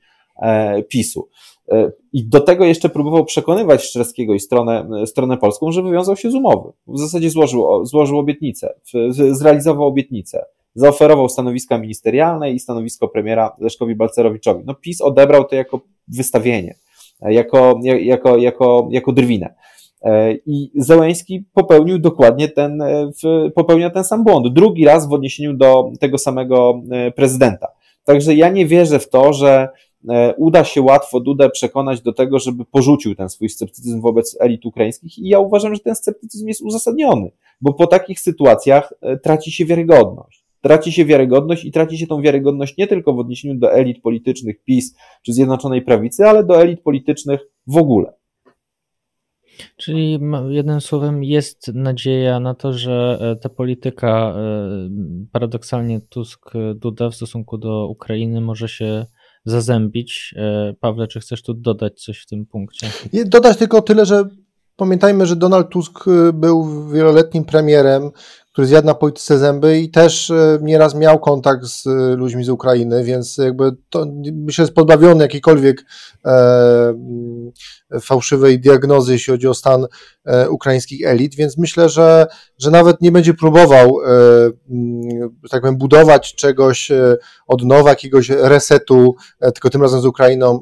PiSu. 0.88 1.28
E, 1.68 1.92
I 2.12 2.28
do 2.28 2.40
tego 2.40 2.64
jeszcze 2.64 2.88
próbował 2.88 3.24
przekonywać 3.24 3.82
Szczerskiego 3.82 4.34
i 4.34 4.40
stronę, 4.40 4.88
stronę 5.06 5.36
polską, 5.36 5.72
że 5.72 5.82
wywiązał 5.82 6.16
się 6.16 6.30
z 6.30 6.34
umowy. 6.34 6.72
W 6.86 6.98
zasadzie 6.98 7.30
złożył, 7.30 7.84
złożył 7.86 8.18
obietnicę, 8.18 8.74
zrealizował 9.30 9.86
obietnicę. 9.86 10.44
Zaoferował 10.74 11.28
stanowiska 11.28 11.78
ministerialne 11.78 12.52
i 12.52 12.60
stanowisko 12.60 13.08
premiera 13.08 13.56
Leszkowi 13.58 13.94
Balcerowiczowi. 13.94 14.62
No 14.66 14.74
PiS 14.74 15.00
odebrał 15.00 15.44
to 15.44 15.54
jako 15.54 15.80
wystawienie, 16.08 16.74
jako, 17.22 17.80
jako, 17.84 18.36
jako, 18.36 18.88
jako 18.90 19.12
drwinę. 19.12 19.54
E, 20.02 20.34
I 20.46 20.70
Zełęński 20.74 21.44
popełnił 21.54 21.98
dokładnie 21.98 22.48
ten, 22.48 22.82
e, 22.82 23.10
popełnia 23.54 23.90
ten 23.90 24.04
sam 24.04 24.24
błąd. 24.24 24.54
Drugi 24.54 24.84
raz 24.84 25.08
w 25.08 25.12
odniesieniu 25.12 25.54
do 25.54 25.90
tego 26.00 26.18
samego 26.18 26.82
prezydenta. 27.16 27.66
Także 28.04 28.34
ja 28.34 28.48
nie 28.48 28.66
wierzę 28.66 28.98
w 28.98 29.08
to, 29.08 29.32
że 29.32 29.68
E, 30.08 30.34
uda 30.34 30.64
się 30.64 30.82
łatwo 30.82 31.20
Dudę 31.20 31.50
przekonać 31.50 32.00
do 32.00 32.12
tego, 32.12 32.38
żeby 32.38 32.64
porzucił 32.64 33.14
ten 33.14 33.28
swój 33.28 33.48
sceptycyzm 33.48 34.00
wobec 34.00 34.36
elit 34.40 34.66
ukraińskich 34.66 35.18
i 35.18 35.28
ja 35.28 35.38
uważam, 35.38 35.74
że 35.74 35.80
ten 35.80 35.94
sceptycyzm 35.94 36.48
jest 36.48 36.62
uzasadniony, 36.62 37.30
bo 37.60 37.72
po 37.72 37.86
takich 37.86 38.20
sytuacjach 38.20 38.92
e, 39.00 39.16
traci 39.16 39.52
się 39.52 39.64
wiarygodność. 39.64 40.39
Traci 40.60 40.92
się 40.92 41.04
wiarygodność 41.04 41.64
i 41.64 41.72
traci 41.72 41.98
się 41.98 42.06
tą 42.06 42.22
wiarygodność 42.22 42.76
nie 42.76 42.86
tylko 42.86 43.14
w 43.14 43.18
odniesieniu 43.18 43.54
do 43.54 43.72
elit 43.72 44.02
politycznych 44.02 44.64
PiS 44.64 44.96
czy 45.22 45.32
Zjednoczonej 45.32 45.82
Prawicy, 45.82 46.24
ale 46.24 46.44
do 46.44 46.62
elit 46.62 46.82
politycznych 46.82 47.40
w 47.66 47.76
ogóle. 47.76 48.12
Czyli 49.76 50.18
jednym 50.48 50.80
słowem 50.80 51.24
jest 51.24 51.68
nadzieja 51.74 52.40
na 52.40 52.54
to, 52.54 52.72
że 52.72 53.18
e, 53.20 53.36
ta 53.36 53.48
polityka 53.48 54.34
paradoksalnie 55.32 56.00
Tusk-Duda 56.00 57.10
w 57.10 57.14
stosunku 57.14 57.58
do 57.58 57.88
Ukrainy 57.88 58.40
może 58.40 58.68
się 58.68 59.06
zazębić. 59.44 60.34
E, 60.36 60.74
Pawle, 60.80 61.08
czy 61.08 61.20
chcesz 61.20 61.42
tu 61.42 61.54
dodać 61.54 62.02
coś 62.02 62.22
w 62.22 62.26
tym 62.26 62.46
punkcie? 62.46 62.86
Dodać 63.26 63.56
tylko 63.56 63.82
tyle, 63.82 64.06
że 64.06 64.24
pamiętajmy, 64.80 65.26
że 65.26 65.36
Donald 65.36 65.68
Tusk 65.68 66.08
e, 66.08 66.32
był 66.32 66.88
wieloletnim 66.88 67.44
premierem, 67.44 68.10
który 68.52 68.66
zjadł 68.66 68.86
na 68.86 68.94
polityce 68.94 69.38
zęby 69.38 69.80
i 69.80 69.90
też 69.90 70.30
e, 70.30 70.58
nieraz 70.62 70.94
miał 70.94 71.18
kontakt 71.18 71.64
z 71.64 71.86
e, 71.86 71.90
ludźmi 72.16 72.44
z 72.44 72.48
Ukrainy, 72.48 73.04
więc 73.04 73.38
jakby 73.38 73.72
to, 73.90 74.06
myślę, 74.32 74.62
jest 74.62 74.74
pozbawiony 74.74 75.22
jakiejkolwiek 75.24 75.84
e, 76.24 76.30
mm, 76.88 77.50
fałszywej 78.00 78.60
diagnozy, 78.60 79.12
jeśli 79.12 79.30
chodzi 79.30 79.48
o 79.48 79.54
stan 79.54 79.86
e, 80.24 80.50
ukraińskich 80.50 81.06
elit, 81.06 81.34
więc 81.34 81.58
myślę, 81.58 81.88
że, 81.88 82.26
że 82.58 82.70
nawet 82.70 83.00
nie 83.00 83.12
będzie 83.12 83.34
próbował 83.34 84.00
e, 84.00 84.10
mm, 84.70 85.30
tak 85.50 85.60
powiem, 85.60 85.76
budować 85.76 86.34
czegoś 86.34 86.90
e, 86.90 87.16
od 87.46 87.64
nowa, 87.64 87.90
jakiegoś 87.90 88.28
resetu, 88.28 89.14
tylko 89.40 89.70
tym 89.70 89.82
razem 89.82 90.00
z 90.00 90.06
Ukrainą 90.06 90.60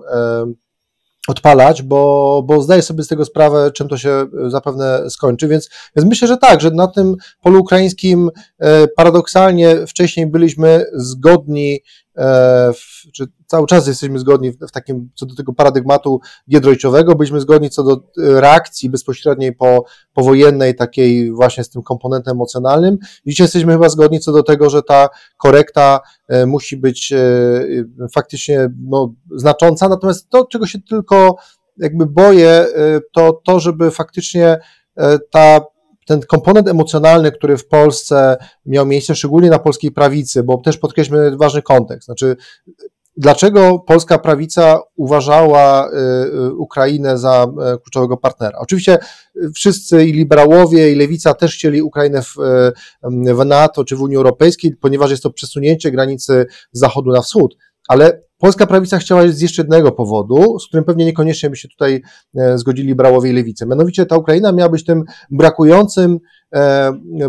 odpalać, 1.28 1.82
bo, 1.82 2.42
bo 2.46 2.62
zdaję 2.62 2.82
sobie 2.82 3.02
z 3.02 3.08
tego 3.08 3.24
sprawę, 3.24 3.70
czym 3.74 3.88
to 3.88 3.98
się 3.98 4.10
e, 4.10 4.50
zapewne 4.50 5.10
skończy, 5.10 5.48
więc, 5.48 5.70
więc 5.96 6.08
myślę, 6.08 6.28
że 6.28 6.36
tak, 6.36 6.60
że 6.60 6.70
na 6.70 6.86
tym 6.86 7.16
polu 7.42 7.60
ukraińskim 7.60 8.30
e, 8.58 8.88
paradoksalnie 8.88 9.86
wcześniej 9.86 10.26
byliśmy 10.26 10.84
zgodni 10.92 11.80
czy 13.12 13.24
cały 13.46 13.66
czas 13.66 13.86
jesteśmy 13.86 14.18
zgodni 14.18 14.52
w 14.52 14.70
takim, 14.72 15.10
co 15.14 15.26
do 15.26 15.34
tego 15.34 15.52
paradygmatu 15.52 16.20
giedroyciowego, 16.50 17.14
byliśmy 17.14 17.40
zgodni 17.40 17.70
co 17.70 17.82
do 17.82 17.92
e, 17.94 18.40
reakcji 18.40 18.90
bezpośredniej 18.90 19.52
po, 19.52 19.84
powojennej, 20.12 20.74
takiej 20.74 21.32
właśnie 21.32 21.64
z 21.64 21.70
tym 21.70 21.82
komponentem 21.82 22.32
emocjonalnym. 22.32 22.98
Dzisiaj 23.26 23.44
jesteśmy 23.44 23.72
chyba 23.72 23.88
zgodni 23.88 24.20
co 24.20 24.32
do 24.32 24.42
tego, 24.42 24.70
że 24.70 24.82
ta 24.82 25.08
korekta 25.36 26.00
e, 26.28 26.46
musi 26.46 26.76
być 26.76 27.12
faktycznie 28.14 28.70
no, 28.88 29.14
znacząca, 29.36 29.88
natomiast 29.88 30.28
to, 30.28 30.46
czego 30.46 30.66
się 30.66 30.78
tylko 30.80 31.36
jakby 31.76 32.06
boję, 32.06 32.66
to 33.12 33.40
to, 33.44 33.60
żeby 33.60 33.90
faktycznie 33.90 34.58
ta 35.30 35.60
ten 36.08 36.20
komponent 36.20 36.68
emocjonalny, 36.68 37.32
który 37.32 37.56
w 37.56 37.66
Polsce 37.66 38.36
miał 38.66 38.86
miejsce, 38.86 39.14
szczególnie 39.14 39.50
na 39.50 39.58
polskiej 39.58 39.90
prawicy, 39.90 40.42
bo 40.42 40.56
też 40.56 40.78
podkreślmy 40.78 41.36
ważny 41.36 41.62
kontekst. 41.62 42.06
Znaczy, 42.06 42.36
dlaczego 43.16 43.78
polska 43.78 44.18
prawica 44.18 44.80
uważała 44.96 45.88
y, 45.88 45.92
y, 45.96 46.54
Ukrainę 46.54 47.18
za 47.18 47.46
e, 47.62 47.78
kluczowego 47.78 48.16
partnera? 48.16 48.58
Oczywiście 48.58 48.98
wszyscy 49.54 50.04
i 50.04 50.12
liberałowie, 50.12 50.92
i 50.92 50.94
lewica 50.94 51.34
też 51.34 51.54
chcieli 51.54 51.82
Ukrainę 51.82 52.22
w, 52.22 52.38
e, 52.38 52.72
w 53.34 53.44
NATO 53.44 53.84
czy 53.84 53.96
w 53.96 54.02
Unii 54.02 54.16
Europejskiej, 54.16 54.76
ponieważ 54.76 55.10
jest 55.10 55.22
to 55.22 55.30
przesunięcie 55.30 55.90
granicy 55.90 56.46
z 56.72 56.78
zachodu 56.78 57.10
na 57.10 57.22
wschód. 57.22 57.56
Ale 57.88 58.27
polska 58.38 58.66
prawica 58.66 58.98
chciała 58.98 59.28
z 59.28 59.40
jeszcze 59.40 59.62
jednego 59.62 59.92
powodu, 59.92 60.58
z 60.58 60.68
którym 60.68 60.84
pewnie 60.84 61.04
niekoniecznie 61.04 61.50
by 61.50 61.56
się 61.56 61.68
tutaj 61.68 62.02
e, 62.36 62.58
zgodzili 62.58 62.88
liberałowie 62.88 63.30
i 63.30 63.32
lewicy. 63.32 63.66
Mianowicie 63.66 64.06
ta 64.06 64.16
Ukraina 64.16 64.52
miała 64.52 64.68
być 64.68 64.84
tym 64.84 65.04
brakującym 65.30 66.18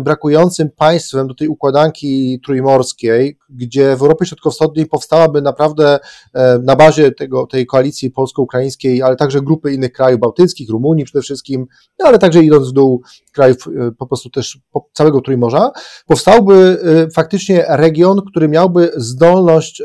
brakującym 0.02 0.70
państwem 0.70 1.28
do 1.28 1.34
tej 1.34 1.48
układanki 1.48 2.40
trójmorskiej, 2.44 3.38
gdzie 3.50 3.96
w 3.96 4.02
Europie 4.02 4.26
Środkowo-Wschodniej 4.26 4.86
powstałaby 4.86 5.42
naprawdę 5.42 5.98
e, 6.34 6.58
na 6.58 6.76
bazie 6.76 7.12
tego, 7.12 7.46
tej 7.46 7.66
koalicji 7.66 8.10
polsko-ukraińskiej, 8.10 9.02
ale 9.02 9.16
także 9.16 9.40
grupy 9.40 9.72
innych 9.72 9.92
krajów 9.92 10.20
bałtyckich, 10.20 10.70
Rumunii 10.70 11.04
przede 11.04 11.22
wszystkim, 11.22 11.66
ale 12.04 12.18
także 12.18 12.42
idąc 12.42 12.68
w 12.68 12.72
dół 12.72 13.02
krajów 13.32 13.56
e, 13.66 13.92
po 13.98 14.06
prostu 14.06 14.30
też 14.30 14.58
całego 14.92 15.20
Trójmorza, 15.20 15.70
powstałby 16.06 16.78
faktycznie 17.14 17.64
region, 17.68 18.20
który 18.30 18.48
miałby 18.48 18.92
zdolność 18.96 19.82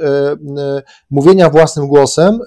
mówienia 1.09 1.49
własnym 1.49 1.88
głosem, 1.88 2.39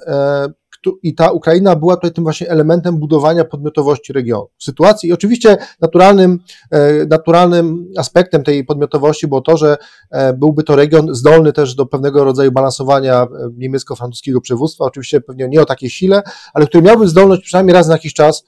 i 1.03 1.15
ta 1.15 1.31
Ukraina 1.31 1.77
była 1.77 1.97
tutaj 1.97 2.13
tym 2.13 2.25
właśnie 2.25 2.51
elementem 2.51 2.99
budowania 2.99 3.45
podmiotowości 3.45 4.13
regionu. 4.13 4.49
W 4.59 4.65
sytuacji, 4.65 5.09
i 5.09 5.13
oczywiście 5.13 5.57
naturalnym, 5.81 6.39
e, 6.71 7.07
naturalnym 7.07 7.93
aspektem 7.99 8.45
tej 8.45 8.65
podmiotowości 8.65 9.29
było 9.29 9.41
to, 9.41 9.57
że 9.57 9.77
e, 10.11 10.33
byłby 10.33 10.63
to 10.63 10.77
region 10.77 11.15
zdolny 11.15 11.53
też 11.53 11.75
do 11.75 11.87
pewnego 11.87 12.25
rodzaju 12.25 12.53
balansowania 12.53 13.23
e, 13.23 13.29
niemiecko-francuskiego 13.57 14.41
przywództwa, 14.41 14.85
oczywiście 14.85 15.21
pewnie 15.21 15.49
nie 15.49 15.63
o 15.63 15.65
takiej 15.65 15.91
sile, 15.91 16.23
ale 16.55 16.67
który 16.67 16.83
miałby 16.83 17.09
zdolność 17.09 17.43
przynajmniej 17.43 17.75
raz 17.75 17.89
na 17.89 17.95
jakiś 17.95 18.15
czas 18.15 18.45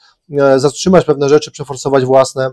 zatrzymać 0.56 1.04
pewne 1.04 1.28
rzeczy, 1.28 1.50
przeforsować 1.50 2.04
własne, 2.04 2.50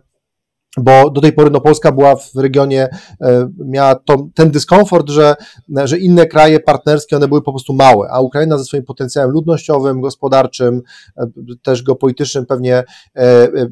bo 0.78 1.10
do 1.10 1.22
tej 1.22 1.34
pory 1.34 1.50
no, 1.50 1.62
Polska 1.62 1.92
była 1.92 2.16
w 2.16 2.36
regionie, 2.36 2.88
e, 3.22 3.50
miała 3.66 3.96
to, 3.96 4.28
ten 4.34 4.52
dyskomfort, 4.52 5.10
że, 5.10 5.36
że 5.84 5.98
inne 5.98 6.26
kraje 6.26 6.60
partnerskie, 6.60 7.16
one 7.16 7.28
były 7.28 7.42
po 7.42 7.52
prostu 7.52 7.74
małe, 7.74 8.10
a 8.12 8.20
Ukraina 8.20 8.58
ze 8.58 8.66
swoim 8.66 8.84
potencjałem 8.84 9.32
ludnościowym, 9.32 10.02
gospodarczym, 10.02 10.82
e, 11.18 11.28
też 11.64 11.84
geopolitycznym 11.84 12.46
pewnie 12.46 12.78
e, 12.78 12.84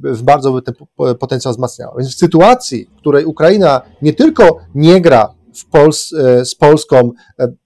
w 0.04 0.24
bardzo 0.24 0.52
by 0.52 0.62
ten 0.62 0.74
potencjał 1.20 1.54
wzmacniała. 1.54 1.96
Więc 1.98 2.16
w 2.16 2.18
sytuacji, 2.18 2.90
w 2.98 2.98
której 2.98 3.26
Ukraina 3.26 3.82
nie 4.02 4.14
tylko 4.14 4.58
nie 4.76 5.02
gra 5.02 5.35
w 5.56 5.66
Pols 5.66 6.10
z 6.44 6.56
Polską 6.56 7.12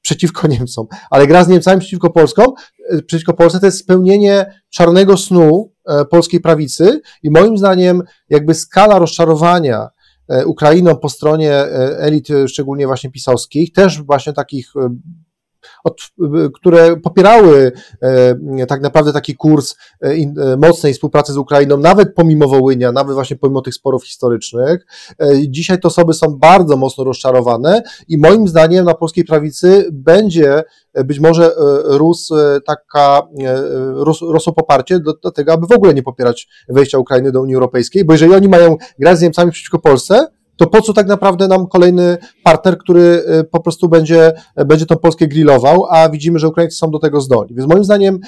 przeciwko 0.01 0.47
Niemcom, 0.57 0.87
ale 1.09 1.27
gra 1.27 1.43
z 1.43 1.47
Niemcami 1.47 1.79
przeciwko 1.79 2.09
Polskom, 2.09 2.53
przeciwko 3.05 3.33
Polsce, 3.33 3.59
to 3.59 3.65
jest 3.65 3.79
spełnienie 3.79 4.61
czarnego 4.69 5.17
snu 5.17 5.71
E, 5.89 6.05
polskiej 6.05 6.39
prawicy 6.39 7.01
i 7.23 7.31
moim 7.31 7.57
zdaniem 7.57 8.03
jakby 8.29 8.53
skala 8.53 8.99
rozczarowania 8.99 9.87
e, 10.27 10.45
Ukrainą 10.45 10.95
po 10.95 11.09
stronie 11.09 11.53
e, 11.53 11.99
elit, 11.99 12.27
szczególnie 12.47 12.87
właśnie 12.87 13.11
pisowskich, 13.11 13.73
też 13.73 14.01
właśnie 14.01 14.33
takich 14.33 14.73
od, 15.84 16.01
które 16.53 16.97
popierały 16.97 17.72
tak 18.68 18.82
naprawdę 18.82 19.14
taki 19.14 19.36
kurs 19.36 19.76
mocnej 20.57 20.93
współpracy 20.93 21.34
z 21.34 21.38
Ukrainą, 21.38 21.78
nawet 21.78 22.16
pomimo 22.16 22.47
Wołynia, 22.47 22.91
nawet 22.91 23.14
właśnie 23.14 23.36
pomimo 23.36 23.62
tych 23.62 23.74
sporów 23.74 24.05
historycznych. 24.05 24.86
Dzisiaj 25.47 25.80
te 25.80 25.88
osoby 25.88 26.14
są 26.14 26.28
bardzo 26.38 26.78
mocno 26.78 27.03
rozczarowane 27.03 27.82
i 28.07 28.18
moim 28.18 28.47
zdaniem 28.47 28.86
na 28.86 28.93
polskiej 28.93 29.26
prawicy 29.26 29.89
będzie 29.91 30.64
być 31.05 31.20
może 31.20 31.51
rósł 31.84 32.36
taka, 32.66 33.22
rosło 34.22 34.53
poparcie 34.53 34.99
do, 34.99 35.14
do 35.24 35.32
tego, 35.32 35.53
aby 35.53 35.68
w 35.68 35.72
ogóle 35.72 35.93
nie 35.93 36.03
popierać 36.03 36.47
wejścia 36.70 36.97
Ukrainy 36.97 37.32
do 37.32 37.41
Unii 37.41 37.55
Europejskiej, 37.55 38.05
bo 38.05 38.14
jeżeli 38.14 38.34
oni 38.34 38.47
mają 38.47 38.78
grać 38.99 39.18
z 39.18 39.22
Niemcami 39.22 39.51
przeciwko 39.51 39.80
Polsce, 39.80 40.28
to 40.60 40.68
po 40.68 40.82
co 40.82 40.93
tak 40.93 41.07
naprawdę 41.07 41.47
nam 41.47 41.68
kolejny 41.68 42.18
partner, 42.43 42.78
który 42.78 43.01
y, 43.01 43.43
po 43.43 43.60
prostu 43.60 43.89
będzie, 43.89 44.34
będzie 44.66 44.86
tą 44.86 44.95
Polskę 44.95 45.28
grillował, 45.28 45.86
a 45.89 46.10
widzimy, 46.10 46.39
że 46.39 46.47
Ukraińcy 46.47 46.78
są 46.78 46.91
do 46.91 46.99
tego 46.99 47.22
zdolni. 47.22 47.55
Więc 47.55 47.70
moim 47.70 47.84
zdaniem 47.84 48.20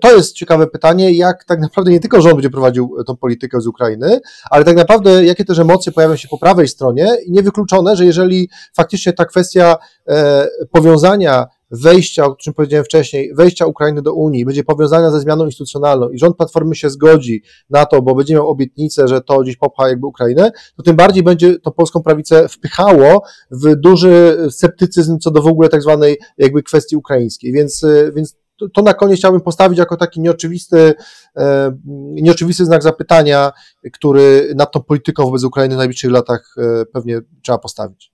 to 0.00 0.16
jest 0.16 0.34
ciekawe 0.34 0.66
pytanie, 0.66 1.12
jak 1.12 1.44
tak 1.44 1.60
naprawdę 1.60 1.90
nie 1.90 2.00
tylko 2.00 2.20
rząd 2.20 2.34
będzie 2.34 2.50
prowadził 2.50 2.96
tą 3.06 3.16
politykę 3.16 3.60
z 3.60 3.66
Ukrainy, 3.66 4.20
ale 4.50 4.64
tak 4.64 4.76
naprawdę 4.76 5.24
jakie 5.24 5.44
też 5.44 5.58
emocje 5.58 5.92
pojawią 5.92 6.16
się 6.16 6.28
po 6.28 6.38
prawej 6.38 6.68
stronie 6.68 7.08
i 7.26 7.32
niewykluczone, 7.32 7.96
że 7.96 8.04
jeżeli 8.04 8.48
faktycznie 8.76 9.12
ta 9.12 9.24
kwestia 9.24 9.76
e, 10.08 10.48
powiązania 10.72 11.46
wejścia, 11.72 12.26
o 12.26 12.36
czym 12.36 12.54
powiedziałem 12.54 12.84
wcześniej, 12.84 13.34
wejścia 13.34 13.66
Ukrainy 13.66 14.02
do 14.02 14.14
Unii 14.14 14.44
będzie 14.44 14.64
powiązana 14.64 15.10
ze 15.10 15.20
zmianą 15.20 15.44
instytucjonalną 15.44 16.10
i 16.10 16.18
rząd 16.18 16.36
Platformy 16.36 16.74
się 16.74 16.90
zgodzi 16.90 17.42
na 17.70 17.86
to, 17.86 18.02
bo 18.02 18.14
będzie 18.14 18.34
miał 18.34 18.50
obietnicę, 18.50 19.08
że 19.08 19.20
to 19.20 19.40
gdzieś 19.40 19.56
popcha 19.56 19.88
jakby 19.88 20.06
Ukrainę, 20.06 20.50
to 20.76 20.82
tym 20.82 20.96
bardziej 20.96 21.22
będzie 21.22 21.58
to 21.58 21.70
polską 21.70 22.02
prawicę 22.02 22.48
wpychało 22.48 23.22
w 23.50 23.76
duży 23.76 24.46
sceptycyzm 24.50 25.18
co 25.18 25.30
do 25.30 25.42
w 25.42 25.46
ogóle 25.46 25.68
tak 25.68 25.82
zwanej 25.82 26.18
jakby 26.38 26.62
kwestii 26.62 26.96
ukraińskiej. 26.96 27.52
Więc, 27.52 27.86
więc 28.14 28.36
to 28.74 28.82
na 28.82 28.94
koniec 28.94 29.18
chciałbym 29.18 29.40
postawić 29.40 29.78
jako 29.78 29.96
taki 29.96 30.20
nieoczywisty, 30.20 30.94
e, 31.36 31.76
nieoczywisty 32.12 32.64
znak 32.64 32.82
zapytania, 32.82 33.52
który 33.92 34.52
nad 34.56 34.72
tą 34.72 34.82
polityką 34.82 35.24
wobec 35.24 35.44
Ukrainy 35.44 35.74
w 35.74 35.78
najbliższych 35.78 36.10
latach 36.10 36.54
e, 36.58 36.84
pewnie 36.86 37.20
trzeba 37.42 37.58
postawić. 37.58 38.12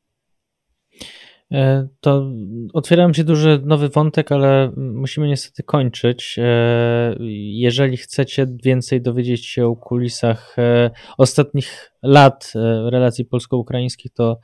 E, 1.53 1.89
to 2.01 2.31
otwieram 2.73 3.15
się 3.15 3.25
duży 3.25 3.63
nowy 3.65 3.89
wątek, 3.89 4.33
ale 4.33 4.73
musimy 4.77 5.29
niestety 5.29 5.63
kończyć. 5.63 6.37
E, 6.39 7.17
jeżeli 7.53 7.97
chcecie 7.97 8.47
więcej 8.65 9.03
dowiedzieć 9.03 9.47
się 9.47 9.67
o 9.67 9.77
kulisach 9.77 10.59
e, 10.59 10.91
ostatnich 11.19 11.93
lat 12.03 12.53
relacji 12.91 13.25
polsko-ukraińskich, 13.25 14.13
to 14.13 14.39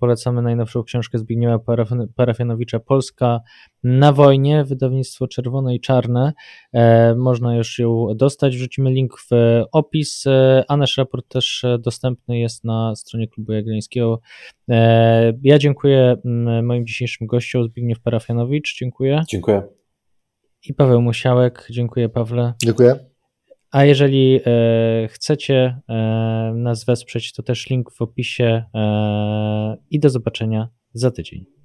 polecamy 0.00 0.42
najnowszą 0.42 0.82
książkę 0.82 1.18
Zbigniewa 1.18 1.58
Parafianowicza 2.16 2.80
Polska 2.80 3.40
na 3.82 4.12
wojnie, 4.12 4.64
wydawnictwo 4.64 5.28
Czerwone 5.28 5.74
i 5.74 5.80
Czarne. 5.80 6.32
E, 6.72 7.14
można 7.14 7.56
już 7.56 7.78
ją 7.78 8.06
dostać. 8.16 8.56
Wrzucimy 8.56 8.90
link 8.90 9.18
w 9.18 9.30
opis, 9.72 10.26
e, 10.26 10.64
a 10.68 10.76
nasz 10.76 10.96
raport 10.96 11.28
też 11.28 11.64
dostępny 11.78 12.38
jest 12.38 12.64
na 12.64 12.96
stronie 12.96 13.28
Klubu 13.28 13.52
Jagiellońskiego. 13.52 14.20
Ja 15.42 15.58
dziękuję 15.58 16.16
moim 16.62 16.86
dzisiejszym 16.86 17.26
gościom, 17.26 17.64
Zbigniew 17.64 18.00
Parafianowicz, 18.00 18.76
dziękuję. 18.78 19.22
Dziękuję. 19.28 19.62
I 20.68 20.74
Paweł 20.74 21.02
Musiałek, 21.02 21.66
dziękuję 21.70 22.08
Pawle. 22.08 22.54
Dziękuję. 22.62 23.07
A 23.70 23.84
jeżeli 23.84 24.40
e, 24.46 25.08
chcecie 25.08 25.80
e, 25.88 25.94
nas 26.56 26.84
wesprzeć, 26.84 27.32
to 27.32 27.42
też 27.42 27.70
link 27.70 27.92
w 27.92 28.02
opisie 28.02 28.64
e, 28.74 29.76
i 29.90 30.00
do 30.00 30.10
zobaczenia 30.10 30.68
za 30.92 31.10
tydzień. 31.10 31.57